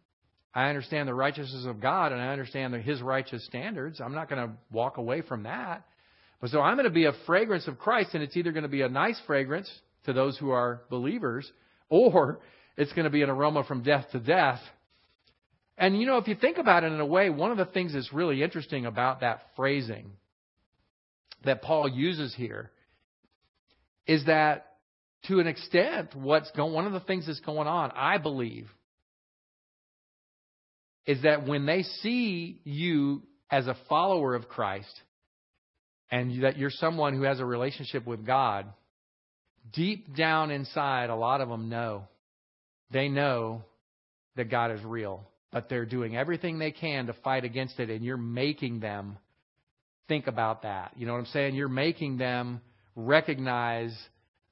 I 0.53 0.69
understand 0.69 1.07
the 1.07 1.13
righteousness 1.13 1.65
of 1.67 1.81
God 1.81 2.11
and 2.11 2.21
I 2.21 2.27
understand 2.27 2.73
His 2.75 3.01
righteous 3.01 3.45
standards. 3.45 3.99
I'm 3.99 4.13
not 4.13 4.29
going 4.29 4.47
to 4.47 4.53
walk 4.71 4.97
away 4.97 5.21
from 5.21 5.43
that. 5.43 5.85
But 6.41 6.49
so 6.49 6.61
I'm 6.61 6.75
going 6.75 6.85
to 6.85 6.93
be 6.93 7.05
a 7.05 7.13
fragrance 7.25 7.67
of 7.67 7.79
Christ, 7.79 8.09
and 8.13 8.21
it's 8.21 8.37
either 8.37 8.51
going 8.51 8.63
to 8.63 8.69
be 8.69 8.81
a 8.81 8.89
nice 8.89 9.19
fragrance 9.25 9.69
to 10.05 10.13
those 10.13 10.37
who 10.37 10.51
are 10.51 10.81
believers, 10.89 11.49
or 11.89 12.39
it's 12.77 12.91
going 12.93 13.05
to 13.05 13.09
be 13.09 13.23
an 13.23 13.29
aroma 13.29 13.63
from 13.63 13.83
death 13.83 14.05
to 14.11 14.19
death. 14.19 14.59
And 15.77 15.99
you 15.99 16.05
know, 16.05 16.17
if 16.17 16.27
you 16.27 16.35
think 16.35 16.57
about 16.57 16.83
it 16.83 16.91
in 16.91 16.99
a 16.99 17.05
way, 17.05 17.29
one 17.29 17.51
of 17.51 17.57
the 17.57 17.65
things 17.65 17.93
that's 17.93 18.13
really 18.13 18.43
interesting 18.43 18.85
about 18.85 19.21
that 19.21 19.41
phrasing 19.55 20.11
that 21.43 21.61
Paul 21.61 21.87
uses 21.87 22.33
here 22.35 22.71
is 24.07 24.25
that 24.25 24.74
to 25.27 25.39
an 25.39 25.47
extent, 25.47 26.15
what's 26.15 26.49
going, 26.51 26.73
one 26.73 26.85
of 26.85 26.93
the 26.93 26.99
things 27.01 27.27
that's 27.27 27.39
going 27.41 27.67
on, 27.67 27.91
I 27.95 28.17
believe, 28.17 28.69
is 31.05 31.21
that 31.23 31.45
when 31.47 31.65
they 31.65 31.83
see 31.83 32.61
you 32.63 33.21
as 33.49 33.67
a 33.67 33.77
follower 33.87 34.35
of 34.35 34.47
Christ, 34.47 35.01
and 36.11 36.43
that 36.43 36.57
you're 36.57 36.69
someone 36.69 37.15
who 37.15 37.23
has 37.23 37.39
a 37.39 37.45
relationship 37.45 38.05
with 38.05 38.25
God, 38.25 38.67
deep 39.73 40.15
down 40.15 40.51
inside, 40.51 41.09
a 41.09 41.15
lot 41.15 41.41
of 41.41 41.49
them 41.49 41.69
know. 41.69 42.07
They 42.91 43.07
know 43.07 43.63
that 44.35 44.49
God 44.49 44.71
is 44.71 44.83
real, 44.83 45.27
but 45.51 45.69
they're 45.69 45.85
doing 45.85 46.15
everything 46.15 46.59
they 46.59 46.71
can 46.71 47.07
to 47.07 47.13
fight 47.23 47.43
against 47.43 47.79
it, 47.79 47.89
and 47.89 48.03
you're 48.03 48.17
making 48.17 48.79
them 48.79 49.17
think 50.07 50.27
about 50.27 50.61
that. 50.61 50.93
You 50.95 51.05
know 51.05 51.13
what 51.13 51.19
I'm 51.19 51.25
saying? 51.27 51.55
You're 51.55 51.67
making 51.67 52.17
them 52.17 52.61
recognize 52.95 53.95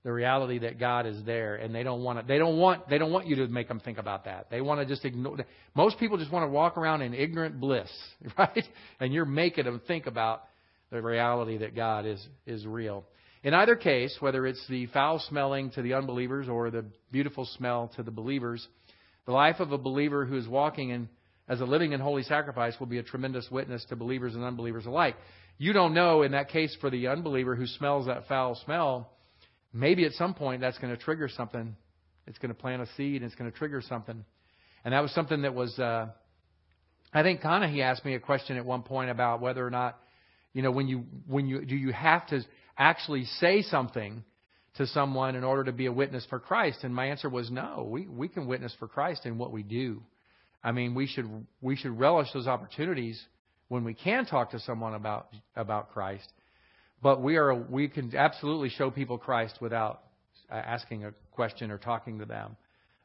the 0.03 0.11
reality 0.11 0.59
that 0.59 0.79
God 0.79 1.05
is 1.05 1.23
there, 1.25 1.55
and 1.55 1.73
they 1.73 1.83
don't 1.83 2.03
want 2.03 2.19
to, 2.19 2.25
they 2.25 2.37
don't 2.37 2.57
want 2.57 2.89
they 2.89 2.97
don't 2.97 3.11
want 3.11 3.25
you 3.25 3.37
to 3.37 3.47
make 3.47 3.69
them 3.69 3.79
think 3.79 3.97
about 3.97 4.25
that. 4.25 4.47
They 4.49 4.59
want 4.59 4.81
to 4.81 4.85
just 4.85 5.05
ignore. 5.05 5.37
Most 5.75 5.97
people 5.97 6.17
just 6.17 6.31
want 6.31 6.43
to 6.43 6.49
walk 6.49 6.77
around 6.77 7.01
in 7.01 7.13
ignorant 7.13 7.59
bliss, 7.59 7.89
right? 8.37 8.65
And 8.99 9.13
you're 9.13 9.25
making 9.25 9.65
them 9.65 9.81
think 9.87 10.05
about 10.05 10.43
the 10.91 11.01
reality 11.01 11.57
that 11.59 11.75
God 11.75 12.05
is, 12.05 12.25
is 12.45 12.65
real. 12.65 13.05
In 13.43 13.53
either 13.53 13.75
case, 13.75 14.15
whether 14.19 14.45
it's 14.45 14.65
the 14.69 14.85
foul 14.87 15.19
smelling 15.19 15.71
to 15.71 15.81
the 15.81 15.95
unbelievers 15.95 16.47
or 16.47 16.69
the 16.69 16.85
beautiful 17.11 17.45
smell 17.57 17.91
to 17.95 18.03
the 18.03 18.11
believers, 18.11 18.65
the 19.25 19.31
life 19.31 19.59
of 19.59 19.71
a 19.71 19.77
believer 19.77 20.25
who 20.25 20.37
is 20.37 20.47
walking 20.47 20.89
in 20.91 21.09
as 21.49 21.59
a 21.59 21.65
living 21.65 21.93
and 21.93 22.01
holy 22.01 22.23
sacrifice 22.23 22.75
will 22.79 22.87
be 22.87 22.99
a 22.99 23.03
tremendous 23.03 23.49
witness 23.51 23.83
to 23.89 23.97
believers 23.97 24.35
and 24.35 24.43
unbelievers 24.43 24.85
alike. 24.85 25.15
You 25.57 25.73
don't 25.73 25.93
know 25.93 26.21
in 26.21 26.31
that 26.31 26.49
case 26.49 26.75
for 26.79 26.89
the 26.89 27.07
unbeliever 27.07 27.55
who 27.55 27.67
smells 27.67 28.05
that 28.05 28.27
foul 28.27 28.55
smell, 28.63 29.09
maybe 29.73 30.05
at 30.05 30.13
some 30.13 30.33
point 30.33 30.61
that's 30.61 30.77
going 30.77 30.95
to 30.95 31.01
trigger 31.01 31.27
something. 31.27 31.75
It's 32.27 32.37
going 32.37 32.53
to 32.53 32.59
plant 32.59 32.81
a 32.81 32.87
seed 32.95 33.21
and 33.21 33.25
it's 33.25 33.35
going 33.35 33.51
to 33.51 33.57
trigger 33.57 33.81
something. 33.81 34.23
And 34.85 34.93
that 34.93 35.01
was 35.01 35.11
something 35.11 35.41
that 35.41 35.53
was, 35.53 35.77
uh, 35.79 36.07
I 37.13 37.23
think 37.23 37.41
he 37.41 37.81
asked 37.81 38.05
me 38.05 38.15
a 38.15 38.19
question 38.19 38.57
at 38.57 38.65
one 38.65 38.83
point 38.83 39.09
about 39.09 39.41
whether 39.41 39.65
or 39.65 39.69
not 39.69 39.99
you 40.53 40.61
know, 40.61 40.71
when 40.71 40.87
you 40.87 41.03
when 41.27 41.47
you 41.47 41.65
do 41.65 41.75
you 41.75 41.91
have 41.91 42.27
to 42.27 42.41
actually 42.77 43.25
say 43.25 43.63
something 43.63 44.23
to 44.75 44.87
someone 44.87 45.35
in 45.35 45.43
order 45.43 45.65
to 45.65 45.71
be 45.71 45.87
a 45.87 45.91
witness 45.91 46.25
for 46.29 46.39
Christ? 46.39 46.79
And 46.83 46.93
my 46.93 47.07
answer 47.07 47.29
was 47.29 47.49
no. 47.51 47.87
We 47.89 48.07
we 48.07 48.27
can 48.27 48.47
witness 48.47 48.73
for 48.77 48.87
Christ 48.87 49.25
in 49.25 49.37
what 49.37 49.51
we 49.51 49.63
do. 49.63 50.03
I 50.63 50.71
mean, 50.71 50.93
we 50.93 51.07
should 51.07 51.27
we 51.59 51.75
should 51.75 51.97
relish 51.99 52.27
those 52.33 52.47
opportunities 52.47 53.21
when 53.67 53.83
we 53.83 53.95
can 53.95 54.25
talk 54.25 54.51
to 54.51 54.59
someone 54.59 54.93
about 54.93 55.27
about 55.55 55.91
Christ. 55.91 56.31
But 57.03 57.21
we 57.21 57.35
are 57.35 57.53
we 57.53 57.89
can 57.89 58.15
absolutely 58.15 58.69
show 58.69 58.89
people 58.89 59.17
Christ 59.17 59.57
without 59.59 60.03
uh, 60.49 60.55
asking 60.55 61.03
a 61.03 61.11
question 61.33 61.69
or 61.69 61.77
talking 61.77 62.19
to 62.19 62.25
them. 62.25 62.55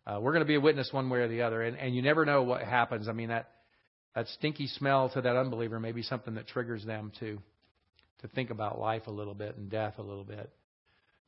Uh, 0.06 0.20
we're 0.20 0.32
going 0.32 0.44
to 0.44 0.48
be 0.48 0.54
a 0.54 0.60
witness 0.60 0.90
one 0.92 1.10
way 1.10 1.18
or 1.18 1.28
the 1.28 1.42
other, 1.42 1.62
and, 1.62 1.76
and 1.76 1.94
you 1.96 2.00
never 2.00 2.24
know 2.24 2.44
what 2.44 2.62
happens. 2.62 3.08
I 3.08 3.12
mean 3.12 3.30
that 3.30 3.50
that 4.14 4.28
stinky 4.28 4.68
smell 4.68 5.10
to 5.10 5.20
that 5.20 5.36
unbeliever 5.36 5.80
may 5.80 5.90
be 5.90 6.02
something 6.02 6.34
that 6.34 6.46
triggers 6.46 6.84
them 6.84 7.10
to 7.18 7.38
to 8.20 8.28
think 8.28 8.50
about 8.50 8.78
life 8.78 9.08
a 9.08 9.10
little 9.10 9.34
bit 9.34 9.56
and 9.56 9.68
death 9.68 9.94
a 9.98 10.02
little 10.02 10.24
bit. 10.24 10.48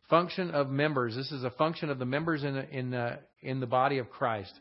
Function 0.08 0.52
of 0.52 0.70
members. 0.70 1.16
This 1.16 1.32
is 1.32 1.42
a 1.42 1.50
function 1.50 1.90
of 1.90 1.98
the 1.98 2.06
members 2.06 2.44
in 2.44 2.56
in 2.56 2.90
the, 2.90 3.18
in 3.42 3.58
the 3.58 3.66
body 3.66 3.98
of 3.98 4.10
Christ. 4.10 4.52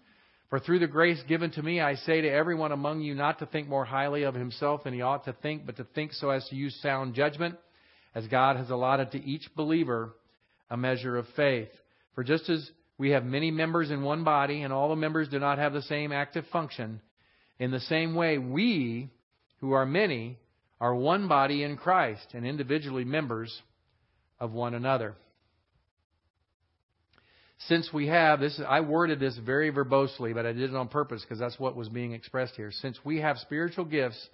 For 0.49 0.59
through 0.59 0.79
the 0.79 0.87
grace 0.87 1.21
given 1.27 1.51
to 1.51 1.61
me, 1.61 1.79
I 1.79 1.93
say 1.93 2.21
to 2.21 2.27
everyone 2.27 2.71
among 2.71 3.01
you 3.01 3.13
not 3.13 3.37
to 3.37 3.45
think 3.45 3.67
more 3.67 3.85
highly 3.85 4.23
of 4.23 4.33
himself 4.33 4.83
than 4.83 4.95
he 4.95 5.01
ought 5.03 5.25
to 5.25 5.33
think, 5.33 5.67
but 5.67 5.77
to 5.77 5.83
think 5.83 6.13
so 6.13 6.31
as 6.31 6.43
to 6.49 6.55
use 6.55 6.75
sound 6.81 7.13
judgment, 7.13 7.55
as 8.15 8.27
God 8.27 8.57
has 8.57 8.69
allotted 8.69 9.11
to 9.11 9.23
each 9.23 9.49
believer 9.55 10.13
a 10.69 10.77
measure 10.77 11.17
of 11.17 11.25
faith. 11.35 11.69
For 12.15 12.23
just 12.23 12.49
as 12.49 12.69
we 12.97 13.11
have 13.11 13.23
many 13.23 13.51
members 13.51 13.91
in 13.91 14.03
one 14.03 14.23
body, 14.23 14.63
and 14.63 14.73
all 14.73 14.89
the 14.89 14.95
members 14.95 15.29
do 15.29 15.39
not 15.39 15.57
have 15.57 15.73
the 15.73 15.81
same 15.83 16.11
active 16.11 16.45
function, 16.51 17.01
in 17.57 17.71
the 17.71 17.79
same 17.79 18.15
way 18.15 18.37
we, 18.37 19.09
who 19.59 19.71
are 19.71 19.85
many, 19.85 20.37
are 20.81 20.95
one 20.95 21.27
body 21.27 21.63
in 21.63 21.77
Christ 21.77 22.27
and 22.33 22.45
individually 22.45 23.03
members 23.03 23.61
of 24.39 24.51
one 24.51 24.73
another. 24.73 25.15
Since 27.67 27.91
we 27.93 28.07
have 28.07 28.39
this, 28.39 28.59
I 28.65 28.79
worded 28.79 29.19
this 29.19 29.37
very 29.37 29.69
verbosely, 29.71 30.33
but 30.33 30.45
I 30.45 30.53
did 30.53 30.69
it 30.69 30.75
on 30.75 30.87
purpose 30.87 31.21
because 31.21 31.39
that's 31.39 31.59
what 31.59 31.75
was 31.75 31.89
being 31.89 32.13
expressed 32.13 32.55
here. 32.55 32.71
Since 32.71 32.97
we 33.03 33.19
have 33.19 33.37
spiritual 33.37 33.83
gifts 33.83 34.29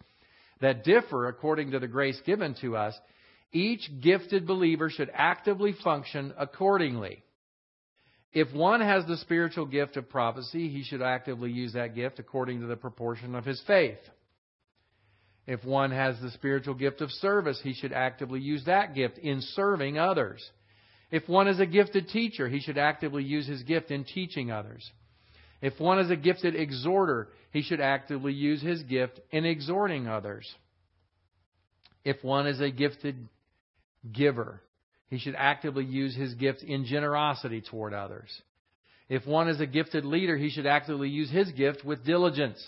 that 0.62 0.84
differ 0.84 1.28
according 1.28 1.72
to 1.72 1.80
the 1.80 1.88
grace 1.88 2.20
given 2.26 2.56
to 2.62 2.78
us, 2.78 2.94
each 3.56 3.90
gifted 4.02 4.46
believer 4.46 4.90
should 4.90 5.10
actively 5.14 5.74
function 5.82 6.34
accordingly. 6.38 7.24
If 8.34 8.54
one 8.54 8.82
has 8.82 9.06
the 9.06 9.16
spiritual 9.16 9.66
gift 9.66 9.96
of 9.96 10.10
prophecy, 10.10 10.68
he 10.68 10.84
should 10.84 11.02
actively 11.02 11.52
use 11.52 11.72
that 11.72 11.96
gift 11.96 12.20
according 12.20 12.60
to 12.60 12.68
the 12.68 12.76
proportion 12.76 13.34
of 13.34 13.46
his 13.46 13.62
faith. 13.66 14.00
If 15.48 15.64
one 15.64 15.92
has 15.92 16.20
the 16.20 16.32
spiritual 16.32 16.74
gift 16.74 17.00
of 17.00 17.10
service, 17.12 17.62
he 17.64 17.74
should 17.74 17.94
actively 17.94 18.42
use 18.42 18.66
that 18.66 18.94
gift 18.94 19.20
in 19.20 19.40
serving 19.40 19.98
others. 19.98 20.46
If 21.10 21.30
one 21.30 21.48
is 21.48 21.62
a 21.62 21.66
gifted 21.66 22.10
teacher, 22.10 22.50
he 22.50 22.60
should 22.60 22.78
actively 22.78 23.24
use 23.24 23.48
his 23.48 23.64
gift 23.64 23.90
in 23.90 24.04
teaching 24.04 24.52
others. 24.52 24.92
If 25.62 25.80
one 25.80 26.00
is 26.00 26.12
a 26.12 26.18
gifted 26.18 26.56
exhorter, 26.56 27.30
he 27.54 27.62
should 27.62 27.80
actively 27.80 28.34
use 28.34 28.62
his 28.62 28.84
gift 28.84 29.22
in 29.32 29.46
exhorting 29.46 30.10
others. 30.10 30.54
If 32.04 32.22
one 32.22 32.48
is 32.48 32.60
a 32.60 32.70
gifted 32.70 33.30
giver, 34.12 34.62
he 35.10 35.20
should 35.20 35.36
actively 35.38 35.86
use 35.86 36.16
his 36.16 36.34
gift 36.34 36.64
in 36.64 36.86
generosity 36.86 37.62
toward 37.62 37.94
others. 37.94 38.30
If 39.08 39.26
one 39.28 39.48
is 39.50 39.62
a 39.62 39.68
gifted 39.68 40.04
leader, 40.04 40.36
he 40.36 40.50
should 40.50 40.66
actively 40.66 41.10
use 41.10 41.30
his 41.30 41.52
gift 41.52 41.86
with 41.86 42.06
diligence. 42.06 42.64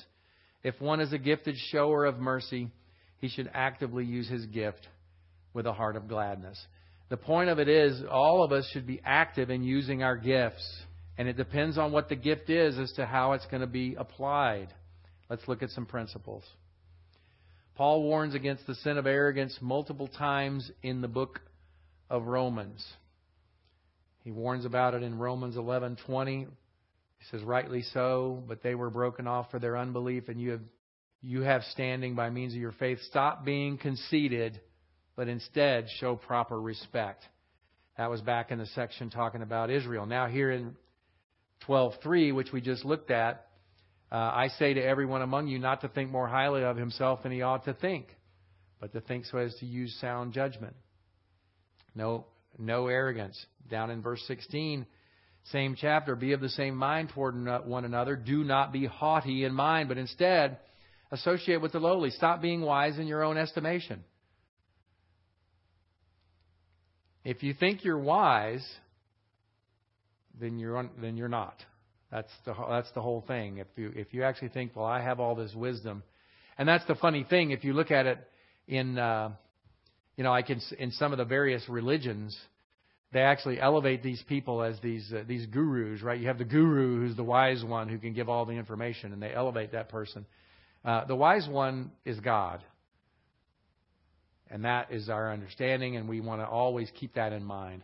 If 0.63 0.79
one 0.79 0.99
is 0.99 1.13
a 1.13 1.17
gifted 1.17 1.55
shower 1.71 2.05
of 2.05 2.19
mercy, 2.19 2.69
he 3.19 3.29
should 3.29 3.49
actively 3.53 4.05
use 4.05 4.29
his 4.29 4.45
gift 4.45 4.87
with 5.53 5.65
a 5.65 5.73
heart 5.73 5.95
of 5.95 6.07
gladness. 6.07 6.63
The 7.09 7.17
point 7.17 7.49
of 7.49 7.57
it 7.57 7.69
is, 7.69 8.03
all 8.09 8.43
of 8.43 8.51
us 8.51 8.69
should 8.71 8.85
be 8.85 9.01
active 9.03 9.49
in 9.49 9.63
using 9.63 10.03
our 10.03 10.17
gifts. 10.17 10.83
And 11.17 11.27
it 11.27 11.37
depends 11.37 11.77
on 11.77 11.91
what 11.91 12.09
the 12.09 12.15
gift 12.15 12.49
is 12.49 12.77
as 12.77 12.91
to 12.93 13.05
how 13.05 13.31
it's 13.31 13.45
going 13.47 13.61
to 13.61 13.67
be 13.67 13.95
applied. 13.95 14.67
Let's 15.29 15.47
look 15.47 15.63
at 15.63 15.71
some 15.71 15.85
principles. 15.85 16.43
Paul 17.77 18.01
warns 18.01 18.33
against 18.33 18.65
the 18.65 18.73
sin 18.73 18.97
of 18.97 19.05
arrogance 19.05 19.55
multiple 19.61 20.07
times 20.07 20.71
in 20.81 21.01
the 21.01 21.07
book 21.07 21.39
of 22.09 22.25
Romans. 22.25 22.83
He 24.23 24.31
warns 24.31 24.65
about 24.65 24.95
it 24.95 25.03
in 25.03 25.19
Romans 25.19 25.55
11:20. 25.55 26.47
He 27.19 27.25
says, 27.29 27.43
"Rightly 27.43 27.83
so, 27.83 28.43
but 28.47 28.63
they 28.63 28.73
were 28.73 28.89
broken 28.89 29.27
off 29.27 29.51
for 29.51 29.59
their 29.59 29.77
unbelief, 29.77 30.27
and 30.27 30.41
you 30.41 30.51
have 30.51 30.63
you 31.21 31.41
have 31.41 31.63
standing 31.65 32.15
by 32.15 32.31
means 32.31 32.55
of 32.55 32.59
your 32.59 32.71
faith. 32.71 32.99
Stop 33.03 33.45
being 33.45 33.77
conceited, 33.77 34.59
but 35.15 35.27
instead 35.27 35.87
show 35.99 36.15
proper 36.15 36.59
respect." 36.59 37.29
That 37.95 38.09
was 38.09 38.23
back 38.23 38.51
in 38.51 38.57
the 38.57 38.65
section 38.65 39.11
talking 39.11 39.43
about 39.43 39.69
Israel. 39.69 40.07
Now 40.07 40.25
here 40.25 40.49
in 40.49 40.75
12:3, 41.59 42.31
which 42.31 42.51
we 42.51 42.59
just 42.59 42.85
looked 42.85 43.11
at, 43.11 43.46
uh, 44.11 44.15
I 44.15 44.49
say 44.59 44.73
to 44.73 44.81
everyone 44.81 45.21
among 45.21 45.47
you 45.47 45.59
not 45.59 45.81
to 45.81 45.89
think 45.89 46.09
more 46.09 46.27
highly 46.27 46.63
of 46.63 46.77
himself 46.77 47.23
than 47.23 47.31
he 47.31 47.41
ought 47.41 47.65
to 47.65 47.73
think, 47.73 48.07
but 48.79 48.93
to 48.93 49.01
think 49.01 49.25
so 49.25 49.37
as 49.37 49.53
to 49.55 49.65
use 49.65 49.95
sound 49.99 50.33
judgment. 50.33 50.75
No, 51.93 52.25
no 52.57 52.87
arrogance. 52.87 53.43
Down 53.69 53.89
in 53.89 54.01
verse 54.01 54.23
16, 54.27 54.85
same 55.51 55.75
chapter, 55.79 56.15
be 56.15 56.33
of 56.33 56.41
the 56.41 56.49
same 56.49 56.75
mind 56.75 57.09
toward 57.13 57.35
one 57.65 57.85
another. 57.85 58.15
Do 58.15 58.43
not 58.43 58.71
be 58.71 58.85
haughty 58.85 59.43
in 59.43 59.53
mind, 59.53 59.89
but 59.89 59.97
instead 59.97 60.57
associate 61.11 61.61
with 61.61 61.71
the 61.71 61.79
lowly. 61.79 62.11
Stop 62.11 62.41
being 62.41 62.61
wise 62.61 62.97
in 62.99 63.07
your 63.07 63.23
own 63.23 63.37
estimation. 63.37 64.03
If 67.23 67.43
you 67.43 67.53
think 67.53 67.83
you're 67.83 67.99
wise, 67.99 68.65
then 70.39 70.59
you're 70.59 70.89
then 71.01 71.17
you're 71.17 71.27
not. 71.27 71.55
That's 72.11 72.31
the 72.45 72.53
that's 72.69 72.91
the 72.91 73.01
whole 73.01 73.21
thing. 73.27 73.57
If 73.57 73.67
you 73.75 73.91
if 73.95 74.13
you 74.13 74.23
actually 74.23 74.49
think, 74.49 74.75
well, 74.75 74.85
I 74.85 75.01
have 75.01 75.19
all 75.19 75.35
this 75.35 75.53
wisdom, 75.53 76.03
and 76.57 76.67
that's 76.67 76.85
the 76.85 76.95
funny 76.95 77.25
thing. 77.29 77.51
If 77.51 77.63
you 77.63 77.73
look 77.73 77.91
at 77.91 78.05
it 78.05 78.19
in 78.67 78.97
uh, 78.97 79.31
you 80.15 80.23
know, 80.23 80.31
like 80.31 80.49
in, 80.49 80.61
in 80.79 80.91
some 80.91 81.11
of 81.11 81.17
the 81.17 81.25
various 81.25 81.67
religions, 81.69 82.37
they 83.13 83.21
actually 83.21 83.59
elevate 83.59 84.03
these 84.03 84.21
people 84.27 84.63
as 84.63 84.79
these 84.81 85.11
uh, 85.13 85.23
these 85.27 85.45
gurus, 85.45 86.01
right? 86.01 86.19
You 86.19 86.27
have 86.27 86.37
the 86.37 86.45
guru 86.45 87.01
who's 87.01 87.15
the 87.15 87.23
wise 87.23 87.63
one 87.63 87.87
who 87.87 87.97
can 87.97 88.13
give 88.13 88.29
all 88.29 88.45
the 88.45 88.53
information, 88.53 89.13
and 89.13 89.21
they 89.21 89.33
elevate 89.33 89.73
that 89.73 89.89
person. 89.89 90.25
Uh, 90.83 91.05
the 91.05 91.15
wise 91.15 91.47
one 91.47 91.91
is 92.05 92.19
God, 92.19 92.63
and 94.49 94.65
that 94.65 94.91
is 94.91 95.09
our 95.09 95.31
understanding, 95.31 95.97
and 95.97 96.07
we 96.07 96.19
want 96.19 96.41
to 96.41 96.47
always 96.47 96.89
keep 96.99 97.15
that 97.15 97.33
in 97.33 97.43
mind. 97.43 97.83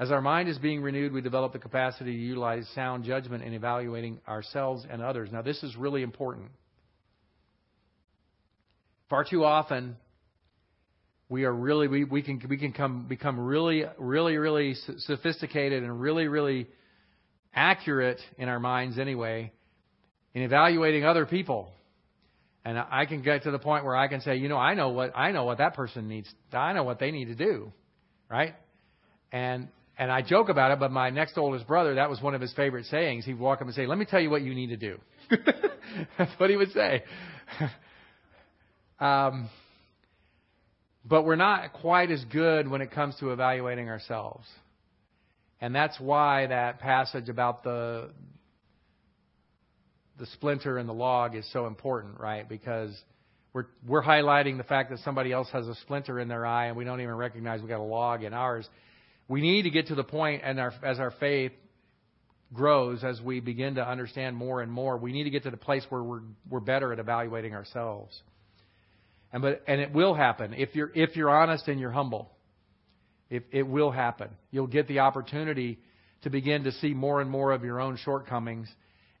As 0.00 0.10
our 0.10 0.22
mind 0.22 0.48
is 0.48 0.56
being 0.56 0.80
renewed, 0.80 1.12
we 1.12 1.20
develop 1.20 1.52
the 1.52 1.58
capacity 1.58 2.12
to 2.12 2.18
utilize 2.18 2.66
sound 2.74 3.04
judgment 3.04 3.44
in 3.44 3.52
evaluating 3.52 4.18
ourselves 4.26 4.86
and 4.90 5.02
others. 5.02 5.28
Now, 5.30 5.42
this 5.42 5.62
is 5.62 5.76
really 5.76 6.02
important. 6.02 6.48
Far 9.10 9.26
too 9.28 9.44
often, 9.44 9.98
we 11.28 11.44
are 11.44 11.52
really 11.52 11.86
we, 11.86 12.04
we 12.04 12.22
can 12.22 12.40
we 12.48 12.56
can 12.56 12.72
come 12.72 13.06
become 13.08 13.38
really 13.38 13.84
really 13.98 14.38
really 14.38 14.74
sophisticated 14.98 15.82
and 15.82 16.00
really 16.00 16.28
really 16.28 16.66
accurate 17.54 18.20
in 18.38 18.48
our 18.48 18.58
minds 18.58 18.98
anyway 18.98 19.52
in 20.34 20.42
evaluating 20.42 21.04
other 21.04 21.26
people 21.26 21.70
and 22.64 22.78
I 22.78 23.04
can 23.06 23.22
get 23.22 23.42
to 23.44 23.50
the 23.50 23.58
point 23.58 23.84
where 23.84 23.96
I 23.96 24.08
can 24.08 24.20
say, 24.20 24.36
you 24.36 24.48
know, 24.48 24.56
I 24.56 24.74
know 24.74 24.90
what 24.90 25.16
I 25.16 25.32
know 25.32 25.44
what 25.44 25.58
that 25.58 25.74
person 25.74 26.08
needs. 26.08 26.28
I 26.52 26.72
know 26.72 26.84
what 26.84 26.98
they 26.98 27.10
need 27.10 27.26
to 27.26 27.34
do, 27.34 27.72
right? 28.28 28.54
And 29.32 29.68
and 30.00 30.10
I 30.10 30.22
joke 30.22 30.48
about 30.48 30.72
it, 30.72 30.80
but 30.80 30.90
my 30.90 31.10
next 31.10 31.36
oldest 31.36 31.66
brother, 31.66 31.96
that 31.96 32.08
was 32.08 32.22
one 32.22 32.34
of 32.34 32.40
his 32.40 32.54
favorite 32.54 32.86
sayings. 32.86 33.26
He'd 33.26 33.38
walk 33.38 33.60
up 33.60 33.66
and 33.66 33.74
say, 33.74 33.86
"Let 33.86 33.98
me 33.98 34.06
tell 34.06 34.18
you 34.18 34.30
what 34.30 34.40
you 34.40 34.54
need 34.54 34.68
to 34.68 34.78
do." 34.78 34.98
That's 36.18 36.32
what 36.40 36.48
he 36.48 36.56
would 36.56 36.72
say. 36.72 37.04
um, 38.98 39.50
but 41.04 41.26
we're 41.26 41.36
not 41.36 41.74
quite 41.74 42.10
as 42.10 42.24
good 42.32 42.66
when 42.66 42.80
it 42.80 42.92
comes 42.92 43.14
to 43.16 43.32
evaluating 43.32 43.90
ourselves. 43.90 44.46
And 45.60 45.74
that's 45.74 46.00
why 46.00 46.46
that 46.46 46.80
passage 46.80 47.28
about 47.28 47.62
the 47.62 48.10
the 50.18 50.26
splinter 50.26 50.78
and 50.78 50.88
the 50.88 50.94
log 50.94 51.34
is 51.34 51.50
so 51.52 51.66
important, 51.66 52.18
right? 52.18 52.48
Because 52.48 52.98
we're 53.52 53.66
we're 53.86 54.02
highlighting 54.02 54.56
the 54.56 54.64
fact 54.64 54.88
that 54.90 55.00
somebody 55.00 55.30
else 55.30 55.48
has 55.52 55.68
a 55.68 55.74
splinter 55.76 56.18
in 56.18 56.28
their 56.28 56.46
eye 56.46 56.68
and 56.68 56.76
we 56.76 56.84
don't 56.84 57.02
even 57.02 57.14
recognize 57.14 57.60
we 57.60 57.68
got 57.68 57.80
a 57.80 57.82
log 57.82 58.22
in 58.22 58.32
ours. 58.32 58.66
We 59.30 59.42
need 59.42 59.62
to 59.62 59.70
get 59.70 59.86
to 59.86 59.94
the 59.94 60.02
point 60.02 60.42
and 60.44 60.58
our, 60.58 60.74
as 60.82 60.98
our 60.98 61.12
faith 61.12 61.52
grows, 62.52 63.04
as 63.04 63.20
we 63.20 63.38
begin 63.38 63.76
to 63.76 63.88
understand 63.88 64.34
more 64.34 64.60
and 64.60 64.72
more, 64.72 64.96
we 64.96 65.12
need 65.12 65.22
to 65.22 65.30
get 65.30 65.44
to 65.44 65.52
the 65.52 65.56
place 65.56 65.84
where 65.88 66.02
we're 66.02 66.22
we're 66.50 66.58
better 66.58 66.92
at 66.92 66.98
evaluating 66.98 67.54
ourselves. 67.54 68.20
And 69.32 69.40
but 69.40 69.62
and 69.68 69.80
it 69.80 69.92
will 69.92 70.14
happen 70.14 70.52
if 70.54 70.74
you're 70.74 70.90
if 70.96 71.14
you're 71.14 71.30
honest 71.30 71.68
and 71.68 71.78
you're 71.78 71.92
humble. 71.92 72.28
If 73.30 73.44
it 73.52 73.62
will 73.62 73.92
happen. 73.92 74.30
You'll 74.50 74.66
get 74.66 74.88
the 74.88 74.98
opportunity 74.98 75.78
to 76.22 76.30
begin 76.30 76.64
to 76.64 76.72
see 76.72 76.92
more 76.92 77.20
and 77.20 77.30
more 77.30 77.52
of 77.52 77.62
your 77.62 77.80
own 77.80 77.98
shortcomings 77.98 78.66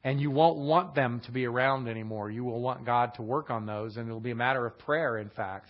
and 0.02 0.20
you 0.20 0.32
won't 0.32 0.56
want 0.56 0.96
them 0.96 1.22
to 1.26 1.30
be 1.30 1.46
around 1.46 1.86
anymore. 1.86 2.32
You 2.32 2.42
will 2.42 2.60
want 2.60 2.84
God 2.84 3.14
to 3.14 3.22
work 3.22 3.48
on 3.48 3.64
those, 3.64 3.96
and 3.96 4.08
it'll 4.08 4.18
be 4.18 4.32
a 4.32 4.34
matter 4.34 4.66
of 4.66 4.76
prayer, 4.78 5.18
in 5.18 5.28
fact. 5.28 5.68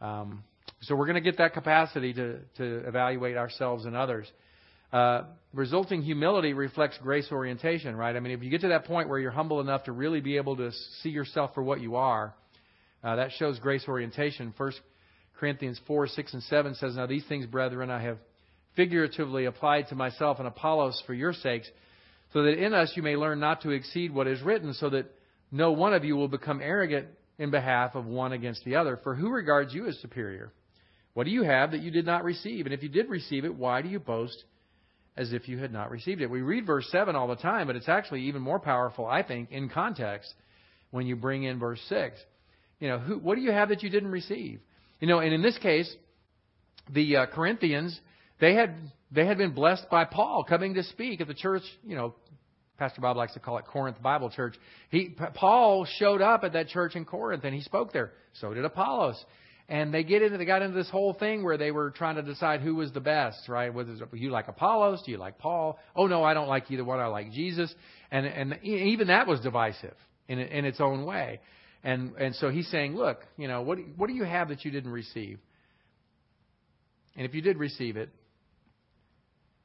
Um, 0.00 0.42
so 0.82 0.96
we're 0.96 1.06
going 1.06 1.14
to 1.14 1.20
get 1.20 1.38
that 1.38 1.54
capacity 1.54 2.12
to, 2.14 2.38
to 2.56 2.88
evaluate 2.88 3.36
ourselves 3.36 3.84
and 3.84 3.94
others. 3.94 4.30
Uh, 4.92 5.22
resulting 5.54 6.02
humility 6.02 6.52
reflects 6.52 6.98
grace 7.02 7.28
orientation, 7.30 7.96
right? 7.96 8.14
I 8.14 8.20
mean, 8.20 8.32
if 8.32 8.42
you 8.42 8.50
get 8.50 8.60
to 8.62 8.68
that 8.68 8.84
point 8.84 9.08
where 9.08 9.18
you're 9.18 9.30
humble 9.30 9.60
enough 9.60 9.84
to 9.84 9.92
really 9.92 10.20
be 10.20 10.36
able 10.36 10.56
to 10.56 10.70
see 11.02 11.08
yourself 11.08 11.54
for 11.54 11.62
what 11.62 11.80
you 11.80 11.96
are, 11.96 12.34
uh, 13.02 13.16
that 13.16 13.30
shows 13.38 13.58
grace 13.58 13.84
orientation. 13.88 14.52
1 14.56 14.72
Corinthians 15.38 15.80
4, 15.86 16.08
6, 16.08 16.34
and 16.34 16.42
7 16.42 16.74
says, 16.74 16.96
Now 16.96 17.06
these 17.06 17.24
things, 17.26 17.46
brethren, 17.46 17.90
I 17.90 18.02
have 18.02 18.18
figuratively 18.76 19.46
applied 19.46 19.88
to 19.88 19.94
myself 19.94 20.38
and 20.38 20.48
Apollos 20.48 21.02
for 21.06 21.14
your 21.14 21.32
sakes, 21.32 21.68
so 22.32 22.42
that 22.42 22.62
in 22.62 22.74
us 22.74 22.92
you 22.96 23.02
may 23.02 23.16
learn 23.16 23.40
not 23.40 23.62
to 23.62 23.70
exceed 23.70 24.12
what 24.12 24.26
is 24.26 24.42
written, 24.42 24.74
so 24.74 24.90
that 24.90 25.06
no 25.50 25.72
one 25.72 25.94
of 25.94 26.04
you 26.04 26.16
will 26.16 26.28
become 26.28 26.60
arrogant 26.60 27.06
in 27.38 27.50
behalf 27.50 27.94
of 27.94 28.04
one 28.06 28.32
against 28.32 28.64
the 28.64 28.76
other. 28.76 28.98
For 29.02 29.14
who 29.14 29.30
regards 29.30 29.74
you 29.74 29.86
as 29.86 29.98
superior? 30.00 30.52
What 31.14 31.24
do 31.24 31.30
you 31.30 31.42
have 31.42 31.72
that 31.72 31.82
you 31.82 31.90
did 31.90 32.06
not 32.06 32.24
receive? 32.24 32.66
And 32.66 32.74
if 32.74 32.82
you 32.82 32.88
did 32.88 33.08
receive 33.08 33.44
it, 33.44 33.54
why 33.54 33.82
do 33.82 33.88
you 33.88 33.98
boast 33.98 34.44
as 35.16 35.32
if 35.32 35.48
you 35.48 35.58
had 35.58 35.72
not 35.72 35.90
received 35.90 36.22
it? 36.22 36.30
We 36.30 36.40
read 36.40 36.66
verse 36.66 36.88
7 36.90 37.14
all 37.14 37.28
the 37.28 37.36
time, 37.36 37.66
but 37.66 37.76
it's 37.76 37.88
actually 37.88 38.22
even 38.22 38.40
more 38.40 38.58
powerful, 38.58 39.06
I 39.06 39.22
think, 39.22 39.50
in 39.50 39.68
context 39.68 40.32
when 40.90 41.06
you 41.06 41.16
bring 41.16 41.44
in 41.44 41.58
verse 41.58 41.80
6. 41.88 42.18
You 42.80 42.88
know, 42.88 42.98
who, 42.98 43.18
what 43.18 43.34
do 43.34 43.42
you 43.42 43.52
have 43.52 43.68
that 43.68 43.82
you 43.82 43.90
didn't 43.90 44.10
receive? 44.10 44.60
You 45.00 45.08
know, 45.08 45.18
and 45.18 45.34
in 45.34 45.42
this 45.42 45.58
case, 45.58 45.94
the 46.90 47.16
uh, 47.16 47.26
Corinthians, 47.26 47.98
they 48.40 48.54
had 48.54 48.74
they 49.10 49.26
had 49.26 49.36
been 49.36 49.52
blessed 49.52 49.88
by 49.90 50.04
Paul 50.04 50.44
coming 50.48 50.74
to 50.74 50.82
speak 50.82 51.20
at 51.20 51.28
the 51.28 51.34
church. 51.34 51.62
You 51.84 51.94
know, 51.94 52.14
Pastor 52.78 53.00
Bob 53.00 53.16
likes 53.16 53.34
to 53.34 53.40
call 53.40 53.58
it 53.58 53.66
Corinth 53.66 54.02
Bible 54.02 54.30
Church. 54.30 54.56
He 54.90 55.14
Paul 55.34 55.86
showed 55.98 56.20
up 56.20 56.42
at 56.44 56.54
that 56.54 56.68
church 56.68 56.96
in 56.96 57.04
Corinth 57.04 57.44
and 57.44 57.54
he 57.54 57.60
spoke 57.60 57.92
there. 57.92 58.12
So 58.40 58.54
did 58.54 58.64
Apollos. 58.64 59.22
And 59.72 59.92
they 59.92 60.04
get 60.04 60.20
into 60.20 60.36
they 60.36 60.44
got 60.44 60.60
into 60.60 60.76
this 60.76 60.90
whole 60.90 61.14
thing 61.14 61.42
where 61.42 61.56
they 61.56 61.70
were 61.70 61.92
trying 61.92 62.16
to 62.16 62.22
decide 62.22 62.60
who 62.60 62.74
was 62.74 62.92
the 62.92 63.00
best, 63.00 63.48
right? 63.48 63.72
Was 63.72 63.86
you 64.12 64.28
like 64.28 64.48
Apollos? 64.48 65.02
Do 65.02 65.10
you 65.10 65.16
like 65.16 65.38
Paul? 65.38 65.78
Oh 65.96 66.06
no, 66.06 66.22
I 66.22 66.34
don't 66.34 66.46
like 66.46 66.70
either 66.70 66.84
one. 66.84 67.00
I 67.00 67.06
like 67.06 67.32
Jesus. 67.32 67.74
And 68.10 68.26
and 68.26 68.62
even 68.62 69.06
that 69.06 69.26
was 69.26 69.40
divisive 69.40 69.94
in 70.28 70.38
in 70.38 70.66
its 70.66 70.78
own 70.78 71.06
way. 71.06 71.40
And 71.82 72.14
and 72.16 72.34
so 72.34 72.50
he's 72.50 72.68
saying, 72.68 72.96
look, 72.96 73.20
you 73.38 73.48
know, 73.48 73.62
what 73.62 73.78
what 73.96 74.08
do 74.08 74.12
you 74.12 74.24
have 74.24 74.50
that 74.50 74.62
you 74.62 74.70
didn't 74.70 74.92
receive? 74.92 75.38
And 77.16 77.24
if 77.24 77.34
you 77.34 77.40
did 77.40 77.56
receive 77.56 77.96
it, 77.96 78.10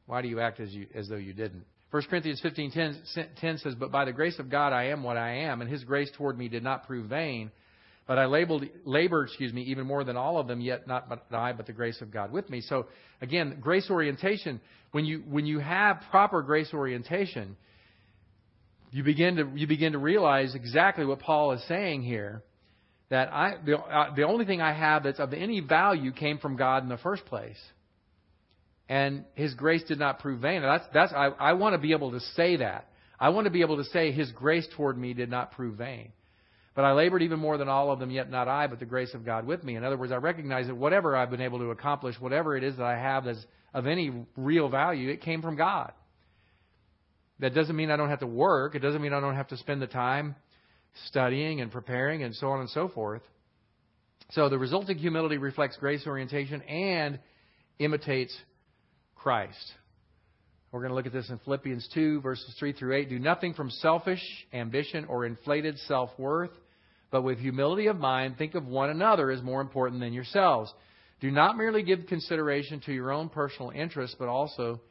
why 0.06 0.22
do 0.22 0.30
you 0.30 0.40
act 0.40 0.62
as 0.62 0.72
you 0.72 0.88
as 0.96 1.10
though 1.10 1.18
you 1.18 1.34
didn't? 1.34 1.66
1 1.92 2.04
Corinthians 2.10 2.42
15:10 2.42 3.36
10 3.42 3.58
says, 3.58 3.76
"But 3.76 3.92
by 3.92 4.06
the 4.06 4.14
grace 4.14 4.40
of 4.40 4.50
God 4.50 4.72
I 4.72 4.86
am 4.86 5.04
what 5.04 5.18
I 5.18 5.32
am, 5.40 5.60
and 5.60 5.70
His 5.70 5.84
grace 5.84 6.10
toward 6.16 6.38
me 6.38 6.48
did 6.48 6.64
not 6.64 6.88
prove 6.88 7.08
vain." 7.08 7.52
But 8.08 8.18
I 8.18 8.26
labeled, 8.26 8.64
labored, 8.86 9.28
excuse 9.28 9.52
me, 9.52 9.64
even 9.64 9.86
more 9.86 10.06
than 10.06 10.16
all 10.16 10.40
of 10.40 10.48
them, 10.48 10.62
yet 10.62 10.88
not 10.88 11.10
but 11.10 11.26
I, 11.32 11.52
but 11.52 11.66
the 11.66 11.74
grace 11.74 12.02
of 12.02 12.10
God 12.10 12.32
with 12.32 12.50
me. 12.50 12.62
So 12.62 12.88
again, 13.22 13.58
grace 13.60 13.90
orientation. 13.90 14.62
When 14.94 15.04
you 15.04 15.24
when 15.28 15.46
you 15.46 15.60
have 15.60 16.02
proper 16.10 16.42
grace 16.42 16.70
orientation, 16.74 17.58
you 18.92 19.04
begin 19.04 19.36
to 19.36 19.52
you 19.56 19.68
begin 19.68 19.92
to 19.92 19.98
realize 19.98 20.56
exactly 20.56 21.06
what 21.06 21.20
Paul 21.20 21.52
is 21.52 21.62
saying 21.68 22.04
here. 22.04 22.44
That 23.10 23.32
I 23.32 23.56
the, 23.66 23.78
uh, 23.78 24.16
the 24.16 24.24
only 24.24 24.46
thing 24.46 24.62
I 24.62 24.74
have 24.74 25.04
that's 25.04 25.20
of 25.20 25.34
any 25.34 25.60
value 25.60 26.14
came 26.14 26.38
from 26.38 26.56
God 26.56 26.84
in 26.84 26.90
the 26.90 26.98
first 26.98 27.26
place, 27.26 27.60
and 28.88 29.26
His 29.36 29.54
grace 29.54 29.84
did 29.84 30.00
not 30.00 30.20
prove 30.20 30.40
vain. 30.40 30.62
that's 30.62 30.86
that's 30.94 31.12
I, 31.12 31.26
I 31.26 31.54
want 31.54 31.74
to 31.74 31.78
be 31.78 31.92
able 31.92 32.12
to 32.12 32.22
say 32.22 32.58
that. 32.58 32.88
I 33.20 33.30
want 33.30 33.46
to 33.46 33.52
be 33.52 33.62
able 33.62 33.78
to 33.78 33.86
say 33.86 34.14
His 34.14 34.32
grace 34.32 34.68
toward 34.78 34.98
me 34.98 35.14
did 35.14 35.30
not 35.30 35.52
prove 35.52 35.78
vain. 35.78 36.14
But 36.78 36.86
I 36.86 36.92
labored 36.92 37.24
even 37.24 37.40
more 37.40 37.58
than 37.58 37.70
all 37.70 37.92
of 37.92 37.98
them, 37.98 38.12
yet 38.12 38.30
not 38.30 38.48
I, 38.48 38.68
but 38.68 38.78
the 38.78 38.86
grace 38.86 39.16
of 39.16 39.26
God 39.26 39.48
with 39.48 39.64
me. 39.64 39.76
In 39.78 39.84
other 39.84 39.98
words, 39.98 40.12
I 40.12 40.18
recognize 40.18 40.68
that 40.68 40.76
whatever 40.76 41.16
I've 41.16 41.32
been 41.32 41.42
able 41.42 41.58
to 41.58 41.72
accomplish, 41.72 42.14
whatever 42.20 42.56
it 42.56 42.64
is 42.64 42.78
that 42.78 42.86
I 42.86 42.96
have 42.96 43.26
that's 43.26 43.44
of 43.74 43.88
any 43.88 44.12
real 44.36 44.70
value, 44.70 45.10
it 45.10 45.22
came 45.22 45.42
from 45.42 45.56
God. 45.56 45.92
That 47.40 47.56
doesn't 47.56 47.76
mean 47.76 47.90
I 47.90 47.98
don't 47.98 48.10
have 48.10 48.20
to 48.20 48.28
work. 48.28 48.76
It 48.76 48.80
doesn't 48.80 49.02
mean 49.02 49.12
I 49.12 49.20
don't 49.20 49.34
have 49.34 49.48
to 49.48 49.58
spend 49.58 49.82
the 49.82 49.88
time 49.88 50.36
studying 51.08 51.62
and 51.62 51.72
preparing 51.72 52.22
and 52.22 52.36
so 52.36 52.50
on 52.50 52.60
and 52.60 52.70
so 52.70 52.90
forth. 52.90 53.24
So 54.34 54.48
the 54.48 54.60
resulting 54.60 55.00
humility 55.00 55.40
reflects 55.40 55.78
grace 55.78 56.06
orientation 56.06 56.62
and 56.62 57.18
imitates 57.80 58.38
Christ. 59.16 59.74
We're 60.72 60.82
going 60.82 60.92
to 60.92 60.96
look 60.96 61.08
at 61.08 61.14
this 61.14 61.32
in 61.32 61.40
Philippians 61.40 61.90
2, 61.96 62.22
verses 62.22 62.54
3 62.60 62.74
through 62.74 62.98
8. 62.98 63.10
Do 63.10 63.18
nothing 63.18 63.56
from 63.56 63.72
selfish 63.72 64.22
ambition 64.54 65.06
or 65.06 65.26
inflated 65.26 65.80
self 65.80 66.12
worth 66.20 66.52
but 67.12 67.24
with 67.24 67.40
humility 67.40 67.88
of 67.88 67.98
mind, 67.98 68.38
think 68.38 68.56
of 68.56 68.66
one 68.66 68.90
another 68.90 69.32
as 69.32 69.42
more 69.42 69.62
important 69.62 70.02
than 70.02 70.14
yourselves. 70.14 70.74
Do 71.20 71.32
not 71.32 71.58
merely 71.58 71.84
give 71.84 72.08
consideration 72.08 72.82
to 72.82 72.94
your 72.94 73.12
own 73.12 73.30
personal 73.30 73.72
interests, 73.72 74.16
but 74.20 74.28
also 74.28 74.82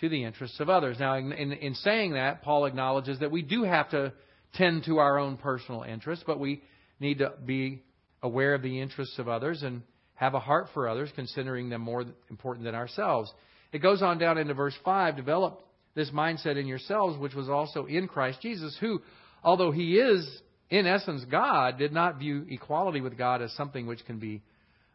to 0.00 0.08
the 0.08 0.24
interests 0.24 0.60
of 0.60 0.68
others. 0.68 0.96
Now, 0.98 1.14
in, 1.14 1.32
in, 1.32 1.52
in, 1.52 1.74
saying 1.74 2.14
that, 2.14 2.42
Paul 2.42 2.66
acknowledges 2.66 3.20
that 3.20 3.30
we 3.30 3.42
do 3.42 3.64
have 3.64 3.90
to 3.90 4.12
tend 4.54 4.84
to 4.84 4.98
our 4.98 5.18
own 5.18 5.36
personal 5.36 5.82
interests, 5.82 6.24
but 6.26 6.40
we 6.40 6.62
need 7.00 7.18
to 7.18 7.32
be 7.44 7.82
aware 8.22 8.54
of 8.54 8.62
the 8.62 8.80
interests 8.80 9.18
of 9.18 9.28
others 9.28 9.62
and 9.62 9.82
have 10.14 10.34
a 10.34 10.40
heart 10.40 10.68
for 10.74 10.88
others, 10.88 11.10
considering 11.14 11.68
them 11.68 11.80
more 11.80 12.04
important 12.30 12.64
than 12.64 12.74
ourselves. 12.74 13.32
It 13.72 13.78
goes 13.78 14.02
on 14.02 14.18
down 14.18 14.38
into 14.38 14.54
verse 14.54 14.74
5 14.84 15.16
develop 15.16 15.62
this 15.94 16.10
mindset 16.10 16.56
in 16.56 16.66
yourselves, 16.66 17.18
which 17.18 17.34
was 17.34 17.48
also 17.48 17.86
in 17.86 18.08
Christ 18.08 18.40
Jesus, 18.40 18.76
who, 18.80 19.00
although 19.44 19.70
he 19.70 19.94
is 19.94 20.28
in 20.70 20.86
essence, 20.86 21.24
God 21.30 21.78
did 21.78 21.92
not 21.92 22.18
view 22.18 22.44
equality 22.48 23.00
with 23.00 23.16
God 23.16 23.42
as 23.42 23.52
something 23.52 23.86
which 23.86 24.04
can 24.04 24.18
be 24.18 24.42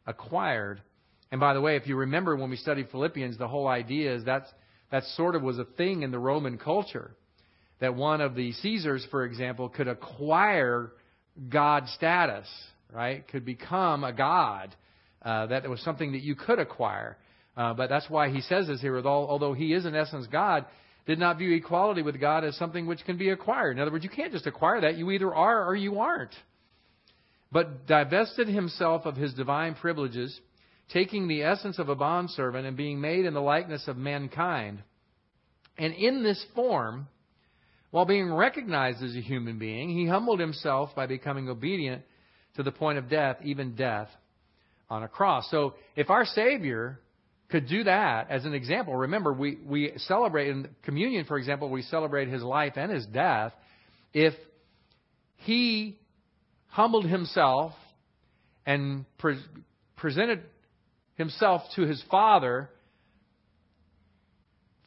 acquired. 0.05 0.81
And 1.31 1.39
by 1.39 1.53
the 1.53 1.61
way, 1.61 1.75
if 1.75 1.87
you 1.87 1.95
remember 1.95 2.35
when 2.35 2.49
we 2.49 2.57
studied 2.57 2.89
Philippians, 2.91 3.37
the 3.37 3.47
whole 3.47 3.67
idea 3.67 4.15
is 4.15 4.23
that's, 4.23 4.49
that 4.91 5.03
sort 5.15 5.35
of 5.35 5.41
was 5.41 5.57
a 5.57 5.65
thing 5.65 6.03
in 6.03 6.11
the 6.11 6.19
Roman 6.19 6.57
culture. 6.57 7.15
That 7.79 7.95
one 7.95 8.21
of 8.21 8.35
the 8.35 8.51
Caesars, 8.51 9.05
for 9.09 9.25
example, 9.25 9.67
could 9.67 9.87
acquire 9.87 10.91
God 11.49 11.87
status, 11.95 12.47
right? 12.93 13.27
Could 13.27 13.45
become 13.45 14.03
a 14.03 14.13
God. 14.13 14.75
Uh, 15.23 15.47
that 15.47 15.67
was 15.67 15.81
something 15.81 16.11
that 16.11 16.21
you 16.21 16.35
could 16.35 16.59
acquire. 16.59 17.17
Uh, 17.57 17.73
but 17.73 17.89
that's 17.89 18.09
why 18.09 18.29
he 18.29 18.41
says 18.41 18.67
this 18.67 18.81
here. 18.81 18.99
Although 19.05 19.53
he 19.53 19.73
is 19.73 19.85
in 19.85 19.95
essence 19.95 20.27
God, 20.31 20.65
did 21.05 21.19
not 21.19 21.37
view 21.37 21.53
equality 21.53 22.01
with 22.01 22.19
God 22.19 22.43
as 22.43 22.55
something 22.55 22.85
which 22.85 23.03
can 23.05 23.17
be 23.17 23.29
acquired. 23.29 23.75
In 23.75 23.81
other 23.81 23.91
words, 23.91 24.03
you 24.03 24.09
can't 24.09 24.31
just 24.31 24.47
acquire 24.47 24.81
that. 24.81 24.97
You 24.97 25.11
either 25.11 25.33
are 25.33 25.67
or 25.67 25.75
you 25.75 25.99
aren't. 25.99 26.33
But 27.51 27.85
divested 27.85 28.47
himself 28.47 29.05
of 29.05 29.15
his 29.15 29.33
divine 29.33 29.75
privileges, 29.75 30.39
taking 30.91 31.27
the 31.27 31.43
essence 31.43 31.77
of 31.77 31.89
a 31.89 31.95
bondservant 31.95 32.65
and 32.65 32.77
being 32.77 33.01
made 33.01 33.25
in 33.25 33.33
the 33.33 33.41
likeness 33.41 33.87
of 33.87 33.97
mankind. 33.97 34.81
And 35.77 35.93
in 35.93 36.23
this 36.23 36.43
form, 36.55 37.07
while 37.91 38.05
being 38.05 38.33
recognized 38.33 39.03
as 39.03 39.15
a 39.15 39.21
human 39.21 39.59
being, 39.59 39.89
he 39.89 40.07
humbled 40.07 40.39
himself 40.39 40.95
by 40.95 41.05
becoming 41.05 41.49
obedient 41.49 42.01
to 42.55 42.63
the 42.63 42.71
point 42.71 42.97
of 42.97 43.09
death, 43.09 43.37
even 43.43 43.75
death 43.75 44.09
on 44.89 45.03
a 45.03 45.07
cross. 45.07 45.49
So 45.51 45.75
if 45.95 46.09
our 46.09 46.25
Savior 46.25 46.99
could 47.53 47.67
do 47.69 47.83
that 47.83 48.31
as 48.31 48.45
an 48.45 48.55
example. 48.55 48.95
Remember, 48.95 49.31
we, 49.31 49.59
we 49.63 49.91
celebrate 49.97 50.47
in 50.47 50.67
communion, 50.81 51.23
for 51.25 51.37
example, 51.37 51.69
we 51.69 51.83
celebrate 51.83 52.27
his 52.27 52.41
life 52.41 52.73
and 52.77 52.91
his 52.91 53.05
death. 53.05 53.53
If 54.11 54.33
he 55.35 55.99
humbled 56.65 57.05
himself 57.05 57.73
and 58.65 59.05
pre- 59.19 59.39
presented 59.97 60.41
himself 61.13 61.61
to 61.75 61.83
his 61.83 62.03
Father 62.09 62.71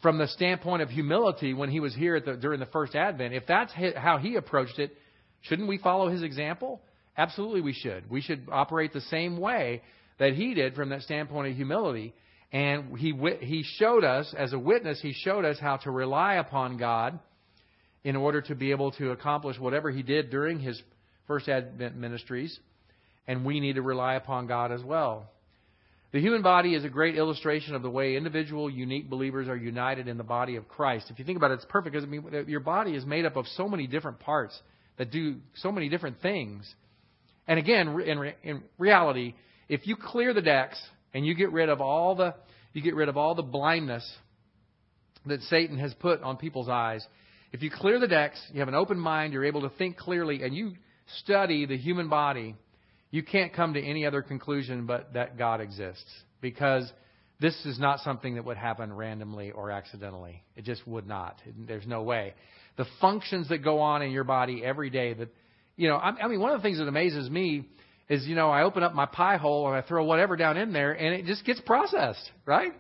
from 0.03 0.19
the 0.19 0.27
standpoint 0.27 0.83
of 0.83 0.89
humility 0.89 1.55
when 1.55 1.71
he 1.71 1.79
was 1.79 1.95
here 1.95 2.19
the, 2.19 2.35
during 2.35 2.59
the 2.59 2.67
first 2.67 2.97
advent, 2.97 3.33
if 3.33 3.45
that's 3.47 3.73
how 3.95 4.19
he 4.19 4.35
approached 4.35 4.81
it, 4.81 4.91
shouldn't 5.43 5.69
we 5.69 5.79
follow 5.79 6.09
his 6.09 6.25
example? 6.25 6.81
Absolutely, 7.17 7.61
we 7.61 7.75
should. 7.75 8.11
We 8.11 8.23
should 8.23 8.49
operate 8.51 8.93
the 8.93 9.03
same 9.03 9.39
way 9.39 9.83
that 10.19 10.33
he 10.33 10.55
did 10.55 10.75
from 10.75 10.89
that 10.89 11.03
standpoint 11.03 11.53
of 11.53 11.55
humility. 11.55 12.13
And 12.57 12.97
he, 12.97 13.13
he 13.43 13.65
showed 13.77 14.03
us, 14.03 14.35
as 14.35 14.55
a 14.55 14.59
witness, 14.59 14.99
he 15.03 15.13
showed 15.13 15.45
us 15.45 15.59
how 15.61 15.77
to 15.77 15.91
rely 15.91 16.37
upon 16.37 16.79
God 16.79 17.19
in 18.03 18.17
order 18.17 18.41
to 18.41 18.55
be 18.55 18.71
able 18.71 18.93
to 18.93 19.11
accomplish 19.11 19.59
whatever 19.59 19.91
he 19.91 20.03
did 20.03 20.31
during 20.31 20.59
his 20.59 20.81
first 21.27 21.51
Advent 21.51 21.97
ministries. 21.97 22.59
And 23.29 23.45
we 23.45 23.61
need 23.61 23.75
to 23.75 23.83
rely 23.83 24.15
upon 24.15 24.47
God 24.47 24.73
as 24.73 24.83
well. 24.83 25.29
The 26.13 26.21
human 26.23 26.41
body 26.41 26.75
is 26.75 26.83
a 26.83 26.89
great 26.89 27.19
illustration 27.19 27.75
of 27.75 27.83
the 27.83 27.91
way 27.91 28.17
individual, 28.17 28.71
unique 28.71 29.11
believers 29.11 29.49
are 29.49 29.57
united 29.57 30.09
in 30.09 30.17
the 30.17 30.25
body 30.25 30.57
of 30.57 30.67
Christ. 30.67 31.11
If 31.11 31.19
you 31.19 31.27
think 31.27 31.37
about 31.37 31.51
it, 31.51 31.55
it's 31.57 31.67
perfect 31.69 31.93
because 31.93 32.09
I 32.09 32.11
mean, 32.11 32.47
your 32.49 32.61
body 32.61 32.95
is 32.95 33.05
made 33.05 33.27
up 33.27 33.37
of 33.37 33.47
so 33.49 33.69
many 33.69 33.87
different 33.87 34.19
parts 34.19 34.59
that 34.97 35.11
do 35.11 35.37
so 35.57 35.71
many 35.71 35.91
different 35.91 36.23
things. 36.23 36.75
And 37.47 37.59
again, 37.59 38.01
in, 38.01 38.33
in 38.43 38.63
reality, 38.79 39.35
if 39.69 39.87
you 39.87 39.95
clear 39.95 40.33
the 40.33 40.41
decks 40.41 40.81
and 41.17 41.25
you 41.27 41.35
get 41.35 41.51
rid 41.51 41.71
of 41.71 41.81
all 41.81 42.15
the 42.15 42.35
you 42.75 42.83
get 42.83 42.95
rid 42.95 43.09
of 43.09 43.17
all 43.17 43.35
the 43.35 43.43
blindness 43.43 44.07
that 45.25 45.41
Satan 45.45 45.79
has 45.79 45.95
put 45.95 46.23
on 46.23 46.37
people's 46.37 46.69
eyes. 46.69 47.05
If 47.53 47.63
you 47.63 47.71
clear 47.71 47.99
the 47.99 48.07
decks, 48.07 48.39
you 48.53 48.61
have 48.61 48.69
an 48.69 48.75
open 48.75 48.99
mind, 48.99 49.33
you're 49.33 49.47
able 49.47 49.63
to 49.63 49.71
think 49.71 49.97
clearly, 49.97 50.43
and 50.43 50.55
you 50.55 50.75
study 51.23 51.65
the 51.65 51.79
human 51.79 52.11
body, 52.11 52.55
you 53.11 53.23
can't 53.23 53.55
come 53.55 53.73
to 53.73 53.81
any 53.83 54.05
other 54.05 54.21
conclusion 54.21 54.85
but 54.85 55.15
that 55.15 55.39
God 55.39 55.63
exists. 55.63 56.05
Because 56.43 56.93
this 57.41 57.55
is 57.65 57.79
not 57.81 58.01
something 58.01 58.35
that 58.35 58.45
would 58.45 58.59
happen 58.59 58.93
randomly 58.93 59.53
or 59.53 59.71
accidentally. 59.71 60.43
It 60.55 60.65
just 60.65 60.87
would 60.87 61.07
not. 61.07 61.41
There's 61.67 61.87
no 61.87 62.03
way. 62.03 62.35
The 62.77 62.87
functions 63.01 63.49
that 63.49 63.65
go 63.65 63.81
on 63.81 64.03
in 64.03 64.11
your 64.11 64.25
body 64.25 64.63
every 64.63 64.91
day 64.91 65.15
that, 65.15 65.29
you 65.77 65.89
know, 65.89 65.97
I 65.97 66.29
mean, 66.29 66.41
one 66.41 66.53
of 66.53 66.61
the 66.61 66.63
things 66.63 66.77
that 66.77 66.89
amazes 66.89 67.31
me 67.31 67.71
is, 68.09 68.27
you 68.27 68.35
know, 68.35 68.51
I 68.51 68.63
open 68.63 68.83
up 68.83 68.95
my 68.95 69.07
pie 69.07 69.37
hole 69.37 69.67
and 69.67 69.77
I 69.77 69.83
throw 69.83 70.05
whatever 70.05 70.37
down 70.37 70.57
in 70.57 70.73
there 70.73 70.93
and 70.93 71.15
it 71.15 71.27
just 71.27 71.45
gets 71.45 71.61
processed, 71.61 72.31
right? 72.45 72.73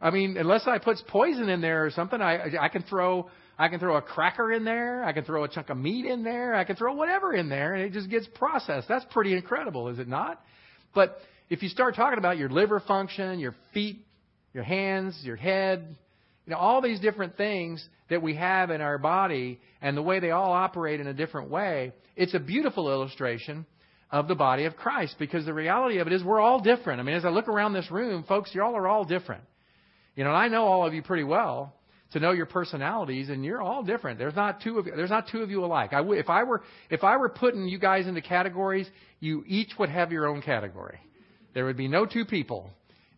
I 0.00 0.10
mean, 0.10 0.36
unless 0.38 0.66
I 0.66 0.78
put 0.78 0.96
poison 1.08 1.48
in 1.48 1.60
there 1.60 1.84
or 1.84 1.90
something, 1.90 2.20
I 2.20 2.56
I 2.58 2.68
can 2.68 2.82
throw 2.82 3.28
I 3.58 3.68
can 3.68 3.78
throw 3.78 3.96
a 3.96 4.02
cracker 4.02 4.50
in 4.52 4.64
there, 4.64 5.04
I 5.04 5.12
can 5.12 5.24
throw 5.24 5.44
a 5.44 5.48
chunk 5.48 5.68
of 5.68 5.76
meat 5.76 6.06
in 6.06 6.24
there, 6.24 6.54
I 6.54 6.64
can 6.64 6.76
throw 6.76 6.94
whatever 6.94 7.34
in 7.34 7.50
there, 7.50 7.74
and 7.74 7.82
it 7.82 7.92
just 7.92 8.08
gets 8.08 8.26
processed. 8.34 8.88
That's 8.88 9.04
pretty 9.10 9.34
incredible, 9.34 9.88
is 9.88 9.98
it 9.98 10.08
not? 10.08 10.42
But 10.94 11.18
if 11.50 11.62
you 11.62 11.68
start 11.68 11.94
talking 11.94 12.18
about 12.18 12.38
your 12.38 12.48
liver 12.48 12.80
function, 12.80 13.38
your 13.38 13.54
feet, 13.74 14.06
your 14.54 14.64
hands, 14.64 15.20
your 15.22 15.36
head, 15.36 15.94
you 16.46 16.52
know, 16.52 16.56
all 16.56 16.80
these 16.80 17.00
different 17.00 17.36
things 17.36 17.86
that 18.08 18.22
we 18.22 18.34
have 18.36 18.70
in 18.70 18.80
our 18.80 18.96
body 18.96 19.60
and 19.82 19.94
the 19.94 20.02
way 20.02 20.20
they 20.20 20.30
all 20.30 20.52
operate 20.52 21.00
in 21.00 21.06
a 21.06 21.14
different 21.14 21.50
way, 21.50 21.92
it's 22.16 22.32
a 22.34 22.40
beautiful 22.40 22.90
illustration 22.90 23.66
of 24.12 24.28
the 24.28 24.34
body 24.34 24.64
of 24.64 24.76
Christ 24.76 25.16
because 25.18 25.44
the 25.44 25.54
reality 25.54 25.98
of 25.98 26.06
it 26.06 26.12
is 26.12 26.24
we're 26.24 26.40
all 26.40 26.60
different. 26.60 27.00
I 27.00 27.02
mean, 27.04 27.14
as 27.14 27.24
I 27.24 27.28
look 27.28 27.48
around 27.48 27.72
this 27.72 27.90
room, 27.90 28.24
folks, 28.24 28.50
you 28.54 28.62
all 28.62 28.76
are 28.76 28.88
all 28.88 29.04
different. 29.04 29.44
You 30.16 30.24
know, 30.24 30.30
and 30.30 30.38
I 30.38 30.48
know 30.48 30.64
all 30.64 30.86
of 30.86 30.94
you 30.94 31.02
pretty 31.02 31.24
well 31.24 31.74
to 32.12 32.18
know 32.18 32.32
your 32.32 32.46
personalities, 32.46 33.28
and 33.28 33.44
you're 33.44 33.62
all 33.62 33.84
different. 33.84 34.18
There's 34.18 34.34
not 34.34 34.62
two 34.62 34.78
of 34.78 34.86
you, 34.86 34.92
there's 34.96 35.10
not 35.10 35.28
two 35.30 35.42
of 35.42 35.50
you 35.50 35.64
alike. 35.64 35.92
I 35.92 35.98
w- 35.98 36.18
if 36.18 36.28
I 36.28 36.42
were 36.42 36.62
if 36.90 37.04
I 37.04 37.16
were 37.16 37.28
putting 37.28 37.68
you 37.68 37.78
guys 37.78 38.08
into 38.08 38.20
categories, 38.20 38.88
you 39.20 39.44
each 39.46 39.70
would 39.78 39.90
have 39.90 40.10
your 40.10 40.26
own 40.26 40.42
category. 40.42 40.98
There 41.54 41.64
would 41.64 41.76
be 41.76 41.86
no 41.86 42.06
two 42.06 42.24
people 42.24 42.70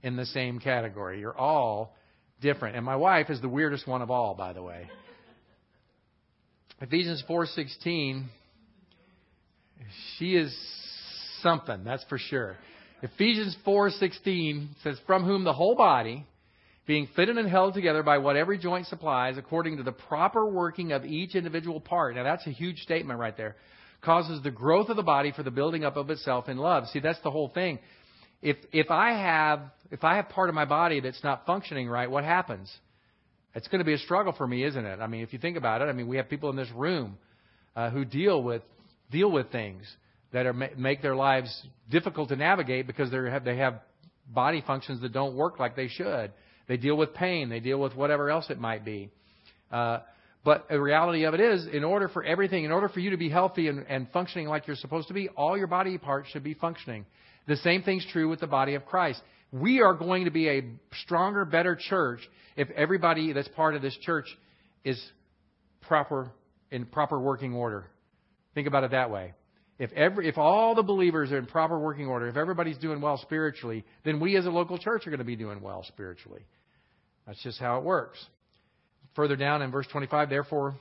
in 0.03 0.17
the 0.17 0.27
same 0.27 0.59
category. 0.59 1.21
You're 1.21 1.37
all 1.37 1.97
different. 2.43 2.77
And 2.77 2.85
my 2.85 2.97
wife 2.97 3.31
is 3.31 3.41
the 3.41 3.49
weirdest 3.49 3.87
one 3.87 4.03
of 4.03 4.11
all, 4.11 4.35
by 4.35 4.53
the 4.53 4.63
way. 4.63 4.91
Ephesians 6.83 7.23
4:16 7.27 8.25
she 10.19 10.37
is 10.37 10.55
something, 11.43 11.85
that's 11.85 12.05
for 12.05 12.19
sure. 12.19 12.57
Ephesians 13.03 13.57
4:16 13.67 14.69
says 14.83 14.99
from 15.07 15.25
whom 15.25 15.45
the 15.45 15.53
whole 15.53 15.75
body 15.75 16.25
being 16.87 17.09
fitted 17.15 17.37
and 17.37 17.49
held 17.49 17.75
together 17.75 18.03
by 18.03 18.19
what 18.19 18.37
every 18.37 18.59
joint 18.59 18.87
supplies, 18.87 19.39
according 19.39 19.77
to 19.77 19.83
the 19.83 19.93
proper 19.93 20.47
working 20.47 20.93
of 20.93 21.05
each 21.05 21.35
individual 21.35 21.81
part. 21.81 22.17
Now, 22.17 22.25
that's 22.25 22.47
a 22.47 22.51
huge 22.51 22.81
statement 22.81 23.21
right 23.21 23.37
there. 23.37 23.57
Causes 24.01 24.43
the 24.43 24.51
growth 24.51 24.89
of 24.89 24.97
the 24.97 25.03
body 25.03 25.33
for 25.33 25.45
the 25.45 25.51
building 25.51 25.85
up 25.85 25.97
of 25.97 26.11
itself 26.11 26.49
in 26.49 26.57
love. 26.57 26.89
See, 26.89 26.99
that's 26.99 27.21
the 27.23 27.31
whole 27.31 27.49
thing. 27.49 27.79
If 28.41 28.57
if 28.73 28.91
I 28.91 29.13
have 29.13 29.61
if 29.91 30.03
I 30.03 30.17
have 30.17 30.29
part 30.29 30.49
of 30.49 30.55
my 30.55 30.65
body 30.65 31.01
that's 31.01 31.23
not 31.23 31.47
functioning 31.47 31.89
right, 31.89 32.11
what 32.11 32.25
happens? 32.25 32.73
It's 33.55 33.69
going 33.69 33.81
to 33.81 33.85
be 33.85 33.93
a 33.93 33.99
struggle 33.99 34.33
for 34.33 34.47
me, 34.47 34.65
isn't 34.65 34.85
it? 34.85 35.01
I 35.01 35.07
mean, 35.07 35.23
if 35.23 35.33
you 35.33 35.39
think 35.39 35.57
about 35.57 35.83
it, 35.83 35.85
I 35.85 35.93
mean, 35.93 36.09
we 36.09 36.17
have 36.17 36.29
people 36.29 36.51
in 36.51 36.57
this 36.57 36.71
room 36.75 37.19
uh, 37.77 37.91
who 37.91 38.05
deal 38.05 38.43
with 38.43 38.63
deal 39.11 39.31
with 39.31 39.53
things 39.53 39.85
that 40.33 40.47
are 40.47 40.53
make 40.53 41.03
their 41.03 41.15
lives 41.15 41.67
difficult 41.91 42.31
to 42.31 42.37
navigate 42.37 42.87
because 42.87 43.11
they 43.11 43.31
have 43.31 43.45
they 43.45 43.57
have 43.59 43.81
body 44.27 44.63
functions 44.67 45.01
that 45.03 45.13
don't 45.13 45.35
work 45.37 45.59
like 45.59 45.77
they 45.77 45.89
should. 45.89 46.33
They 46.69 46.77
deal 46.77 46.97
with 46.97 47.15
pain. 47.15 47.49
They 47.49 47.61
deal 47.61 47.79
with 47.79 47.95
whatever 47.95 48.31
else 48.31 48.47
it 48.49 48.59
might 48.59 48.85
be. 48.85 49.11
Uh, 49.71 49.99
but 50.45 50.69
the 50.69 50.81
reality 50.81 51.25
of 51.25 51.35
it 51.35 51.41
is, 51.41 51.67
in 51.73 51.85
order 51.85 52.09
for 52.09 52.25
everything, 52.25 52.65
in 52.65 52.73
order 52.73 52.89
for 52.89 53.01
you 53.01 53.11
to 53.11 53.17
be 53.17 53.29
healthy 53.29 53.69
and, 53.69 53.85
and 53.89 54.09
functioning 54.13 54.49
like 54.49 54.67
you're 54.67 54.77
supposed 54.77 55.09
to 55.09 55.15
be, 55.15 55.29
all 55.31 55.57
your 55.57 55.69
body 55.69 55.99
parts 55.99 56.31
should 56.31 56.43
be 56.43 56.55
functioning. 56.55 57.05
The 57.47 57.57
same 57.57 57.83
thing's 57.83 58.07
true 58.13 58.29
with 58.29 58.41
the 58.41 58.47
body 58.47 58.75
of 58.75 58.85
Christ. 58.87 59.21
We 59.53 59.83
are 59.83 59.95
going 59.95 60.25
to 60.25 60.31
be 60.31 60.49
a 60.49 60.65
stronger, 61.05 61.45
better 61.45 61.77
church 61.77 62.21
if 62.57 62.71
everybody 62.71 63.33
that's 63.33 63.49
part 63.49 63.75
of 63.75 63.83
this 63.83 63.97
church 64.03 64.27
is 64.85 65.01
proper 65.83 66.31
in 66.71 66.87
proper 66.87 67.21
working 67.21 67.55
order. 67.55 67.87
Think 68.55 68.67
about 68.67 68.85
it 68.85 68.93
that 68.93 69.11
way. 69.11 69.35
If 69.83 69.91
every, 69.95 70.29
if 70.29 70.39
all 70.39 70.77
the 70.77 70.85
believers 70.85 71.33
are 71.33 71.39
in 71.39 71.47
proper 71.47 71.77
working 71.77 72.07
order, 72.07 72.29
if 72.29 72.37
everybody's 72.37 72.79
doing 72.79 73.01
well 73.01 73.19
spiritually, 73.19 73.85
then 74.05 74.21
we 74.21 74.37
as 74.37 74.47
a 74.47 74.51
local 74.51 74.79
church 74.79 75.09
are 75.09 75.11
going 75.11 75.19
to 75.19 75.25
be 75.25 75.35
doing 75.35 75.61
well 75.61 75.85
spiritually. 75.89 76.43
That's 77.27 77.43
just 77.43 77.59
how 77.59 77.79
it 77.79 77.83
works. 77.83 78.25
Further 79.17 79.35
down 79.35 79.61
in 79.61 79.73
verse 79.73 79.89
25, 79.91 80.31
therefore, 80.31 80.77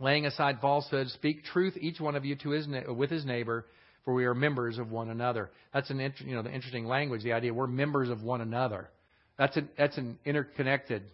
laying 0.00 0.26
aside 0.26 0.58
falsehood, 0.60 1.06
speak 1.10 1.44
truth 1.44 1.76
each 1.80 2.00
one 2.00 2.16
of 2.16 2.24
you 2.24 2.34
to 2.34 2.50
his 2.50 2.66
with 2.88 3.10
his 3.10 3.24
neighbor, 3.24 3.64
for 4.04 4.12
we 4.12 4.24
are 4.24 4.34
members 4.34 4.78
of 4.78 4.90
one 4.90 5.10
another. 5.10 5.48
That's 5.72 5.90
an 5.90 6.00
you 6.18 6.34
know 6.34 6.42
the 6.42 6.52
interesting 6.52 6.86
language, 6.86 7.22
the 7.22 7.34
idea 7.34 7.54
we're 7.54 7.68
members 7.68 8.08
of 8.08 8.24
one 8.24 8.40
another. 8.40 8.90
That's 9.38 9.56
an 9.56 9.68
that's 9.78 9.96
an 9.98 10.18
interconnected 10.24 11.04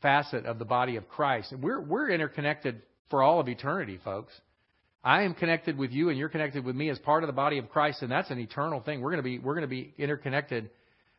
facet 0.00 0.46
of 0.46 0.58
the 0.58 0.64
body 0.64 0.96
of 0.96 1.10
Christ, 1.10 1.52
and 1.52 1.62
we're 1.62 1.82
we're 1.82 2.08
interconnected 2.08 2.80
for 3.10 3.22
all 3.22 3.38
of 3.38 3.50
eternity, 3.50 3.98
folks. 4.02 4.32
I 5.02 5.22
am 5.22 5.34
connected 5.34 5.78
with 5.78 5.92
you 5.92 6.10
and 6.10 6.18
you're 6.18 6.28
connected 6.28 6.64
with 6.64 6.76
me 6.76 6.90
as 6.90 6.98
part 6.98 7.22
of 7.22 7.26
the 7.26 7.32
body 7.32 7.58
of 7.58 7.70
Christ, 7.70 8.02
and 8.02 8.10
that's 8.10 8.30
an 8.30 8.38
eternal 8.38 8.80
thing. 8.80 9.00
We're 9.00 9.10
going 9.10 9.22
to 9.22 9.28
be 9.28 9.38
we're 9.38 9.54
going 9.54 9.62
to 9.62 9.68
be 9.68 9.94
interconnected 9.96 10.70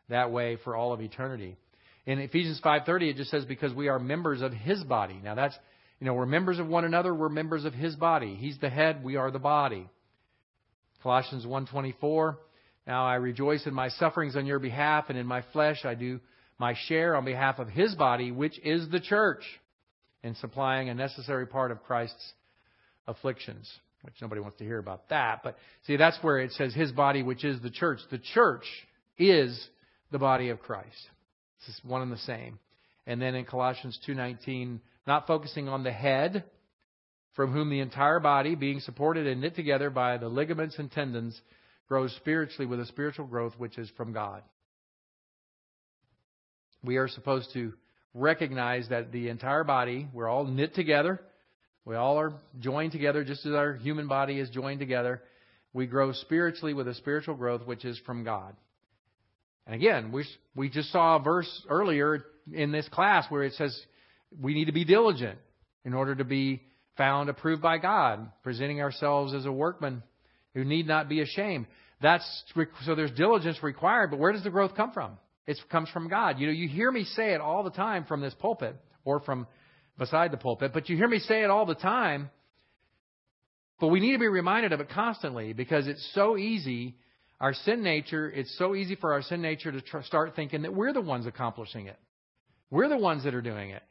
that 0.10 0.32
way 0.32 0.58
for 0.64 0.76
all 0.76 0.94
of 0.94 1.02
eternity. 1.02 1.58
In 2.06 2.20
Ephesians 2.20 2.62
5:30 2.64 3.12
it 3.12 3.16
just 3.18 3.32
says 3.32 3.46
because 3.46 3.74
we 3.74 3.88
are 3.88 4.00
members 4.00 4.42
of 4.42 4.54
his 4.54 4.84
body. 4.84 5.20
Now 5.24 5.36
that's 5.36 5.58
you 6.00 6.08
know, 6.08 6.16
we're 6.16 6.26
members 6.26 6.58
of 6.58 6.68
one 6.68 6.84
another, 6.84 7.14
we're 7.14 7.30
members 7.30 7.64
of 7.64 7.76
his 7.76 7.96
body. 7.96 8.34
He's 8.34 8.58
the 8.58 8.72
head, 8.72 9.04
we 9.04 9.18
are 9.18 9.30
the 9.30 9.40
body. 9.40 9.88
Colossians 11.04 11.46
1:24 11.46 12.38
Now 12.86 13.06
I 13.06 13.16
rejoice 13.16 13.66
in 13.66 13.74
my 13.74 13.90
sufferings 13.90 14.36
on 14.36 14.46
your 14.46 14.60
behalf 14.60 15.06
and 15.10 15.18
in 15.18 15.26
my 15.26 15.44
flesh 15.54 15.86
I 15.86 15.96
do 15.96 16.20
my 16.60 16.76
share 16.88 17.16
on 17.16 17.26
behalf 17.26 17.58
of 17.58 17.68
his 17.70 17.96
body, 17.96 18.32
which 18.32 18.60
is 18.64 18.88
the 18.90 19.00
church, 19.00 19.44
in 20.22 20.36
supplying 20.36 20.90
a 20.90 20.94
necessary 20.94 21.48
part 21.48 21.72
of 21.72 21.82
Christ's 21.84 22.34
afflictions, 23.12 23.72
which 24.02 24.16
nobody 24.22 24.42
wants 24.42 24.58
to 24.58 24.64
hear 24.64 24.80
about 24.80 25.10
that. 25.10 25.42
But 25.44 25.58
see, 25.86 25.98
that's 25.98 26.18
where 26.22 26.40
it 26.40 26.52
says 26.54 26.74
his 26.74 26.92
body, 26.92 27.22
which 27.22 27.44
is 27.44 27.62
the 27.62 27.70
church. 27.70 28.00
The 28.10 28.20
church 28.34 28.66
is 29.18 29.68
the 30.12 30.20
body 30.20 30.50
of 30.50 30.60
Christ. 30.60 31.10
It's 31.68 31.80
one 31.84 32.02
and 32.02 32.12
the 32.12 32.18
same. 32.18 32.60
And 33.06 33.22
then 33.22 33.36
in 33.36 33.46
Colossians 33.46 34.00
2:19, 34.08 34.80
not 35.06 35.28
focusing 35.28 35.68
on 35.70 35.84
the 35.84 35.92
head, 35.92 36.44
from 37.34 37.52
whom 37.52 37.70
the 37.70 37.80
entire 37.80 38.20
body, 38.20 38.56
being 38.56 38.80
supported 38.80 39.28
and 39.28 39.42
knit 39.42 39.56
together 39.56 39.90
by 39.90 40.18
the 40.18 40.28
ligaments 40.28 40.78
and 40.80 40.92
tendons, 40.92 41.40
grows 41.88 42.14
spiritually 42.16 42.66
with 42.66 42.80
a 42.80 42.86
spiritual 42.86 43.26
growth 43.26 43.54
which 43.58 43.78
is 43.78 43.90
from 43.92 44.14
God. 44.14 44.44
We 46.84 46.98
are 46.98 47.08
supposed 47.08 47.54
to 47.54 47.74
recognize 48.14 48.90
that 48.90 49.12
the 49.12 49.30
entire 49.30 49.64
body, 49.64 50.08
we're 50.14 50.28
all 50.28 50.46
knit 50.46 50.74
together 50.74 51.22
we 51.86 51.96
all 51.96 52.18
are 52.18 52.34
joined 52.60 52.92
together 52.92 53.24
just 53.24 53.46
as 53.46 53.54
our 53.54 53.74
human 53.74 54.08
body 54.08 54.40
is 54.40 54.50
joined 54.50 54.80
together. 54.80 55.22
We 55.74 55.88
grow 55.88 56.12
spiritually 56.14 56.74
with 56.74 56.88
a 56.88 56.94
spiritual 56.96 57.36
growth 57.36 57.66
which 57.66 57.86
is 57.86 58.00
from 58.06 58.24
God. 58.24 58.56
And 59.66 59.76
again, 59.76 60.12
we, 60.12 60.26
we 60.56 60.70
just 60.70 60.92
saw 60.92 61.18
a 61.18 61.20
verse 61.20 61.50
earlier 61.70 62.26
in 62.52 62.72
this 62.72 62.88
class 62.90 63.26
where 63.30 63.44
it 63.44 63.54
says 63.54 63.80
we 64.40 64.54
need 64.54 64.66
to 64.66 64.72
be 64.72 64.86
diligent 64.86 65.40
in 65.86 65.94
order 65.94 66.16
to 66.16 66.24
be 66.24 66.62
found 66.98 67.30
approved 67.30 67.62
by 67.62 67.78
God, 67.78 68.32
presenting 68.44 68.82
ourselves 68.82 69.34
as 69.34 69.46
a 69.46 69.52
workman 69.52 70.04
who 70.54 70.64
need 70.64 70.88
not 70.88 71.10
be 71.10 71.22
ashamed. 71.22 71.66
That's 72.02 72.26
so 72.86 72.96
there's 72.96 73.12
diligence 73.12 73.62
required, 73.64 74.12
but 74.12 74.20
where 74.20 74.32
does 74.32 74.44
the 74.44 74.50
growth 74.50 74.76
come 74.76 74.92
from? 74.92 75.18
It 75.48 75.58
comes 75.72 75.90
from 75.90 76.10
God. 76.10 76.40
You 76.40 76.48
know, 76.48 76.54
you 76.54 76.68
hear 76.68 76.92
me 76.92 77.04
say 77.04 77.34
it 77.34 77.42
all 77.42 77.64
the 77.64 77.72
time 77.72 78.06
from 78.06 78.22
this 78.22 78.34
pulpit 78.36 78.76
or 79.04 79.20
from 79.22 79.48
beside 79.98 80.32
the 80.32 80.38
pulpit, 80.38 80.72
but 80.74 80.90
you 80.90 80.98
hear 80.98 81.08
me 81.08 81.20
say 81.20 81.44
it 81.44 81.50
all 81.50 81.66
the 81.66 81.76
time. 81.76 82.30
But 83.80 83.88
we 83.88 84.00
need 84.00 84.14
to 84.14 84.20
be 84.20 84.28
reminded 84.28 84.74
of 84.74 84.80
it 84.80 84.90
constantly 84.90 85.54
because 85.54 85.88
it's 85.88 86.12
so 86.14 86.38
easy. 86.38 86.96
Our 87.40 87.54
sin 87.54 87.82
nature, 87.82 88.30
it's 88.30 88.56
so 88.58 88.76
easy 88.76 88.96
for 88.96 89.14
our 89.14 89.24
sin 89.24 89.42
nature 89.42 89.72
to 89.72 89.82
tr- 89.82 90.02
start 90.02 90.36
thinking 90.36 90.62
that 90.62 90.74
we're 90.74 90.94
the 90.94 91.02
ones 91.02 91.26
accomplishing 91.26 91.88
it. 91.88 91.98
We're 92.70 92.90
the 92.90 92.98
ones 92.98 93.24
that 93.24 93.34
are 93.34 93.42
doing 93.42 93.72
it. 93.72 93.82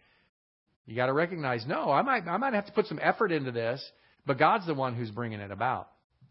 You 0.86 0.96
got 0.96 1.06
to 1.06 1.12
recognize, 1.12 1.66
no, 1.66 1.90
I 1.90 2.02
might, 2.02 2.26
I 2.26 2.36
might 2.36 2.54
have 2.54 2.66
to 2.66 2.72
put 2.72 2.86
some 2.86 3.00
effort 3.02 3.32
into 3.32 3.50
this, 3.50 3.84
but 4.26 4.38
God's 4.38 4.66
the 4.66 4.74
one 4.74 4.94
who's 4.94 5.10
bringing 5.10 5.40
it 5.40 5.50
about. 5.50 5.88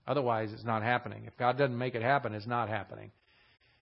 Otherwise, 0.08 0.52
it's 0.54 0.66
not 0.66 0.82
happening. 0.82 1.26
If 1.28 1.38
God 1.38 1.58
doesn't 1.58 1.78
make 1.78 1.96
it 1.96 2.02
happen, 2.02 2.34
it's 2.34 2.48
not 2.48 2.68
happening. 2.70 3.12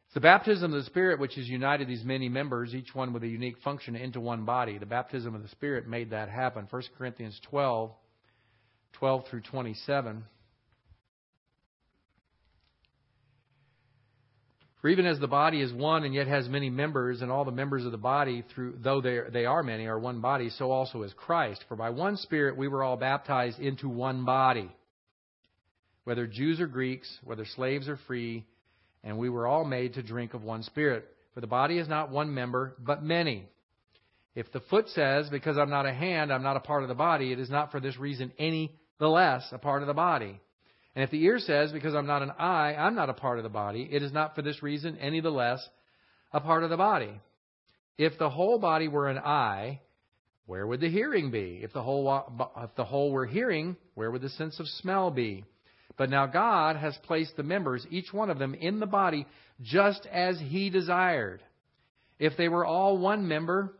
It's 0.07 0.13
the 0.13 0.21
baptism 0.21 0.73
of 0.73 0.79
the 0.79 0.85
Spirit 0.85 1.19
which 1.19 1.35
has 1.35 1.49
united 1.49 1.89
these 1.89 2.05
many 2.05 2.29
members, 2.29 2.73
each 2.73 2.95
one 2.95 3.11
with 3.11 3.23
a 3.23 3.27
unique 3.27 3.57
function, 3.61 3.93
into 3.97 4.21
one 4.21 4.45
body. 4.45 4.77
The 4.77 4.85
baptism 4.85 5.35
of 5.35 5.43
the 5.43 5.49
Spirit 5.49 5.85
made 5.85 6.11
that 6.11 6.29
happen. 6.29 6.65
1 6.69 6.83
Corinthians 6.97 7.37
12, 7.49 7.91
12 8.93 9.27
through 9.29 9.41
27. 9.41 10.23
For 14.81 14.87
even 14.87 15.05
as 15.05 15.19
the 15.19 15.27
body 15.27 15.59
is 15.59 15.73
one 15.73 16.05
and 16.05 16.13
yet 16.13 16.27
has 16.27 16.47
many 16.47 16.69
members, 16.69 17.21
and 17.21 17.29
all 17.29 17.43
the 17.43 17.51
members 17.51 17.83
of 17.83 17.91
the 17.91 17.97
body, 17.97 18.45
through, 18.55 18.75
though 18.81 19.01
they, 19.01 19.19
they 19.33 19.45
are 19.45 19.61
many, 19.61 19.87
are 19.87 19.99
one 19.99 20.21
body, 20.21 20.49
so 20.51 20.71
also 20.71 21.03
is 21.03 21.11
Christ. 21.17 21.65
For 21.67 21.75
by 21.75 21.89
one 21.89 22.15
Spirit 22.15 22.55
we 22.55 22.69
were 22.69 22.81
all 22.81 22.95
baptized 22.95 23.59
into 23.59 23.89
one 23.89 24.23
body, 24.23 24.71
whether 26.05 26.27
Jews 26.27 26.61
or 26.61 26.67
Greeks, 26.67 27.13
whether 27.25 27.43
slaves 27.43 27.89
or 27.89 27.99
free 28.07 28.45
and 29.03 29.17
we 29.17 29.29
were 29.29 29.47
all 29.47 29.65
made 29.65 29.93
to 29.93 30.03
drink 30.03 30.33
of 30.33 30.43
one 30.43 30.63
spirit. 30.63 31.07
For 31.33 31.41
the 31.41 31.47
body 31.47 31.77
is 31.77 31.87
not 31.87 32.09
one 32.09 32.33
member, 32.33 32.75
but 32.79 33.03
many. 33.03 33.47
If 34.35 34.51
the 34.51 34.59
foot 34.59 34.87
says, 34.89 35.29
Because 35.29 35.57
I'm 35.57 35.69
not 35.69 35.85
a 35.85 35.93
hand, 35.93 36.31
I'm 36.31 36.43
not 36.43 36.57
a 36.57 36.61
part 36.61 36.83
of 36.83 36.89
the 36.89 36.95
body, 36.95 37.31
it 37.31 37.39
is 37.39 37.49
not 37.49 37.71
for 37.71 37.79
this 37.79 37.97
reason 37.97 38.31
any 38.37 38.75
the 38.99 39.07
less 39.07 39.47
a 39.51 39.57
part 39.57 39.81
of 39.81 39.87
the 39.87 39.93
body. 39.93 40.39
And 40.95 41.03
if 41.03 41.11
the 41.11 41.23
ear 41.23 41.39
says, 41.39 41.71
Because 41.71 41.95
I'm 41.95 42.07
not 42.07 42.21
an 42.21 42.31
eye, 42.37 42.75
I'm 42.77 42.95
not 42.95 43.09
a 43.09 43.13
part 43.13 43.37
of 43.37 43.43
the 43.43 43.49
body, 43.49 43.87
it 43.91 44.03
is 44.03 44.11
not 44.11 44.35
for 44.35 44.41
this 44.41 44.61
reason 44.61 44.97
any 44.97 45.21
the 45.21 45.29
less 45.29 45.67
a 46.31 46.39
part 46.39 46.63
of 46.63 46.69
the 46.69 46.77
body. 46.77 47.19
If 47.97 48.17
the 48.19 48.29
whole 48.29 48.59
body 48.59 48.87
were 48.87 49.09
an 49.09 49.17
eye, 49.17 49.81
where 50.45 50.65
would 50.65 50.81
the 50.81 50.89
hearing 50.89 51.31
be? 51.31 51.59
If 51.63 51.73
the 51.73 51.81
whole 51.83 52.51
if 52.57 52.75
the 52.75 52.85
whole 52.85 53.11
were 53.11 53.25
hearing, 53.25 53.75
where 53.95 54.11
would 54.11 54.21
the 54.21 54.29
sense 54.29 54.59
of 54.59 54.67
smell 54.67 55.11
be? 55.11 55.45
But 55.97 56.09
now 56.09 56.27
God 56.27 56.75
has 56.75 56.95
placed 57.03 57.35
the 57.35 57.43
members, 57.43 57.85
each 57.89 58.13
one 58.13 58.29
of 58.29 58.39
them, 58.39 58.53
in 58.53 58.79
the 58.79 58.85
body 58.85 59.25
just 59.61 60.05
as 60.11 60.39
He 60.39 60.69
desired. 60.69 61.41
If 62.19 62.37
they 62.37 62.47
were 62.47 62.65
all 62.65 62.97
one 62.97 63.27
member, 63.27 63.73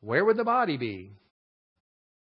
where 0.00 0.24
would 0.24 0.36
the 0.36 0.44
body 0.44 0.76
be? 0.76 1.12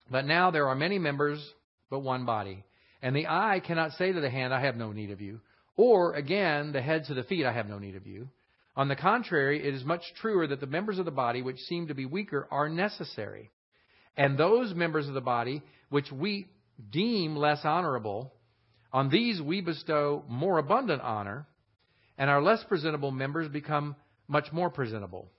But 0.09 0.25
now 0.25 0.51
there 0.51 0.67
are 0.67 0.75
many 0.75 0.97
members, 0.97 1.45
but 1.89 1.99
one 1.99 2.25
body. 2.25 2.63
And 3.01 3.15
the 3.15 3.27
eye 3.27 3.61
cannot 3.65 3.91
say 3.93 4.11
to 4.11 4.21
the 4.21 4.29
hand, 4.29 4.53
I 4.53 4.61
have 4.61 4.75
no 4.75 4.91
need 4.91 5.11
of 5.11 5.21
you. 5.21 5.39
Or, 5.75 6.13
again, 6.13 6.71
the 6.71 6.81
head 6.81 7.05
to 7.05 7.13
the 7.13 7.23
feet, 7.23 7.45
I 7.45 7.53
have 7.53 7.69
no 7.69 7.77
need 7.77 7.95
of 7.95 8.07
you. 8.07 8.29
On 8.75 8.87
the 8.87 8.95
contrary, 8.95 9.67
it 9.67 9.73
is 9.73 9.83
much 9.83 10.01
truer 10.19 10.47
that 10.47 10.59
the 10.59 10.67
members 10.67 10.97
of 10.97 11.05
the 11.05 11.11
body 11.11 11.41
which 11.41 11.59
seem 11.59 11.87
to 11.87 11.93
be 11.93 12.05
weaker 12.05 12.47
are 12.49 12.69
necessary. 12.69 13.51
And 14.15 14.37
those 14.37 14.73
members 14.73 15.07
of 15.07 15.13
the 15.13 15.21
body 15.21 15.61
which 15.89 16.11
we 16.11 16.47
deem 16.91 17.35
less 17.35 17.59
honorable, 17.63 18.33
on 18.93 19.09
these 19.09 19.41
we 19.41 19.61
bestow 19.61 20.23
more 20.27 20.57
abundant 20.57 21.01
honor, 21.01 21.45
and 22.17 22.29
our 22.29 22.41
less 22.41 22.63
presentable 22.63 23.11
members 23.11 23.47
become 23.49 23.95
much 24.27 24.51
more 24.51 24.69
presentable, 24.69 25.29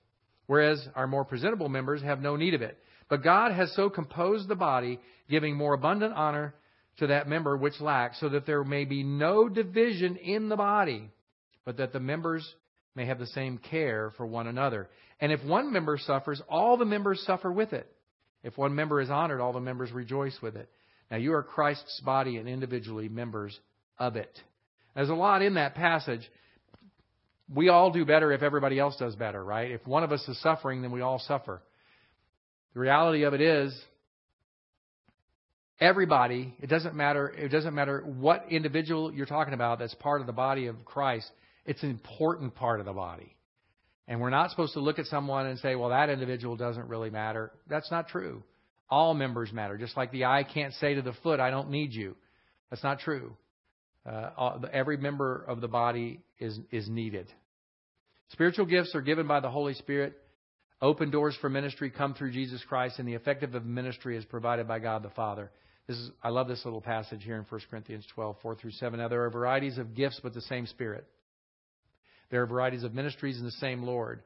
whereas 0.47 0.87
our 0.95 1.07
more 1.07 1.25
presentable 1.25 1.69
members 1.69 2.01
have 2.01 2.21
no 2.21 2.35
need 2.35 2.53
of 2.53 2.61
it. 2.61 2.77
But 3.09 3.23
God 3.23 3.51
has 3.51 3.73
so 3.75 3.89
composed 3.89 4.47
the 4.47 4.55
body, 4.55 4.99
giving 5.29 5.55
more 5.55 5.73
abundant 5.73 6.13
honor 6.13 6.53
to 6.97 7.07
that 7.07 7.27
member 7.27 7.57
which 7.57 7.79
lacks, 7.81 8.19
so 8.19 8.29
that 8.29 8.45
there 8.45 8.63
may 8.63 8.85
be 8.85 9.03
no 9.03 9.49
division 9.49 10.15
in 10.17 10.49
the 10.49 10.55
body, 10.55 11.09
but 11.65 11.77
that 11.77 11.91
the 11.91 11.99
members 11.99 12.47
may 12.95 13.05
have 13.05 13.19
the 13.19 13.27
same 13.27 13.57
care 13.57 14.11
for 14.17 14.25
one 14.25 14.47
another. 14.47 14.89
And 15.19 15.31
if 15.31 15.43
one 15.43 15.73
member 15.73 15.97
suffers, 15.97 16.41
all 16.49 16.77
the 16.77 16.85
members 16.85 17.21
suffer 17.25 17.51
with 17.51 17.73
it. 17.73 17.91
If 18.43 18.57
one 18.57 18.75
member 18.75 19.01
is 19.01 19.09
honored, 19.09 19.41
all 19.41 19.53
the 19.53 19.59
members 19.59 19.91
rejoice 19.91 20.37
with 20.41 20.55
it. 20.55 20.69
Now 21.09 21.17
you 21.17 21.33
are 21.33 21.43
Christ's 21.43 21.99
body 22.01 22.37
and 22.37 22.47
individually 22.47 23.09
members 23.09 23.57
of 23.97 24.15
it. 24.15 24.39
There's 24.95 25.09
a 25.09 25.15
lot 25.15 25.41
in 25.41 25.55
that 25.55 25.75
passage. 25.75 26.21
We 27.53 27.69
all 27.69 27.91
do 27.91 28.05
better 28.05 28.31
if 28.31 28.43
everybody 28.43 28.79
else 28.79 28.95
does 28.97 29.15
better, 29.15 29.43
right? 29.43 29.71
If 29.71 29.85
one 29.87 30.03
of 30.03 30.11
us 30.11 30.27
is 30.27 30.39
suffering, 30.41 30.81
then 30.81 30.91
we 30.91 31.01
all 31.01 31.19
suffer. 31.19 31.61
The 32.73 32.79
reality 32.79 33.23
of 33.23 33.33
it 33.33 33.41
is, 33.41 33.77
everybody, 35.79 36.53
it 36.59 36.67
doesn't 36.67 36.95
matter, 36.95 37.29
it 37.29 37.49
doesn't 37.49 37.73
matter 37.73 38.01
what 38.01 38.45
individual 38.49 39.11
you're 39.11 39.25
talking 39.25 39.53
about 39.53 39.79
that's 39.79 39.95
part 39.95 40.21
of 40.21 40.27
the 40.27 40.33
body 40.33 40.67
of 40.67 40.85
Christ, 40.85 41.29
it's 41.65 41.81
an 41.83 41.89
important 41.89 42.55
part 42.55 42.79
of 42.79 42.85
the 42.85 42.93
body. 42.93 43.35
And 44.07 44.19
we're 44.19 44.31
not 44.31 44.49
supposed 44.49 44.73
to 44.73 44.79
look 44.79 44.99
at 44.99 45.05
someone 45.05 45.45
and 45.45 45.59
say, 45.59 45.75
well, 45.75 45.89
that 45.89 46.09
individual 46.09 46.55
doesn't 46.55 46.87
really 46.87 47.09
matter. 47.09 47.51
That's 47.67 47.91
not 47.91 48.07
true. 48.07 48.43
All 48.89 49.13
members 49.13 49.51
matter. 49.51 49.77
Just 49.77 49.95
like 49.95 50.11
the 50.11 50.25
eye 50.25 50.43
can't 50.43 50.73
say 50.75 50.95
to 50.95 51.01
the 51.01 51.13
foot, 51.23 51.39
I 51.39 51.49
don't 51.51 51.69
need 51.69 51.93
you. 51.93 52.15
That's 52.69 52.83
not 52.83 52.99
true. 52.99 53.35
Uh, 54.05 54.59
every 54.71 54.97
member 54.97 55.43
of 55.47 55.61
the 55.61 55.67
body 55.67 56.21
is, 56.39 56.57
is 56.71 56.89
needed. 56.89 57.27
Spiritual 58.31 58.65
gifts 58.65 58.95
are 58.95 59.01
given 59.01 59.27
by 59.27 59.39
the 59.39 59.49
Holy 59.49 59.73
Spirit. 59.73 60.17
Open 60.81 61.11
doors 61.11 61.37
for 61.41 61.49
ministry 61.49 61.89
come 61.89 62.13
through 62.13 62.31
Jesus 62.31 62.63
Christ, 62.67 62.99
and 62.99 63.07
the 63.07 63.13
effective 63.13 63.53
of 63.53 63.65
ministry 63.65 64.15
is 64.15 64.25
provided 64.25 64.67
by 64.67 64.79
God 64.79 65.03
the 65.03 65.09
Father. 65.09 65.51
This 65.87 65.97
is, 65.97 66.11
I 66.23 66.29
love 66.29 66.47
this 66.47 66.63
little 66.63 66.81
passage 66.81 67.23
here 67.23 67.35
in 67.35 67.45
1 67.49 67.61
Corinthians 67.69 68.05
12, 68.13 68.37
4 68.41 68.55
through 68.55 68.71
7. 68.71 68.99
Now, 68.99 69.07
there 69.07 69.25
are 69.25 69.29
varieties 69.29 69.77
of 69.77 69.95
gifts, 69.95 70.19
but 70.23 70.33
the 70.33 70.41
same 70.41 70.67
Spirit. 70.67 71.05
There 72.29 72.41
are 72.43 72.45
varieties 72.45 72.83
of 72.83 72.93
ministries 72.93 73.39
in 73.39 73.45
the 73.45 73.51
same 73.51 73.83
Lord. 73.83 74.21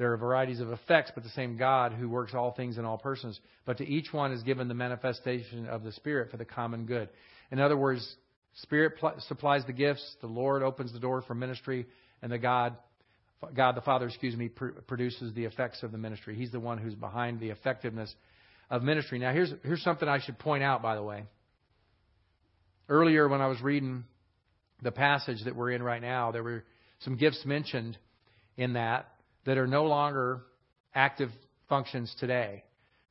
There 0.00 0.14
are 0.14 0.16
varieties 0.16 0.60
of 0.60 0.72
effects, 0.72 1.12
but 1.14 1.24
the 1.24 1.30
same 1.30 1.58
God 1.58 1.92
who 1.92 2.08
works 2.08 2.32
all 2.32 2.52
things 2.52 2.78
in 2.78 2.86
all 2.86 2.96
persons. 2.96 3.38
But 3.66 3.76
to 3.76 3.86
each 3.86 4.14
one 4.14 4.32
is 4.32 4.42
given 4.42 4.66
the 4.66 4.72
manifestation 4.72 5.66
of 5.66 5.84
the 5.84 5.92
Spirit 5.92 6.30
for 6.30 6.38
the 6.38 6.44
common 6.46 6.86
good. 6.86 7.10
In 7.50 7.60
other 7.60 7.76
words, 7.76 8.16
Spirit 8.62 8.94
pl- 8.98 9.16
supplies 9.28 9.66
the 9.66 9.74
gifts, 9.74 10.16
the 10.22 10.26
Lord 10.26 10.62
opens 10.62 10.94
the 10.94 11.00
door 11.00 11.20
for 11.20 11.34
ministry, 11.34 11.84
and 12.22 12.32
the 12.32 12.38
God, 12.38 12.78
God 13.54 13.74
the 13.74 13.82
Father, 13.82 14.06
excuse 14.06 14.34
me, 14.34 14.48
pr- 14.48 14.70
produces 14.86 15.34
the 15.34 15.44
effects 15.44 15.82
of 15.82 15.92
the 15.92 15.98
ministry. 15.98 16.34
He's 16.34 16.50
the 16.50 16.60
one 16.60 16.78
who's 16.78 16.94
behind 16.94 17.38
the 17.38 17.50
effectiveness 17.50 18.10
of 18.70 18.82
ministry. 18.82 19.18
Now, 19.18 19.34
here's 19.34 19.52
here's 19.64 19.82
something 19.82 20.08
I 20.08 20.20
should 20.20 20.38
point 20.38 20.62
out, 20.62 20.80
by 20.80 20.94
the 20.94 21.02
way. 21.02 21.24
Earlier, 22.88 23.28
when 23.28 23.42
I 23.42 23.48
was 23.48 23.60
reading 23.60 24.04
the 24.80 24.92
passage 24.92 25.44
that 25.44 25.54
we're 25.54 25.72
in 25.72 25.82
right 25.82 26.00
now, 26.00 26.32
there 26.32 26.42
were 26.42 26.64
some 27.00 27.18
gifts 27.18 27.44
mentioned 27.44 27.98
in 28.56 28.72
that 28.72 29.06
that 29.46 29.58
are 29.58 29.66
no 29.66 29.84
longer 29.84 30.42
active 30.94 31.30
functions 31.68 32.14
today. 32.18 32.64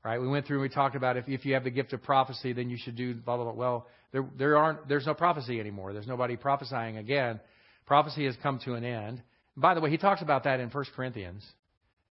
Right? 0.03 0.19
We 0.19 0.27
went 0.27 0.45
through 0.45 0.57
and 0.57 0.63
we 0.63 0.69
talked 0.69 0.95
about 0.95 1.17
if, 1.17 1.27
if 1.27 1.45
you 1.45 1.55
have 1.55 1.63
the 1.63 1.71
gift 1.71 1.91
of 1.93 2.01
prophecy, 2.01 2.53
then 2.53 2.69
you 2.69 2.77
should 2.77 2.95
do 2.95 3.13
blah 3.13 3.36
blah 3.36 3.45
blah. 3.45 3.53
Well, 3.53 3.88
there 4.11 4.25
there 4.38 4.57
aren't 4.57 4.88
there's 4.88 5.05
no 5.05 5.13
prophecy 5.13 5.59
anymore. 5.59 5.93
There's 5.93 6.07
nobody 6.07 6.38
prophesying 6.38 6.97
again. 6.97 7.39
Prophecy 7.86 8.25
has 8.25 8.36
come 8.41 8.59
to 8.65 8.75
an 8.75 8.86
end. 8.86 9.21
by 9.57 9.73
the 9.73 9.82
way, 9.82 9.89
he 9.89 9.97
talks 9.97 10.21
about 10.21 10.43
that 10.43 10.59
in 10.59 10.69
1 10.69 10.86
Corinthians 10.95 11.43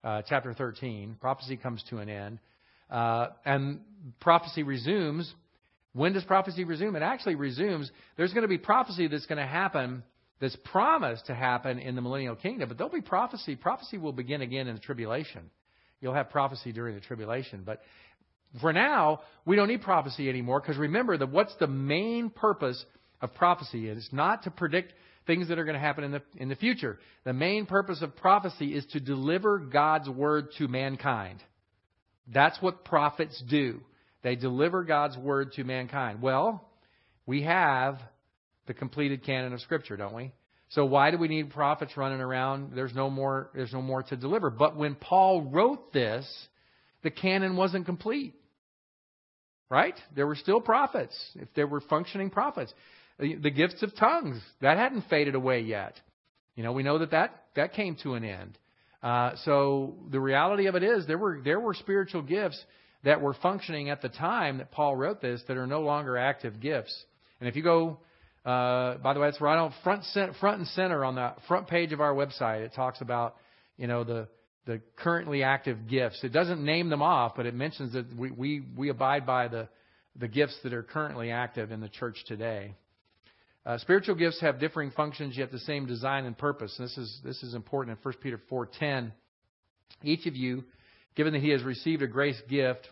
uh, 0.05 0.23
chapter 0.29 0.53
13. 0.53 1.17
Prophecy 1.21 1.57
comes 1.57 1.83
to 1.91 1.99
an 1.99 2.09
end, 2.09 2.39
uh, 2.91 3.29
and 3.45 3.81
prophecy 4.21 4.63
resumes. 4.63 5.33
When 5.95 6.13
does 6.13 6.25
prophecy 6.25 6.65
resume? 6.65 6.97
It 6.97 7.03
actually 7.03 7.35
resumes. 7.35 7.91
There's 8.17 8.33
going 8.33 8.43
to 8.43 8.49
be 8.49 8.59
prophecy 8.59 9.09
that's 9.09 9.27
going 9.27 9.39
to 9.39 9.47
happen 9.47 10.03
that's 10.43 10.57
promised 10.65 11.27
to 11.27 11.35
happen 11.37 11.79
in 11.79 11.95
the 11.95 12.01
millennial 12.03 12.35
kingdom, 12.35 12.69
but 12.69 12.77
there'll 12.77 12.93
be 12.93 13.01
prophecy. 13.01 13.55
Prophecy 13.55 13.97
will 13.97 14.13
begin 14.13 14.43
again 14.43 14.67
in 14.67 14.75
the 14.75 14.81
tribulation. 14.81 15.49
You'll 16.01 16.15
have 16.15 16.31
prophecy 16.31 16.73
during 16.73 16.97
the 16.97 17.01
tribulation. 17.01 17.63
But 17.65 17.81
for 18.61 18.73
now, 18.73 19.21
we 19.47 19.55
don't 19.55 19.69
need 19.69 19.83
prophecy 19.83 20.29
anymore 20.29 20.61
because 20.61 20.77
remember 20.77 21.17
that 21.17 21.31
what's 21.31 21.55
the 21.61 21.69
main 21.69 22.29
purpose 22.29 22.85
of 23.21 23.33
prophecy 23.35 23.89
is 23.89 24.09
not 24.11 24.43
to 24.43 24.51
predict 24.51 24.93
things 25.29 25.47
that 25.47 25.61
are 25.61 25.65
going 25.65 25.75
to 25.75 25.81
happen 25.81 26.03
in 26.03 26.11
the 26.11 26.23
in 26.37 26.49
the 26.49 26.57
future. 26.57 26.99
The 27.23 27.33
main 27.33 27.65
purpose 27.65 28.03
of 28.03 28.17
prophecy 28.17 28.75
is 28.75 28.85
to 28.87 28.99
deliver 28.99 29.61
God's 29.61 30.09
word 30.09 30.49
to 30.59 30.67
mankind. 30.67 31.39
That's 32.35 32.61
what 32.61 32.85
prophets 32.85 33.41
do. 33.49 33.81
They 34.25 34.35
deliver 34.35 34.83
God's 34.83 35.17
word 35.17 35.53
to 35.53 35.63
mankind. 35.63 36.21
Well, 36.21 36.69
we 37.27 37.43
have 37.43 38.01
the 38.67 38.75
completed 38.75 39.25
canon 39.25 39.53
of 39.53 39.61
Scripture, 39.61 39.97
don't 39.97 40.15
we? 40.15 40.33
So 40.71 40.87
why 40.87 41.11
do 41.11 41.19
we 41.19 41.29
need 41.29 41.51
prophets 41.51 41.97
running 41.97 42.21
around? 42.21 42.73
There's 42.75 42.95
no 42.95 43.11
more. 43.11 43.51
There's 43.55 43.73
no 43.73 43.83
more 43.83 44.03
to 44.05 44.17
deliver. 44.17 44.51
But 44.51 44.77
when 44.77 44.95
Paul 44.95 45.43
wrote 45.43 45.93
this, 45.93 46.27
the 47.03 47.11
canon 47.11 47.57
wasn't 47.57 47.87
complete. 47.87 48.35
Right? 49.69 49.95
There 50.15 50.27
were 50.27 50.37
still 50.37 50.61
prophets. 50.61 51.15
If 51.35 51.49
there 51.55 51.67
were 51.67 51.81
functioning 51.81 52.31
prophets, 52.31 52.73
the, 53.19 53.51
gifts 53.51 53.83
of 53.83 53.95
tongues 53.97 54.41
that 54.61 54.77
hadn't 54.77 55.07
faded 55.09 55.35
away 55.35 55.61
yet. 55.61 55.95
You 56.57 56.63
know, 56.63 56.73
we 56.73 56.83
know 56.83 56.99
that 56.99 57.13
that, 57.13 57.45
that 57.57 57.73
came 57.73 57.97
to 58.03 58.15
an 58.15 58.25
end. 58.25 58.59
Uh, 59.03 59.33
so 59.45 59.95
the 60.11 60.21
reality 60.21 60.67
of 60.67 60.75
it 60.75 60.83
is 60.83 61.07
there 61.07 61.19
were 61.19 61.41
there 61.43 61.59
were 61.59 61.75
spiritual 61.75 62.23
gifts 62.23 62.63
that 63.03 63.21
were 63.21 63.35
functioning 63.35 63.91
at 63.91 64.01
the 64.01 64.09
time 64.09 64.59
that 64.59 64.71
Paul 64.71 64.95
wrote 64.95 65.21
this 65.21 65.43
that 65.49 65.57
are 65.57 65.67
no 65.67 65.81
longer 65.81 66.17
active 66.17 66.61
gifts. 66.61 66.95
And 67.41 67.49
if 67.49 67.57
you 67.57 67.63
go 67.63 67.99
uh, 68.45 68.97
by 68.97 69.15
the 69.15 69.21
way, 69.21 69.29
it's 69.29 69.41
right 69.41 69.57
on 69.57 69.73
front 69.85 70.05
front 70.41 70.59
and 70.59 70.67
center 70.69 71.05
on 71.05 71.15
the 71.15 71.33
front 71.47 71.69
page 71.69 71.93
of 71.93 72.01
our 72.01 72.13
website. 72.13 72.63
It 72.63 72.73
talks 72.75 73.01
about 73.01 73.37
you 73.77 73.87
know 73.87 74.03
the 74.03 74.29
the 74.67 74.81
currently 74.97 75.43
active 75.43 75.89
gifts. 75.89 76.23
It 76.25 76.33
doesn't 76.33 76.65
name 76.65 76.89
them 76.89 77.03
off, 77.03 77.35
but 77.37 77.47
it 77.47 77.55
mentions 77.55 77.93
that 77.93 78.07
we 78.17 78.31
we, 78.31 78.63
we 78.77 78.89
abide 78.89 79.27
by 79.27 79.49
the 79.49 79.69
the 80.17 80.29
gifts 80.29 80.59
that 80.65 80.73
are 80.73 80.83
currently 80.83 81.31
active 81.31 81.71
in 81.71 81.81
the 81.81 81.89
church 81.89 82.25
today. 82.27 82.75
Uh, 83.65 83.79
spiritual 83.79 84.17
gifts 84.17 84.41
have 84.41 84.59
differing 84.59 84.91
functions, 84.91 85.37
yet 85.37 85.53
the 85.53 85.59
same 85.61 85.87
design 85.87 86.27
and 86.27 86.37
purpose. 86.37 86.75
This 86.79 86.99
is 86.99 87.21
this 87.25 87.43
is 87.45 87.55
important 87.55 87.97
in 87.97 88.03
1 88.03 88.15
Peter 88.21 88.41
4:10. 88.51 89.13
Each 90.03 90.27
of 90.27 90.35
you, 90.35 90.65
given 91.15 91.33
that 91.35 91.43
he 91.43 91.51
has 91.51 91.63
received 91.63 92.03
a 92.03 92.09
grace 92.09 92.41
gift, 92.49 92.89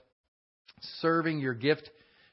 serving 1.00 1.40
your 1.40 1.54
gift 1.54 1.90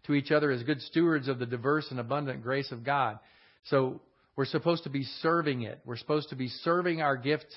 to 0.07 0.13
each 0.13 0.31
other 0.31 0.51
as 0.51 0.63
good 0.63 0.81
stewards 0.81 1.27
of 1.27 1.39
the 1.39 1.45
diverse 1.45 1.87
and 1.91 1.99
abundant 1.99 2.41
grace 2.41 2.71
of 2.71 2.83
God. 2.83 3.19
So 3.65 4.01
we're 4.35 4.45
supposed 4.45 4.83
to 4.83 4.89
be 4.89 5.03
serving 5.21 5.63
it. 5.63 5.79
We're 5.85 5.97
supposed 5.97 6.29
to 6.29 6.35
be 6.35 6.47
serving 6.47 7.01
our 7.01 7.17
gift 7.17 7.47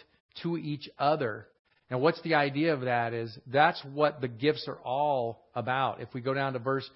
to 0.42 0.59
each 0.59 0.88
other. 0.98 1.46
And 1.90 2.01
what's 2.01 2.20
the 2.22 2.34
idea 2.34 2.74
of 2.74 2.82
that? 2.82 3.14
Is 3.14 3.36
that's 3.46 3.80
what 3.92 4.20
the 4.20 4.28
gifts 4.28 4.66
are 4.68 4.78
all 4.78 5.44
about. 5.55 6.01
If 6.01 6.09
we 6.14 6.20
go 6.20 6.34
down 6.34 6.53
to 6.53 6.59
verse 6.59 6.88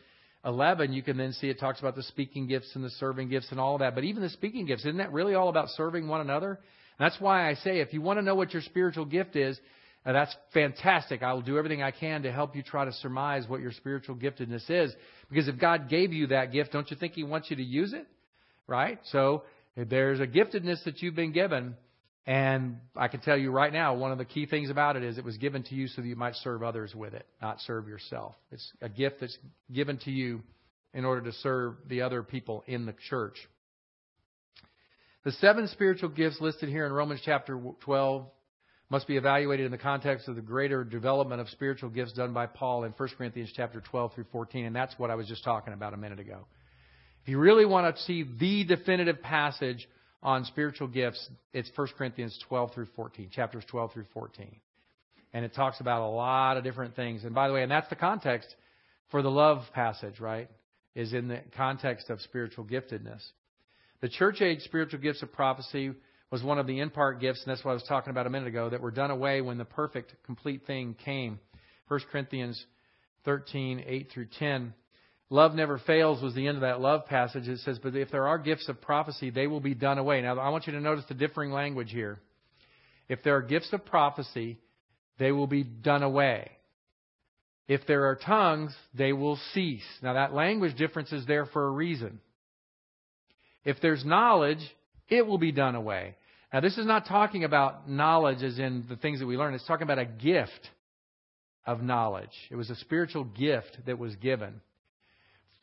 11, 0.45 0.93
you 0.93 1.03
can 1.03 1.17
then 1.17 1.33
see 1.33 1.49
it 1.49 1.59
talks 1.59 1.81
about 1.81 1.97
the 1.97 2.03
speaking 2.03 2.47
gifts 2.47 2.71
and 2.75 2.85
the 2.85 2.91
serving 2.91 3.29
gifts 3.29 3.49
and 3.51 3.59
all 3.59 3.79
that. 3.79 3.95
But 3.95 4.05
even 4.05 4.23
the 4.23 4.29
speaking 4.29 4.67
gifts, 4.67 4.83
isn't 4.83 4.99
that 4.99 5.13
really 5.13 5.35
all 5.35 5.49
about 5.49 5.69
serving 5.71 6.07
one 6.07 6.21
another? 6.21 6.51
And 6.99 7.11
that's 7.11 7.21
why 7.21 7.49
I 7.49 7.55
say 7.55 7.81
if 7.81 7.93
you 7.93 8.01
want 8.01 8.19
to 8.19 8.23
know 8.23 8.35
what 8.35 8.53
your 8.53 8.63
spiritual 8.63 9.05
gift 9.05 9.37
is, 9.37 9.59
now 10.05 10.13
that's 10.13 10.37
fantastic. 10.53 11.23
I 11.23 11.33
will 11.33 11.43
do 11.43 11.57
everything 11.57 11.83
I 11.83 11.91
can 11.91 12.23
to 12.23 12.33
help 12.33 12.55
you 12.55 12.63
try 12.63 12.85
to 12.85 12.93
surmise 12.93 13.49
what 13.49 13.61
your 13.61 13.73
spiritual 13.73 14.17
giftedness 14.17 14.69
is. 14.69 14.95
Because 15.29 15.49
if 15.49 15.59
God 15.59 15.89
gave 15.89 16.13
you 16.13 16.27
that 16.29 16.53
gift, 16.53 16.73
don't 16.73 16.91
you 16.91 16.97
think 16.97 17.15
He 17.15 17.25
wants 17.25 17.51
you 17.51 17.57
to 17.57 17.63
use 17.63 17.93
it? 17.93 18.07
Right? 18.67 18.99
So 19.13 19.45
if 19.77 19.89
there's 19.89 20.21
a 20.21 20.27
giftedness 20.27 20.85
that 20.85 21.01
you've 21.03 21.15
been 21.15 21.33
given, 21.33 21.77
And 22.27 22.79
I 22.97 23.09
can 23.09 23.21
tell 23.21 23.37
you 23.37 23.51
right 23.51 23.73
now, 23.73 23.95
one 23.95 24.11
of 24.11 24.19
the 24.19 24.25
key 24.25 24.47
things 24.47 24.71
about 24.71 24.97
it 24.97 25.03
is 25.03 25.19
it 25.19 25.25
was 25.25 25.37
given 25.37 25.63
to 25.65 25.75
you 25.75 25.89
so 25.89 26.01
that 26.01 26.09
you 26.09 26.17
might 26.17 26.35
serve 26.37 26.63
others 26.63 26.95
with 26.95 27.13
it, 27.13 27.27
not 27.43 27.61
serve 27.61 27.87
yourself. 27.87 28.35
It's 28.51 28.73
a 28.81 28.89
gift 28.89 29.21
that's 29.21 29.37
given 29.71 29.99
to 30.05 30.11
you 30.11 30.43
in 30.95 31.05
order 31.05 31.21
to 31.23 31.33
serve 31.39 31.75
the 31.87 32.03
other 32.03 32.23
people 32.23 32.65
in 32.67 32.87
the 32.87 32.95
church. 33.11 33.37
The 35.25 35.33
seven 35.33 35.69
spiritual 35.69 36.11
gifts 36.11 36.41
listed 36.41 36.71
here 36.71 36.87
in 36.87 36.93
Romans 36.93 37.21
chapter 37.25 37.61
12 37.81 38.27
must 38.95 39.09
be 39.09 39.17
evaluated 39.17 39.67
in 39.67 39.73
the 39.73 39.79
context 39.79 40.29
of 40.29 40.37
the 40.37 40.41
greater 40.41 40.85
development 40.85 41.41
of 41.41 41.49
spiritual 41.49 41.91
gifts 41.91 42.13
done 42.13 42.33
by 42.33 42.47
Paul 42.47 42.85
in 42.85 42.93
1 42.93 43.09
Corinthians 43.19 43.51
chapter 43.53 43.81
12 43.81 44.15
through 44.15 44.27
14, 44.31 44.67
and 44.67 44.77
that's 44.77 44.97
what 45.01 45.11
I 45.11 45.17
was 45.17 45.27
just 45.27 45.43
talking 45.43 45.73
about 45.73 45.95
a 45.95 45.97
minute 45.97 46.21
ago. 46.21 46.47
If 47.21 47.29
you 47.29 47.41
really 47.41 47.65
want 47.65 47.93
to 47.93 48.03
see 48.03 48.25
the 48.39 48.63
definitive 48.63 49.21
passage 49.21 49.89
on 50.23 50.45
spiritual 50.45 50.87
gifts, 50.87 51.29
it's 51.53 51.69
1 51.75 51.89
Corinthians 51.99 52.39
12 52.47 52.73
through 52.73 52.87
14, 52.95 53.31
chapters 53.35 53.65
12 53.69 53.95
through 53.95 54.07
14. 54.15 54.61
And 55.33 55.45
it 55.45 55.57
talks 55.57 55.81
about 55.81 56.09
a 56.09 56.15
lot 56.15 56.57
of 56.57 56.63
different 56.63 56.95
things. 56.95 57.25
And 57.25 57.35
by 57.35 57.49
the 57.49 57.55
way, 57.55 57.65
and 57.65 57.73
that's 57.73 57.89
the 57.89 57.97
context 57.97 58.55
for 59.11 59.23
the 59.23 59.29
love 59.29 59.63
passage, 59.75 60.21
right? 60.21 60.49
Is 60.95 61.13
in 61.13 61.27
the 61.27 61.41
context 61.57 62.11
of 62.11 62.21
spiritual 62.21 62.65
giftedness. 62.65 63.25
The 64.03 64.09
church 64.09 64.41
age 64.41 64.61
spiritual 64.61 65.01
gifts 65.01 65.21
of 65.21 65.33
prophecy 65.33 65.95
was 66.31 66.43
one 66.43 66.59
of 66.59 66.67
the 66.67 66.81
in 66.81 66.91
part 66.91 67.21
gifts, 67.21 67.43
and 67.45 67.51
that's 67.51 67.65
what 67.65 67.73
I 67.73 67.75
was 67.75 67.85
talking 67.85 68.11
about 68.11 68.27
a 68.27 68.31
minute 68.31 68.49
ago, 68.49 68.71
that 68.71 68.81
were 68.81 68.91
done 68.91 69.11
away 69.11 69.41
when 69.41 69.59
the 69.59 69.65
perfect, 69.65 70.15
complete 70.25 70.67
thing 70.67 70.97
came. 71.05 71.39
1 71.89 72.01
Corinthians 72.11 72.65
13, 73.25 73.85
8 73.87 74.11
through 74.13 74.29
10. 74.39 74.75
Love 75.31 75.55
never 75.55 75.79
fails 75.79 76.23
was 76.23 76.35
the 76.35 76.47
end 76.47 76.57
of 76.57 76.63
that 76.63 76.81
love 76.81 77.07
passage. 77.07 77.49
It 77.49 77.59
says, 77.61 77.79
But 77.83 77.97
if 77.97 78.11
there 78.11 78.27
are 78.27 78.39
gifts 78.39 78.69
of 78.69 78.81
prophecy, 78.81 79.31
they 79.31 79.47
will 79.47 79.61
be 79.61 79.75
done 79.75 79.99
away. 79.99 80.21
Now, 80.23 80.39
I 80.39 80.51
want 80.51 80.67
you 80.67 80.73
to 80.75 80.81
notice 80.81 81.05
the 81.09 81.15
differing 81.15 81.51
language 81.51 81.91
here. 81.91 82.19
If 83.09 83.23
there 83.23 83.37
are 83.37 83.43
gifts 83.43 83.73
of 83.73 83.85
prophecy, 83.85 84.59
they 85.19 85.33
will 85.33 85.47
be 85.47 85.63
done 85.63 86.03
away. 86.03 86.51
If 87.67 87.87
there 87.87 88.07
are 88.07 88.17
tongues, 88.17 88.75
they 88.97 89.13
will 89.13 89.39
cease. 89.55 89.85
Now, 90.03 90.15
that 90.15 90.35
language 90.35 90.77
difference 90.77 91.13
is 91.13 91.27
there 91.27 91.47
for 91.47 91.67
a 91.67 91.71
reason. 91.71 92.21
If 93.65 93.81
there's 93.81 94.05
knowledge, 94.05 94.61
it 95.09 95.27
will 95.27 95.39
be 95.39 95.53
done 95.53 95.75
away. 95.75 96.17
Now, 96.53 96.61
this 96.61 96.79
is 96.79 96.87
not 96.87 97.07
talking 97.07 97.45
about 97.45 97.89
knowledge 97.91 98.43
as 98.43 98.59
in 98.59 98.85
the 98.89 98.97
things 98.97 99.19
that 99.21 99.27
we 99.27 99.37
learn. 99.37 99.55
It's 99.55 99.67
talking 99.67 99.83
about 99.83 99.99
a 99.99 100.05
gift 100.05 100.71
of 101.67 101.83
knowledge. 101.83 102.31
It 102.51 102.57
was 102.57 102.71
a 102.71 102.77
spiritual 102.77 103.25
gift 103.25 103.77
that 103.87 103.99
was 103.99 104.15
given. 104.17 104.61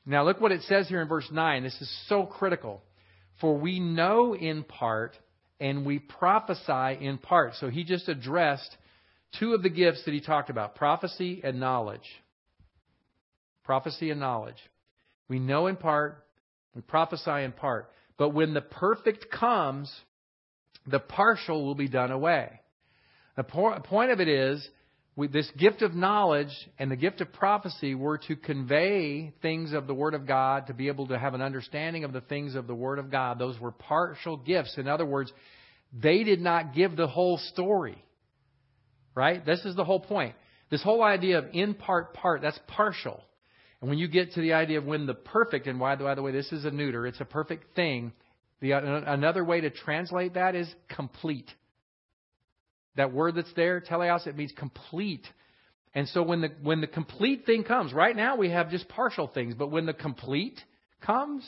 Now, 0.05 0.25
look 0.25 0.41
what 0.41 0.51
it 0.51 0.61
says 0.63 0.87
here 0.89 1.01
in 1.01 1.07
verse 1.07 1.29
9. 1.31 1.63
This 1.63 1.79
is 1.79 2.07
so 2.07 2.25
critical. 2.25 2.81
For 3.39 3.57
we 3.57 3.79
know 3.79 4.35
in 4.35 4.63
part 4.63 5.15
and 5.59 5.85
we 5.85 5.99
prophesy 5.99 7.05
in 7.05 7.19
part. 7.19 7.53
So 7.59 7.69
he 7.69 7.83
just 7.83 8.09
addressed 8.09 8.75
two 9.39 9.53
of 9.53 9.63
the 9.63 9.69
gifts 9.69 10.03
that 10.05 10.13
he 10.13 10.19
talked 10.19 10.49
about 10.49 10.75
prophecy 10.75 11.41
and 11.43 11.59
knowledge. 11.59 12.01
Prophecy 13.63 14.09
and 14.09 14.19
knowledge. 14.19 14.57
We 15.29 15.39
know 15.39 15.67
in 15.67 15.77
part, 15.77 16.25
we 16.75 16.81
prophesy 16.81 17.43
in 17.43 17.51
part. 17.51 17.89
But 18.18 18.30
when 18.30 18.53
the 18.53 18.62
perfect 18.62 19.32
comes, 19.32 19.91
the 20.86 20.99
partial 20.99 21.66
will 21.66 21.76
be 21.76 21.88
done 21.88 22.12
away. 22.12 22.59
The 23.38 23.43
point 23.43 24.12
of 24.12 24.20
it 24.20 24.28
is, 24.28 24.68
this 25.18 25.49
gift 25.57 25.82
of 25.82 25.93
knowledge 25.93 26.49
and 26.80 26.89
the 26.89 26.95
gift 26.95 27.22
of 27.22 27.32
prophecy 27.34 27.95
were 27.95 28.18
to 28.18 28.36
convey 28.36 29.34
things 29.41 29.74
of 29.74 29.86
the 29.88 29.93
Word 29.93 30.14
of 30.14 30.26
God, 30.26 30.68
to 30.68 30.74
be 30.74 30.88
able 30.88 31.07
to 31.07 31.20
have 31.20 31.34
an 31.34 31.41
understanding 31.41 32.03
of 32.03 32.14
the 32.14 32.22
things 32.22 32.55
of 32.55 32.68
the 32.68 32.76
Word 32.76 32.97
of 32.97 33.12
God. 33.12 33.38
Those 33.38 33.59
were 33.59 33.72
partial 33.72 34.38
gifts. 34.38 34.78
In 34.78 34.88
other 34.88 35.05
words, 35.05 35.32
they 35.93 36.24
did 36.24 36.41
not 36.41 36.74
give 36.74 36.95
the 36.95 37.07
whole 37.07 37.38
story. 37.38 38.03
Right? 39.14 39.45
This 39.45 39.66
is 39.66 39.76
the 39.76 39.84
whole 39.84 39.99
point. 39.99 40.36
This 40.70 40.82
whole 40.82 41.03
idea 41.03 41.39
of 41.39 41.45
in 41.53 41.74
part, 41.74 42.14
part, 42.14 42.41
that's 42.41 42.59
partial. 42.68 43.22
And 43.82 43.89
when 43.89 43.97
you 43.97 44.07
get 44.07 44.34
to 44.34 44.41
the 44.41 44.53
idea 44.53 44.77
of 44.77 44.86
when 44.86 45.07
the 45.07 45.15
perfect, 45.15 45.67
and 45.67 45.79
why 45.79 45.95
by 45.95 46.15
the 46.15 46.21
way, 46.21 46.32
this 46.32 46.51
is 46.51 46.65
a 46.65 46.71
neuter, 46.71 47.07
it's 47.07 47.19
a 47.19 47.25
perfect 47.25 47.75
thing. 47.75 48.13
The, 48.61 48.73
uh, 48.73 49.01
another 49.07 49.43
way 49.43 49.61
to 49.61 49.71
translate 49.71 50.36
that 50.36 50.55
is 50.55 50.71
complete. 50.95 51.49
That 52.95 53.11
word 53.11 53.36
that's 53.36 53.51
there, 53.55 53.82
teleos, 53.82 54.27
it 54.27 54.38
means 54.38 54.53
complete. 54.55 55.25
And 55.95 56.07
so 56.09 56.21
when 56.21 56.41
the 56.41 56.49
when 56.61 56.79
the 56.79 56.88
complete 56.88 57.45
thing 57.45 57.63
comes, 57.63 57.91
right 57.91 58.15
now 58.15 58.38
we 58.38 58.51
have 58.51 58.69
just 58.69 58.88
partial 58.88 59.27
things, 59.27 59.55
but 59.55 59.71
when 59.71 59.86
the 59.86 59.93
complete 59.93 60.59
comes, 61.01 61.43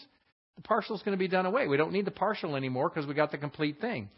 the 0.56 0.64
partial 0.64 0.96
is 0.96 1.04
going 1.04 1.18
to 1.18 1.20
be 1.20 1.28
done 1.28 1.46
away. 1.46 1.68
We 1.68 1.78
don't 1.78 1.94
need 1.94 2.06
the 2.06 2.12
partial 2.12 2.56
anymore 2.56 2.90
because 2.90 3.08
we 3.08 3.14
got 3.14 3.32
the 3.32 3.38
complete 3.38 3.80
thing. 3.80 4.10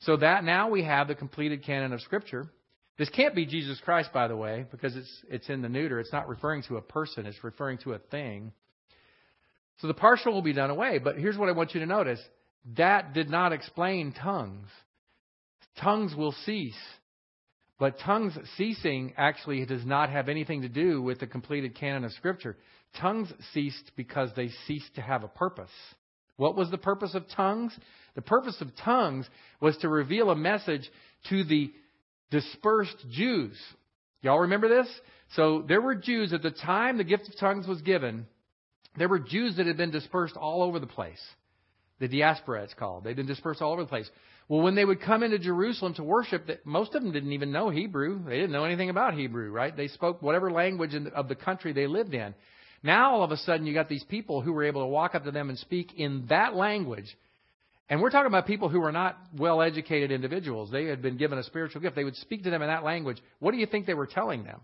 So 0.00 0.16
that 0.16 0.44
now 0.44 0.68
we 0.68 0.84
have 0.84 1.08
the 1.08 1.14
completed 1.14 1.64
canon 1.64 1.92
of 1.92 2.00
Scripture. 2.02 2.48
This 2.98 3.08
can't 3.08 3.34
be 3.34 3.46
Jesus 3.46 3.80
Christ, 3.84 4.10
by 4.12 4.28
the 4.28 4.36
way, 4.36 4.66
because 4.70 4.96
it's, 4.96 5.24
it's 5.28 5.48
in 5.48 5.62
the 5.62 5.68
neuter. 5.68 5.98
It's 5.98 6.12
not 6.12 6.28
referring 6.28 6.62
to 6.64 6.76
a 6.76 6.82
person, 6.82 7.26
it's 7.26 7.42
referring 7.42 7.78
to 7.78 7.94
a 7.94 7.98
thing. 7.98 8.52
So 9.80 9.86
the 9.86 9.94
partial 9.94 10.32
will 10.32 10.42
be 10.42 10.52
done 10.52 10.70
away. 10.70 10.98
But 10.98 11.16
here's 11.16 11.38
what 11.38 11.48
I 11.48 11.52
want 11.52 11.74
you 11.74 11.80
to 11.80 11.86
notice 11.86 12.20
that 12.76 13.12
did 13.14 13.28
not 13.28 13.52
explain 13.52 14.12
tongues. 14.12 14.68
Tongues 15.80 16.14
will 16.14 16.32
cease. 16.44 16.78
But 17.78 17.98
tongues 17.98 18.38
ceasing 18.56 19.14
actually 19.16 19.64
does 19.66 19.84
not 19.84 20.10
have 20.10 20.28
anything 20.28 20.62
to 20.62 20.68
do 20.68 21.02
with 21.02 21.18
the 21.18 21.26
completed 21.26 21.74
canon 21.74 22.04
of 22.04 22.12
Scripture. 22.12 22.56
Tongues 23.00 23.32
ceased 23.52 23.90
because 23.96 24.30
they 24.36 24.50
ceased 24.66 24.94
to 24.94 25.00
have 25.00 25.24
a 25.24 25.28
purpose. 25.28 25.70
What 26.36 26.54
was 26.54 26.70
the 26.70 26.78
purpose 26.78 27.14
of 27.14 27.28
tongues? 27.30 27.76
The 28.14 28.22
purpose 28.22 28.60
of 28.60 28.76
tongues 28.84 29.28
was 29.60 29.76
to 29.78 29.88
reveal 29.88 30.30
a 30.30 30.36
message 30.36 30.88
to 31.30 31.42
the 31.42 31.72
dispersed 32.32 32.96
Jews. 33.10 33.56
Y'all 34.22 34.40
remember 34.40 34.68
this? 34.68 34.88
So 35.36 35.64
there 35.68 35.80
were 35.80 35.94
Jews 35.94 36.32
at 36.32 36.42
the 36.42 36.50
time 36.50 36.96
the 36.98 37.04
gift 37.04 37.28
of 37.28 37.38
tongues 37.38 37.68
was 37.68 37.80
given. 37.82 38.26
There 38.98 39.08
were 39.08 39.20
Jews 39.20 39.56
that 39.56 39.66
had 39.66 39.76
been 39.76 39.92
dispersed 39.92 40.36
all 40.36 40.62
over 40.62 40.80
the 40.80 40.86
place. 40.86 41.20
The 42.00 42.08
diaspora, 42.08 42.64
it's 42.64 42.74
called. 42.74 43.04
They'd 43.04 43.16
been 43.16 43.26
dispersed 43.26 43.62
all 43.62 43.72
over 43.72 43.82
the 43.82 43.88
place. 43.88 44.10
Well, 44.48 44.62
when 44.62 44.74
they 44.74 44.84
would 44.84 45.00
come 45.00 45.22
into 45.22 45.38
Jerusalem 45.38 45.94
to 45.94 46.02
worship, 46.02 46.48
that 46.48 46.66
most 46.66 46.94
of 46.94 47.02
them 47.02 47.12
didn't 47.12 47.32
even 47.32 47.52
know 47.52 47.70
Hebrew. 47.70 48.24
They 48.24 48.36
didn't 48.36 48.50
know 48.50 48.64
anything 48.64 48.90
about 48.90 49.14
Hebrew, 49.14 49.50
right? 49.50 49.74
They 49.76 49.88
spoke 49.88 50.20
whatever 50.20 50.50
language 50.50 50.94
of 51.14 51.28
the 51.28 51.36
country 51.36 51.72
they 51.72 51.86
lived 51.86 52.12
in. 52.12 52.34
Now, 52.82 53.14
all 53.14 53.22
of 53.22 53.30
a 53.30 53.36
sudden, 53.36 53.66
you 53.66 53.72
got 53.72 53.88
these 53.88 54.04
people 54.04 54.42
who 54.42 54.52
were 54.52 54.64
able 54.64 54.82
to 54.82 54.88
walk 54.88 55.14
up 55.14 55.24
to 55.24 55.30
them 55.30 55.48
and 55.48 55.58
speak 55.58 55.92
in 55.96 56.26
that 56.28 56.54
language 56.54 57.16
and 57.88 58.00
we're 58.00 58.10
talking 58.10 58.28
about 58.28 58.46
people 58.46 58.68
who 58.68 58.80
were 58.80 58.92
not 58.92 59.18
well 59.36 59.60
educated 59.60 60.10
individuals. 60.10 60.70
They 60.70 60.84
had 60.86 61.02
been 61.02 61.16
given 61.16 61.38
a 61.38 61.42
spiritual 61.42 61.80
gift. 61.80 61.96
They 61.96 62.04
would 62.04 62.16
speak 62.16 62.44
to 62.44 62.50
them 62.50 62.62
in 62.62 62.68
that 62.68 62.84
language. 62.84 63.18
What 63.38 63.52
do 63.52 63.58
you 63.58 63.66
think 63.66 63.86
they 63.86 63.94
were 63.94 64.06
telling 64.06 64.44
them? 64.44 64.60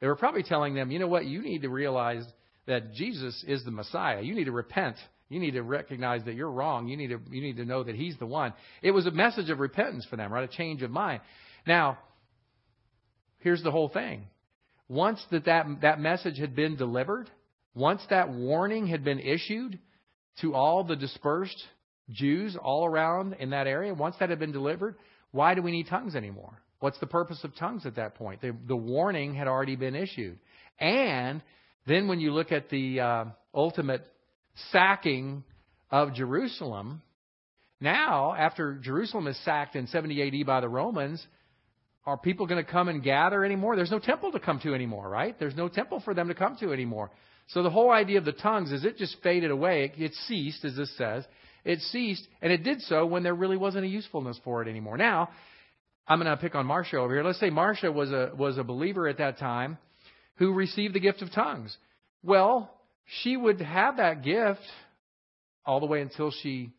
They 0.00 0.06
were 0.06 0.16
probably 0.16 0.42
telling 0.42 0.74
them, 0.74 0.90
you 0.90 0.98
know 0.98 1.08
what, 1.08 1.26
you 1.26 1.42
need 1.42 1.62
to 1.62 1.68
realize 1.68 2.24
that 2.66 2.92
Jesus 2.92 3.44
is 3.46 3.64
the 3.64 3.70
Messiah. 3.70 4.20
You 4.20 4.34
need 4.34 4.44
to 4.44 4.52
repent. 4.52 4.96
You 5.28 5.40
need 5.40 5.52
to 5.52 5.62
recognize 5.62 6.24
that 6.24 6.34
you're 6.34 6.50
wrong. 6.50 6.88
You 6.88 6.96
need 6.96 7.08
to, 7.08 7.20
you 7.30 7.40
need 7.40 7.56
to 7.56 7.64
know 7.64 7.82
that 7.82 7.94
He's 7.94 8.18
the 8.18 8.26
one. 8.26 8.52
It 8.82 8.90
was 8.90 9.06
a 9.06 9.10
message 9.10 9.48
of 9.48 9.58
repentance 9.58 10.06
for 10.08 10.16
them, 10.16 10.32
right? 10.32 10.44
A 10.44 10.56
change 10.56 10.82
of 10.82 10.90
mind. 10.90 11.20
Now, 11.66 11.98
here's 13.38 13.62
the 13.62 13.70
whole 13.70 13.88
thing. 13.88 14.26
Once 14.88 15.24
that, 15.30 15.46
that, 15.46 15.66
that 15.80 16.00
message 16.00 16.38
had 16.38 16.54
been 16.54 16.76
delivered, 16.76 17.30
once 17.74 18.02
that 18.10 18.30
warning 18.30 18.86
had 18.86 19.04
been 19.04 19.20
issued 19.20 19.78
to 20.42 20.54
all 20.54 20.84
the 20.84 20.96
dispersed 20.96 21.62
Jews 22.10 22.56
all 22.60 22.84
around 22.84 23.34
in 23.34 23.50
that 23.50 23.66
area, 23.66 23.94
once 23.94 24.16
that 24.20 24.30
had 24.30 24.38
been 24.38 24.52
delivered, 24.52 24.96
why 25.30 25.54
do 25.54 25.62
we 25.62 25.70
need 25.70 25.86
tongues 25.88 26.14
anymore? 26.14 26.60
What's 26.80 26.98
the 26.98 27.06
purpose 27.06 27.42
of 27.44 27.54
tongues 27.56 27.86
at 27.86 27.96
that 27.96 28.16
point? 28.16 28.40
The, 28.40 28.56
the 28.66 28.76
warning 28.76 29.34
had 29.34 29.46
already 29.46 29.76
been 29.76 29.94
issued. 29.94 30.38
And 30.78 31.42
then 31.86 32.08
when 32.08 32.20
you 32.20 32.32
look 32.32 32.50
at 32.52 32.70
the 32.70 33.00
uh, 33.00 33.24
ultimate 33.54 34.04
sacking 34.72 35.44
of 35.90 36.14
Jerusalem, 36.14 37.02
now, 37.82 38.32
after 38.38 38.76
Jerusalem 38.76 39.26
is 39.26 39.36
sacked 39.44 39.74
in 39.74 39.88
70 39.88 40.40
AD 40.40 40.46
by 40.46 40.60
the 40.60 40.68
Romans, 40.68 41.26
are 42.06 42.16
people 42.16 42.46
going 42.46 42.64
to 42.64 42.70
come 42.70 42.88
and 42.88 43.02
gather 43.02 43.44
anymore? 43.44 43.74
There's 43.74 43.90
no 43.90 43.98
temple 43.98 44.30
to 44.32 44.38
come 44.38 44.60
to 44.60 44.72
anymore, 44.72 45.08
right? 45.08 45.36
There's 45.36 45.56
no 45.56 45.68
temple 45.68 46.00
for 46.04 46.14
them 46.14 46.28
to 46.28 46.34
come 46.34 46.56
to 46.60 46.72
anymore. 46.72 47.10
So 47.52 47.62
the 47.62 47.70
whole 47.70 47.90
idea 47.90 48.18
of 48.18 48.24
the 48.24 48.32
tongues 48.32 48.72
is 48.72 48.84
it 48.84 48.96
just 48.96 49.16
faded 49.22 49.50
away. 49.50 49.92
It, 49.96 50.14
ceased, 50.26 50.64
as 50.64 50.76
this 50.76 50.94
says. 50.96 51.24
It 51.64 51.80
ceased, 51.80 52.26
and 52.40 52.52
it 52.52 52.64
did 52.64 52.80
so 52.82 53.06
when 53.06 53.22
there 53.22 53.34
really 53.34 53.56
wasn't 53.56 53.84
a 53.84 53.88
usefulness 53.88 54.40
for 54.42 54.62
it 54.62 54.68
anymore. 54.68 54.96
Now, 54.96 55.28
I'm 56.08 56.18
going 56.18 56.30
to 56.30 56.40
pick 56.40 56.54
on 56.54 56.66
Marcia 56.66 56.96
over 56.96 57.14
here. 57.14 57.22
Let's 57.22 57.38
say 57.38 57.50
Marcia 57.50 57.92
was 57.92 58.10
a 58.10 58.32
was 58.36 58.58
a 58.58 58.64
believer 58.64 59.06
at 59.06 59.18
that 59.18 59.38
time 59.38 59.78
who 60.36 60.52
received 60.52 60.94
the 60.94 61.00
gift 61.00 61.22
of 61.22 61.32
tongues. 61.32 61.76
Well, 62.22 62.70
she 63.22 63.36
would 63.36 63.60
have 63.60 63.98
that 63.98 64.22
gift 64.22 64.60
all 65.64 65.78
the 65.78 65.86
way 65.86 66.00
until 66.00 66.32
she 66.42 66.70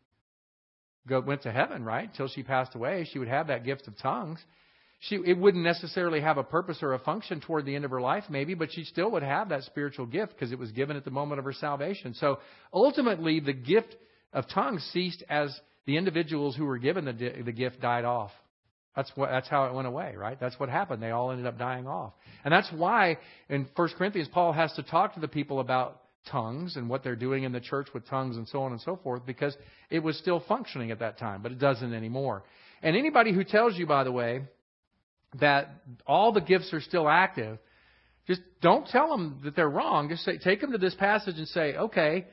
go, 1.08 1.22
went 1.22 1.44
to 1.44 1.52
heaven, 1.52 1.86
right? 1.86 2.10
Until 2.10 2.28
she 2.28 2.44
passed 2.44 2.76
away, 2.76 3.08
she 3.12 3.20
would 3.20 3.28
have 3.28 3.48
that 3.48 3.64
gift 3.64 3.88
of 3.88 3.98
tongues. 4.00 4.40
She, 5.10 5.16
it 5.16 5.38
wouldn't 5.38 5.64
necessarily 5.64 6.22
have 6.22 6.38
a 6.38 6.44
purpose 6.44 6.80
or 6.82 6.94
a 6.94 7.00
function 7.00 7.42
toward 7.42 7.66
the 7.66 7.76
end 7.76 7.84
of 7.84 7.92
her 7.92 8.00
life, 8.00 8.24
maybe, 8.30 8.54
but 8.54 8.72
she 8.72 8.86
still 8.86 9.12
would 9.12 9.24
have 9.24 9.50
that 9.50 9.64
spiritual 9.64 10.06
gift 10.06 10.34
because 10.34 10.54
it 10.54 10.60
was 10.60 10.72
given 10.72 10.96
at 10.96 11.04
the 11.04 11.12
moment 11.12 11.40
of 11.40 11.46
her 11.46 11.52
salvation. 11.54 12.14
So 12.14 12.40
ultimately, 12.74 13.42
the 13.42 13.54
gift 13.54 13.96
of 14.32 14.48
tongues 14.48 14.82
ceased 14.94 15.22
as 15.30 15.54
the 15.86 15.98
individuals 15.98 16.56
who 16.56 16.64
were 16.64 16.78
given 16.78 17.04
the, 17.04 17.44
the 17.44 17.52
gift 17.52 17.82
died 17.82 18.06
off. 18.06 18.32
That's 18.96 19.12
what 19.16 19.30
that's 19.30 19.50
how 19.50 19.66
it 19.66 19.74
went 19.74 19.88
away, 19.88 20.16
right? 20.16 20.40
That's 20.40 20.58
what 20.60 20.70
happened. 20.70 21.02
They 21.02 21.12
all 21.12 21.32
ended 21.32 21.48
up 21.48 21.58
dying 21.58 21.88
off. 21.88 22.14
And 22.46 22.52
that's 22.52 22.72
why 22.72 23.18
in 23.50 23.68
1 23.76 23.90
Corinthians 23.98 24.30
Paul 24.32 24.54
has 24.54 24.72
to 24.74 24.84
talk 24.84 25.16
to 25.16 25.20
the 25.20 25.28
people 25.28 25.60
about 25.60 26.00
tongues 26.32 26.78
and 26.78 26.88
what 26.88 27.04
they're 27.04 27.16
doing 27.18 27.44
in 27.44 27.52
the 27.52 27.60
church 27.60 27.88
with 27.94 28.08
tongues 28.08 28.38
and 28.38 28.48
so 28.48 28.62
on 28.62 28.72
and 28.72 28.80
so 28.80 28.98
forth 29.04 29.26
because 29.26 29.58
it 29.90 30.00
was 30.00 30.18
still 30.18 30.42
functioning 30.48 30.92
at 30.92 31.00
that 31.00 31.18
time, 31.18 31.42
but 31.42 31.52
it 31.52 31.60
doesn't 31.60 31.94
anymore. 31.94 32.44
And 32.82 32.96
anybody 32.96 33.34
who 33.34 33.44
tells 33.44 33.78
you 33.78 33.86
by 33.86 34.06
the 34.06 34.12
way 34.12 34.44
that 35.40 35.70
all 36.06 36.32
the 36.32 36.42
gifts 36.42 36.74
are 36.74 36.82
still 36.82 37.08
active, 37.10 37.58
just 38.28 38.42
don't 38.62 38.88
tell 38.88 39.10
them 39.10 39.42
that 39.44 39.56
they're 39.56 39.70
wrong. 39.70 40.10
Just 40.10 40.24
say 40.24 40.38
take 40.38 40.62
them 40.62 40.72
to 40.72 40.78
this 40.78 40.96
passage 40.96 41.38
and 41.38 41.48
say, 41.48 41.76
"Okay, 41.76 42.26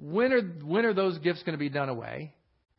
when 0.00 0.32
are 0.32 0.42
when 0.42 0.84
are 0.84 0.94
those 0.94 1.18
gifts 1.18 1.42
going 1.42 1.54
to 1.54 1.58
be 1.58 1.68
done 1.68 1.88
away? 1.88 2.34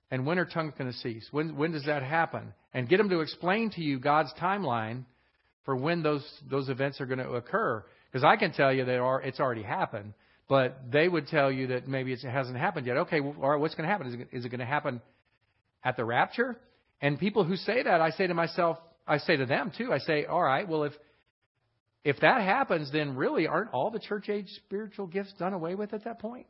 And 0.10 0.26
when 0.26 0.40
are 0.40 0.46
tongues 0.46 0.74
going 0.78 0.92
to 0.92 0.98
cease? 0.98 1.28
When 1.32 1.56
when 1.56 1.72
does 1.72 1.86
that 1.86 2.04
happen?" 2.04 2.54
and 2.74 2.88
get 2.88 2.98
them 2.98 3.10
to 3.10 3.20
explain 3.20 3.70
to 3.72 3.82
you 3.82 4.00
God's 4.00 4.34
timeline 4.40 5.04
for 5.66 5.76
when 5.76 6.04
those 6.04 6.26
those 6.50 6.70
events 6.70 7.02
are 7.02 7.06
going 7.06 7.20
to 7.20 7.32
occur. 7.32 7.84
Because 8.12 8.24
I 8.24 8.36
can 8.36 8.52
tell 8.52 8.74
you 8.74 8.86
that 8.86 9.00
are, 9.00 9.22
it's 9.22 9.40
already 9.40 9.64
happened, 9.64 10.14
but 10.50 10.78
they 10.92 11.08
would 11.08 11.28
tell 11.28 11.50
you 11.52 11.68
that 11.68 11.88
maybe 11.88 12.12
it 12.12 12.20
hasn't 12.20 12.58
happened 12.58 12.86
yet. 12.86 12.98
Okay, 12.98 13.22
well, 13.22 13.36
all 13.42 13.52
right, 13.52 13.60
what's 13.60 13.76
going 13.76 13.88
to 13.88 13.92
happen? 13.92 14.08
Is 14.08 14.14
it, 14.16 14.28
is 14.34 14.46
it 14.46 14.50
going 14.50 14.60
to 14.60 14.66
happen 14.66 15.02
at 15.84 15.96
the 15.96 16.04
rapture? 16.04 16.58
And 17.02 17.18
people 17.18 17.46
who 17.46 17.56
say 17.56 17.84
that, 17.84 18.02
I 18.02 18.10
say 18.12 18.28
to 18.28 18.34
myself, 18.34 18.78
I 19.08 19.18
say 19.18 19.38
to 19.38 19.46
them 19.46 19.72
too. 19.78 19.92
I 19.92 20.00
say, 20.00 20.26
all 20.26 20.42
right, 20.42 20.68
well 20.68 20.84
if 20.84 20.94
if 22.04 22.20
that 22.22 22.42
happens, 22.42 22.92
then 22.92 23.16
really 23.16 23.46
aren't 23.46 23.72
all 23.74 23.92
the 23.92 24.00
church 24.00 24.28
age 24.28 24.48
spiritual 24.66 25.06
gifts 25.06 25.34
done 25.38 25.54
away 25.54 25.76
with 25.76 25.94
at 25.94 26.06
that 26.06 26.20
point? 26.20 26.48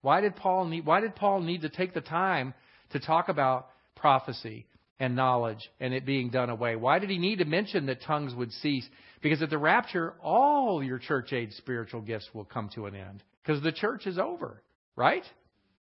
Why 0.00 0.20
did 0.20 0.36
Paul 0.36 0.66
need 0.66 0.84
Why 0.86 1.00
did 1.00 1.14
Paul 1.14 1.40
need 1.40 1.62
to 1.62 1.68
take 1.68 1.94
the 1.94 2.00
time 2.00 2.54
to 2.90 3.00
talk 3.00 3.28
about 3.28 3.68
prophecy 3.96 4.66
and 5.00 5.16
knowledge 5.16 5.70
and 5.80 5.94
it 5.94 6.04
being 6.04 6.30
done 6.30 6.50
away. 6.50 6.76
Why 6.76 6.98
did 6.98 7.10
he 7.10 7.18
need 7.18 7.38
to 7.38 7.46
mention 7.46 7.86
that 7.86 8.02
tongues 8.02 8.34
would 8.34 8.52
cease? 8.52 8.86
Because 9.22 9.42
at 9.42 9.50
the 9.50 9.58
rapture, 9.58 10.14
all 10.22 10.82
your 10.82 10.98
church 10.98 11.32
age 11.32 11.52
spiritual 11.52 12.02
gifts 12.02 12.28
will 12.34 12.44
come 12.44 12.68
to 12.74 12.86
an 12.86 12.94
end 12.94 13.22
because 13.42 13.62
the 13.62 13.72
church 13.72 14.06
is 14.06 14.18
over, 14.18 14.62
right? 14.96 15.24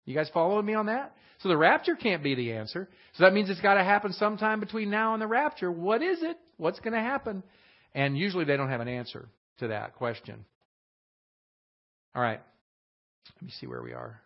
You 0.05 0.15
guys 0.15 0.31
following 0.33 0.67
me 0.67 0.75
on 0.75 0.87
that? 0.87 1.15
So 1.41 1.49
the 1.49 1.57
rapture 1.57 1.95
can't 1.95 2.23
be 2.23 2.35
the 2.35 2.53
answer. 2.53 2.89
So 3.15 3.25
that 3.25 3.33
means 3.33 3.51
it's 3.51 3.61
got 3.61 3.75
to 3.75 3.85
happen 3.85 4.13
sometime 4.13 4.61
between 4.61 4.91
now 4.91 5.15
and 5.15 5.23
the 5.23 5.27
rapture. 5.27 5.71
What 5.71 6.03
is 6.03 6.23
it? 6.23 6.39
What's 6.57 6.81
going 6.81 6.95
to 6.95 7.01
happen? 7.01 7.43
And 7.95 8.17
usually 8.17 8.45
they 8.45 8.57
don't 8.57 8.71
have 8.71 8.81
an 8.81 8.89
answer 8.89 9.29
to 9.59 9.69
that 9.69 9.95
question. 9.95 10.45
All 12.15 12.23
right. 12.23 12.41
Let 13.37 13.43
me 13.43 13.53
see 13.61 13.67
where 13.67 13.83
we 13.83 13.93
are. 13.93 14.21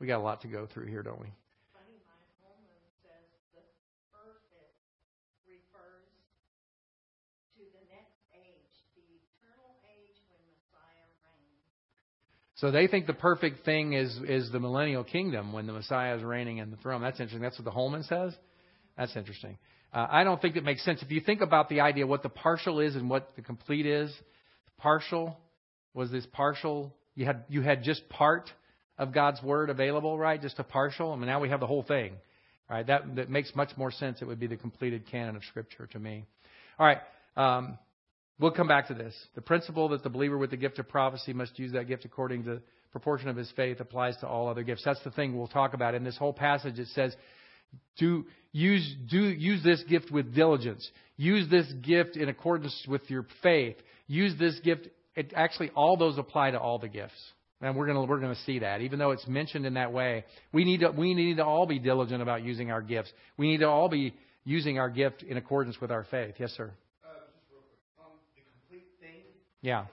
We 0.00 0.06
got 0.06 0.18
a 0.18 0.22
lot 0.22 0.42
to 0.42 0.48
go 0.48 0.66
through 0.72 0.86
here, 0.86 1.02
don't 1.02 1.20
we? 1.20 1.28
So 12.56 12.70
they 12.70 12.86
think 12.86 13.06
the 13.06 13.14
perfect 13.14 13.64
thing 13.64 13.94
is 13.94 14.16
is 14.28 14.52
the 14.52 14.60
millennial 14.60 15.04
kingdom 15.04 15.52
when 15.52 15.66
the 15.66 15.72
Messiah 15.72 16.16
is 16.16 16.22
reigning 16.22 16.58
in 16.58 16.70
the 16.70 16.76
throne. 16.76 17.02
That's 17.02 17.18
interesting. 17.18 17.42
That's 17.42 17.58
what 17.58 17.64
the 17.64 17.70
Holman 17.72 18.04
says. 18.04 18.32
That's 18.96 19.16
interesting. 19.16 19.58
Uh, 19.92 20.06
I 20.10 20.24
don't 20.24 20.40
think 20.40 20.56
it 20.56 20.64
makes 20.64 20.84
sense 20.84 21.02
if 21.02 21.10
you 21.10 21.20
think 21.20 21.40
about 21.40 21.68
the 21.68 21.80
idea 21.80 22.06
what 22.06 22.22
the 22.22 22.28
partial 22.28 22.80
is 22.80 22.94
and 22.96 23.10
what 23.10 23.30
the 23.36 23.42
complete 23.42 23.86
is. 23.86 24.10
the 24.10 24.82
Partial 24.82 25.36
was 25.94 26.10
this 26.10 26.26
partial. 26.32 26.94
You 27.16 27.24
had 27.26 27.44
you 27.48 27.62
had 27.62 27.82
just 27.82 28.08
part 28.08 28.50
of 28.98 29.12
God's 29.12 29.42
word 29.42 29.70
available, 29.70 30.16
right? 30.16 30.40
Just 30.40 30.58
a 30.60 30.64
partial. 30.64 31.12
I 31.12 31.16
mean, 31.16 31.26
now 31.26 31.40
we 31.40 31.48
have 31.48 31.60
the 31.60 31.66
whole 31.66 31.82
thing, 31.82 32.12
right? 32.70 32.86
That 32.86 33.16
that 33.16 33.30
makes 33.30 33.54
much 33.56 33.70
more 33.76 33.90
sense. 33.90 34.22
It 34.22 34.26
would 34.26 34.40
be 34.40 34.46
the 34.46 34.56
completed 34.56 35.06
canon 35.10 35.34
of 35.34 35.42
Scripture 35.44 35.88
to 35.88 35.98
me. 35.98 36.24
All 36.78 36.86
right. 36.86 36.98
Um, 37.36 37.78
We'll 38.38 38.50
come 38.50 38.68
back 38.68 38.88
to 38.88 38.94
this. 38.94 39.14
The 39.34 39.40
principle 39.40 39.88
that 39.90 40.02
the 40.02 40.10
believer 40.10 40.36
with 40.36 40.50
the 40.50 40.56
gift 40.56 40.78
of 40.78 40.88
prophecy 40.88 41.32
must 41.32 41.58
use 41.58 41.72
that 41.72 41.86
gift 41.86 42.04
according 42.04 42.44
to 42.44 42.60
proportion 42.94 43.28
of 43.28 43.36
his 43.36 43.50
faith 43.56 43.80
applies 43.80 44.16
to 44.18 44.26
all 44.28 44.48
other 44.48 44.62
gifts. 44.62 44.82
That's 44.84 45.02
the 45.02 45.10
thing 45.10 45.36
we'll 45.36 45.48
talk 45.48 45.74
about. 45.74 45.96
In 45.96 46.04
this 46.04 46.16
whole 46.16 46.32
passage, 46.32 46.78
it 46.78 46.86
says, 46.94 47.14
do 47.98 48.24
use, 48.52 48.94
do, 49.10 49.18
use 49.18 49.64
this 49.64 49.82
gift 49.88 50.12
with 50.12 50.32
diligence. 50.32 50.88
Use 51.16 51.50
this 51.50 51.66
gift 51.82 52.16
in 52.16 52.28
accordance 52.28 52.86
with 52.88 53.02
your 53.10 53.26
faith. 53.42 53.74
Use 54.06 54.38
this 54.38 54.60
gift. 54.60 54.86
It, 55.16 55.32
actually, 55.34 55.70
all 55.70 55.96
those 55.96 56.18
apply 56.18 56.52
to 56.52 56.60
all 56.60 56.78
the 56.78 56.88
gifts. 56.88 57.20
And 57.60 57.76
we're 57.76 57.86
going 57.86 58.08
we're 58.08 58.20
gonna 58.20 58.36
see 58.46 58.60
that. 58.60 58.80
Even 58.80 59.00
though 59.00 59.10
it's 59.10 59.26
mentioned 59.26 59.66
in 59.66 59.74
that 59.74 59.92
way, 59.92 60.24
we 60.52 60.64
need, 60.64 60.80
to, 60.80 60.92
we 60.92 61.14
need 61.14 61.38
to 61.38 61.44
all 61.44 61.66
be 61.66 61.80
diligent 61.80 62.22
about 62.22 62.44
using 62.44 62.70
our 62.70 62.82
gifts. 62.82 63.10
We 63.36 63.48
need 63.48 63.58
to 63.58 63.68
all 63.68 63.88
be 63.88 64.14
using 64.44 64.78
our 64.78 64.88
gift 64.88 65.24
in 65.24 65.36
accordance 65.36 65.80
with 65.80 65.90
our 65.90 66.04
faith. 66.12 66.34
Yes, 66.38 66.52
sir. 66.52 66.70
Yeah. 69.64 69.86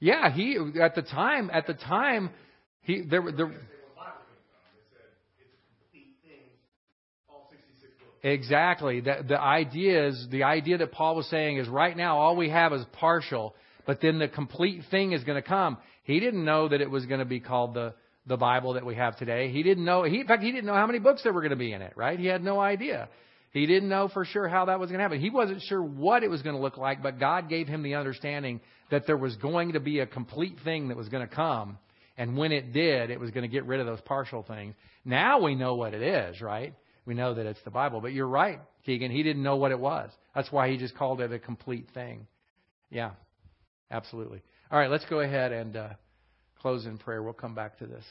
Yeah, 0.00 0.30
he 0.30 0.58
at 0.82 0.94
the 0.94 1.00
time 1.00 1.48
at 1.50 1.66
the 1.66 1.72
time 1.72 2.28
he 2.82 3.00
there 3.08 3.22
there 3.34 3.52
Exactly. 8.24 9.00
The, 9.00 9.24
the 9.26 9.40
idea 9.40 10.08
is 10.08 10.28
the 10.30 10.44
idea 10.44 10.78
that 10.78 10.92
Paul 10.92 11.16
was 11.16 11.26
saying 11.28 11.56
is 11.56 11.66
right 11.68 11.96
now 11.96 12.18
all 12.18 12.36
we 12.36 12.50
have 12.50 12.72
is 12.72 12.84
partial, 12.92 13.54
but 13.86 14.00
then 14.00 14.18
the 14.18 14.28
complete 14.28 14.82
thing 14.90 15.12
is 15.12 15.24
going 15.24 15.42
to 15.42 15.48
come. 15.48 15.78
He 16.04 16.20
didn't 16.20 16.44
know 16.44 16.68
that 16.68 16.80
it 16.80 16.90
was 16.90 17.06
going 17.06 17.20
to 17.20 17.24
be 17.24 17.40
called 17.40 17.72
the 17.72 17.94
the 18.26 18.36
Bible 18.36 18.74
that 18.74 18.84
we 18.84 18.94
have 18.94 19.16
today. 19.16 19.50
He 19.50 19.62
didn't 19.62 19.84
know. 19.84 20.02
He, 20.02 20.20
in 20.20 20.26
fact, 20.26 20.42
he 20.42 20.52
didn't 20.52 20.66
know 20.66 20.74
how 20.74 20.86
many 20.86 20.98
books 20.98 21.22
there 21.22 21.32
were 21.32 21.40
going 21.40 21.50
to 21.50 21.56
be 21.56 21.72
in 21.72 21.80
it. 21.80 21.94
Right? 21.96 22.18
He 22.18 22.26
had 22.26 22.44
no 22.44 22.60
idea. 22.60 23.08
He 23.52 23.66
didn't 23.66 23.90
know 23.90 24.08
for 24.08 24.24
sure 24.24 24.48
how 24.48 24.64
that 24.66 24.80
was 24.80 24.88
going 24.88 24.98
to 24.98 25.02
happen. 25.02 25.20
He 25.20 25.28
wasn't 25.28 25.60
sure 25.62 25.82
what 25.82 26.22
it 26.22 26.30
was 26.30 26.40
going 26.40 26.56
to 26.56 26.62
look 26.62 26.78
like, 26.78 27.02
but 27.02 27.20
God 27.20 27.50
gave 27.50 27.68
him 27.68 27.82
the 27.82 27.96
understanding 27.96 28.60
that 28.90 29.06
there 29.06 29.16
was 29.16 29.36
going 29.36 29.72
to 29.72 29.80
be 29.80 30.00
a 30.00 30.06
complete 30.06 30.56
thing 30.64 30.88
that 30.88 30.96
was 30.96 31.10
going 31.10 31.26
to 31.26 31.34
come. 31.34 31.78
And 32.16 32.36
when 32.36 32.50
it 32.50 32.72
did, 32.72 33.10
it 33.10 33.20
was 33.20 33.30
going 33.30 33.42
to 33.42 33.48
get 33.48 33.66
rid 33.66 33.80
of 33.80 33.86
those 33.86 34.00
partial 34.02 34.42
things. 34.42 34.74
Now 35.04 35.42
we 35.42 35.54
know 35.54 35.74
what 35.74 35.92
it 35.92 36.02
is, 36.02 36.40
right? 36.40 36.74
We 37.04 37.14
know 37.14 37.34
that 37.34 37.44
it's 37.44 37.60
the 37.64 37.70
Bible. 37.70 38.00
But 38.00 38.12
you're 38.12 38.26
right, 38.26 38.60
Keegan. 38.86 39.10
He 39.10 39.22
didn't 39.22 39.42
know 39.42 39.56
what 39.56 39.70
it 39.70 39.78
was. 39.78 40.10
That's 40.34 40.50
why 40.50 40.70
he 40.70 40.78
just 40.78 40.96
called 40.96 41.20
it 41.20 41.30
a 41.30 41.38
complete 41.38 41.88
thing. 41.92 42.26
Yeah, 42.90 43.10
absolutely. 43.90 44.40
All 44.70 44.78
right, 44.78 44.90
let's 44.90 45.04
go 45.06 45.20
ahead 45.20 45.52
and 45.52 45.76
uh, 45.76 45.88
close 46.60 46.86
in 46.86 46.96
prayer. 46.96 47.22
We'll 47.22 47.34
come 47.34 47.54
back 47.54 47.78
to 47.80 47.86
this. 47.86 48.04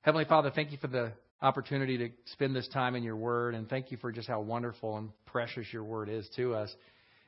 Heavenly 0.00 0.24
Father, 0.24 0.50
thank 0.54 0.72
you 0.72 0.78
for 0.78 0.86
the 0.86 1.12
opportunity 1.40 1.98
to 1.98 2.08
spend 2.32 2.54
this 2.54 2.68
time 2.68 2.94
in 2.94 3.02
your 3.02 3.16
word. 3.16 3.54
And 3.54 3.68
thank 3.68 3.90
you 3.90 3.96
for 3.96 4.10
just 4.10 4.28
how 4.28 4.40
wonderful 4.40 4.96
and 4.96 5.10
precious 5.26 5.66
your 5.72 5.84
word 5.84 6.08
is 6.08 6.28
to 6.36 6.54
us. 6.54 6.74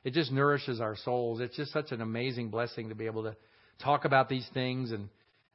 It 0.03 0.13
just 0.13 0.31
nourishes 0.31 0.81
our 0.81 0.95
souls. 0.95 1.39
It's 1.39 1.55
just 1.55 1.71
such 1.71 1.91
an 1.91 2.01
amazing 2.01 2.49
blessing 2.49 2.89
to 2.89 2.95
be 2.95 3.05
able 3.05 3.23
to 3.23 3.35
talk 3.81 4.05
about 4.05 4.29
these 4.29 4.47
things. 4.53 4.91
And 4.91 5.09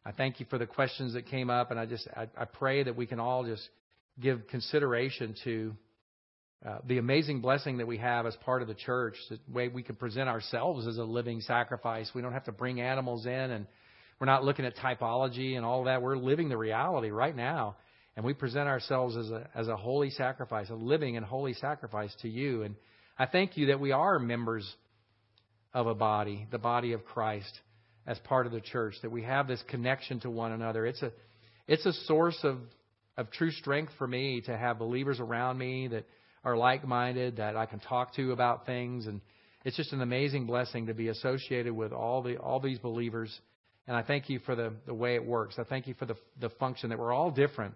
I 0.05 0.13
thank 0.13 0.41
you 0.41 0.47
for 0.49 0.59
the 0.59 0.67
questions 0.67 1.15
that 1.15 1.27
came 1.27 1.51
up. 1.51 1.71
And 1.71 1.81
I 1.81 1.87
just, 1.87 2.09
I, 2.17 2.29
I 2.37 2.45
pray 2.45 2.83
that 2.83 2.97
we 2.97 3.07
can 3.07 3.21
all 3.21 3.45
just 3.45 3.69
give 4.21 4.47
consideration 4.49 5.35
to 5.45 5.75
uh, 6.65 6.79
the 6.87 6.99
amazing 6.99 7.41
blessing 7.41 7.79
that 7.79 7.87
we 7.87 7.99
have 7.99 8.25
as 8.25 8.35
part 8.37 8.63
of 8.63 8.69
the 8.69 8.75
church, 8.75 9.15
the 9.29 9.39
way 9.53 9.69
we 9.69 9.83
can 9.83 9.97
present 9.97 10.29
ourselves 10.29 10.87
as 10.87 10.97
a 10.97 11.05
living 11.05 11.41
sacrifice. 11.43 12.11
We 12.15 12.23
don't 12.23 12.33
have 12.33 12.45
to 12.45 12.53
bring 12.53 12.81
animals 12.81 13.27
in 13.27 13.33
and 13.33 13.67
we're 14.19 14.27
not 14.27 14.45
looking 14.45 14.65
at 14.65 14.77
typology 14.77 15.57
and 15.57 15.67
all 15.67 15.85
that. 15.85 16.01
We're 16.01 16.17
living 16.17 16.49
the 16.49 16.57
reality 16.57 17.11
right 17.11 17.37
now 17.37 17.77
and 18.17 18.25
we 18.25 18.33
present 18.33 18.67
ourselves 18.67 19.17
as 19.17 19.31
a, 19.31 19.49
as 19.55 19.69
a 19.69 19.77
holy 19.77 20.11
sacrifice, 20.11 20.71
a 20.71 20.75
living 20.75 21.17
and 21.19 21.25
holy 21.25 21.53
sacrifice 21.53 22.15
to 22.23 22.29
you. 22.29 22.63
And 22.63 22.75
I 23.19 23.27
thank 23.27 23.59
you 23.59 23.67
that 23.67 23.79
we 23.79 23.93
are 23.93 24.19
members 24.19 24.67
of 25.75 25.87
a 25.87 25.95
body, 25.95 26.47
the 26.51 26.59
body 26.59 26.95
of 26.95 27.05
Christ, 27.05 27.61
as 28.07 28.19
part 28.21 28.47
of 28.47 28.53
the 28.53 28.61
church, 28.61 28.95
that 29.03 29.11
we 29.11 29.23
have 29.25 29.47
this 29.47 29.63
connection 29.69 30.21
to 30.21 30.31
one 30.31 30.53
another. 30.53 30.87
It's 30.87 31.03
a, 31.03 31.13
it's 31.69 31.85
a 31.85 31.93
source 31.93 32.39
of, 32.43 32.59
of 33.19 33.31
true 33.31 33.51
strength 33.51 33.93
for 33.99 34.07
me 34.07 34.41
to 34.43 34.57
have 34.57 34.79
believers 34.79 35.21
around 35.21 35.59
me 35.59 35.89
that 35.89 36.07
are 36.43 36.57
like 36.57 36.87
minded, 36.87 37.37
that 37.37 37.57
I 37.57 37.67
can 37.67 37.81
talk 37.81 38.15
to 38.15 38.33
about 38.33 38.65
things. 38.65 39.07
And 39.07 39.21
it's 39.65 39.77
just 39.77 39.93
an 39.93 40.01
amazing 40.01 40.47
blessing 40.47 40.87
to 40.87 40.95
be 40.95 41.09
associated 41.09 41.75
with 41.75 41.93
all, 41.93 42.23
the, 42.23 42.39
all 42.39 42.61
these 42.61 42.79
believers. 42.79 43.37
And 43.87 43.95
I 43.95 44.03
thank 44.03 44.31
you 44.31 44.39
for 44.39 44.55
the, 44.55 44.73
the 44.87 44.95
way 44.95 45.17
it 45.17 45.27
works. 45.27 45.57
I 45.59 45.65
thank 45.65 45.87
you 45.87 45.95
for 45.95 46.07
the, 46.07 46.17
the 46.41 46.49
function 46.51 46.89
that 46.91 46.99
we're 46.99 47.13
all 47.13 47.31
different 47.31 47.75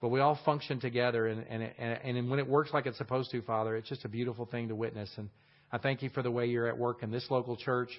but 0.00 0.08
we 0.08 0.20
all 0.20 0.38
function 0.44 0.80
together, 0.80 1.26
and, 1.26 1.44
and, 1.48 1.62
and, 1.78 2.16
and 2.16 2.30
when 2.30 2.38
it 2.38 2.48
works 2.48 2.70
like 2.72 2.86
it's 2.86 2.98
supposed 2.98 3.30
to, 3.32 3.42
Father, 3.42 3.76
it's 3.76 3.88
just 3.88 4.04
a 4.04 4.08
beautiful 4.08 4.46
thing 4.46 4.68
to 4.68 4.74
witness. 4.74 5.10
And 5.16 5.28
I 5.70 5.78
thank 5.78 6.02
you 6.02 6.08
for 6.10 6.22
the 6.22 6.30
way 6.30 6.46
you're 6.46 6.68
at 6.68 6.78
work 6.78 7.02
in 7.02 7.10
this 7.10 7.26
local 7.30 7.56
church, 7.56 7.90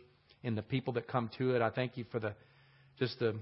in 0.44 0.56
the 0.56 0.64
people 0.64 0.94
that 0.94 1.08
come 1.08 1.30
to 1.38 1.56
it. 1.56 1.62
I 1.62 1.70
thank 1.70 1.98
you 1.98 2.06
for 2.12 2.20
the 2.20 2.34
just 2.98 3.20
the 3.20 3.36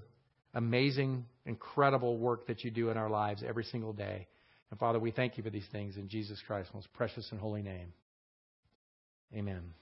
amazing, 0.53 1.25
incredible 1.45 2.17
work 2.17 2.47
that 2.47 2.63
you 2.63 2.71
do 2.71 2.89
in 2.89 2.97
our 2.97 3.09
lives 3.09 3.43
every 3.47 3.63
single 3.63 3.93
day. 3.93 4.27
And 4.71 4.79
Father, 4.79 4.99
we 4.99 5.11
thank 5.11 5.37
you 5.37 5.43
for 5.43 5.49
these 5.49 5.67
things 5.71 5.97
in 5.97 6.07
Jesus 6.07 6.39
Christ's 6.45 6.73
most 6.73 6.91
precious 6.93 7.27
and 7.31 7.39
holy 7.39 7.61
name. 7.61 7.93
Amen. 9.35 9.73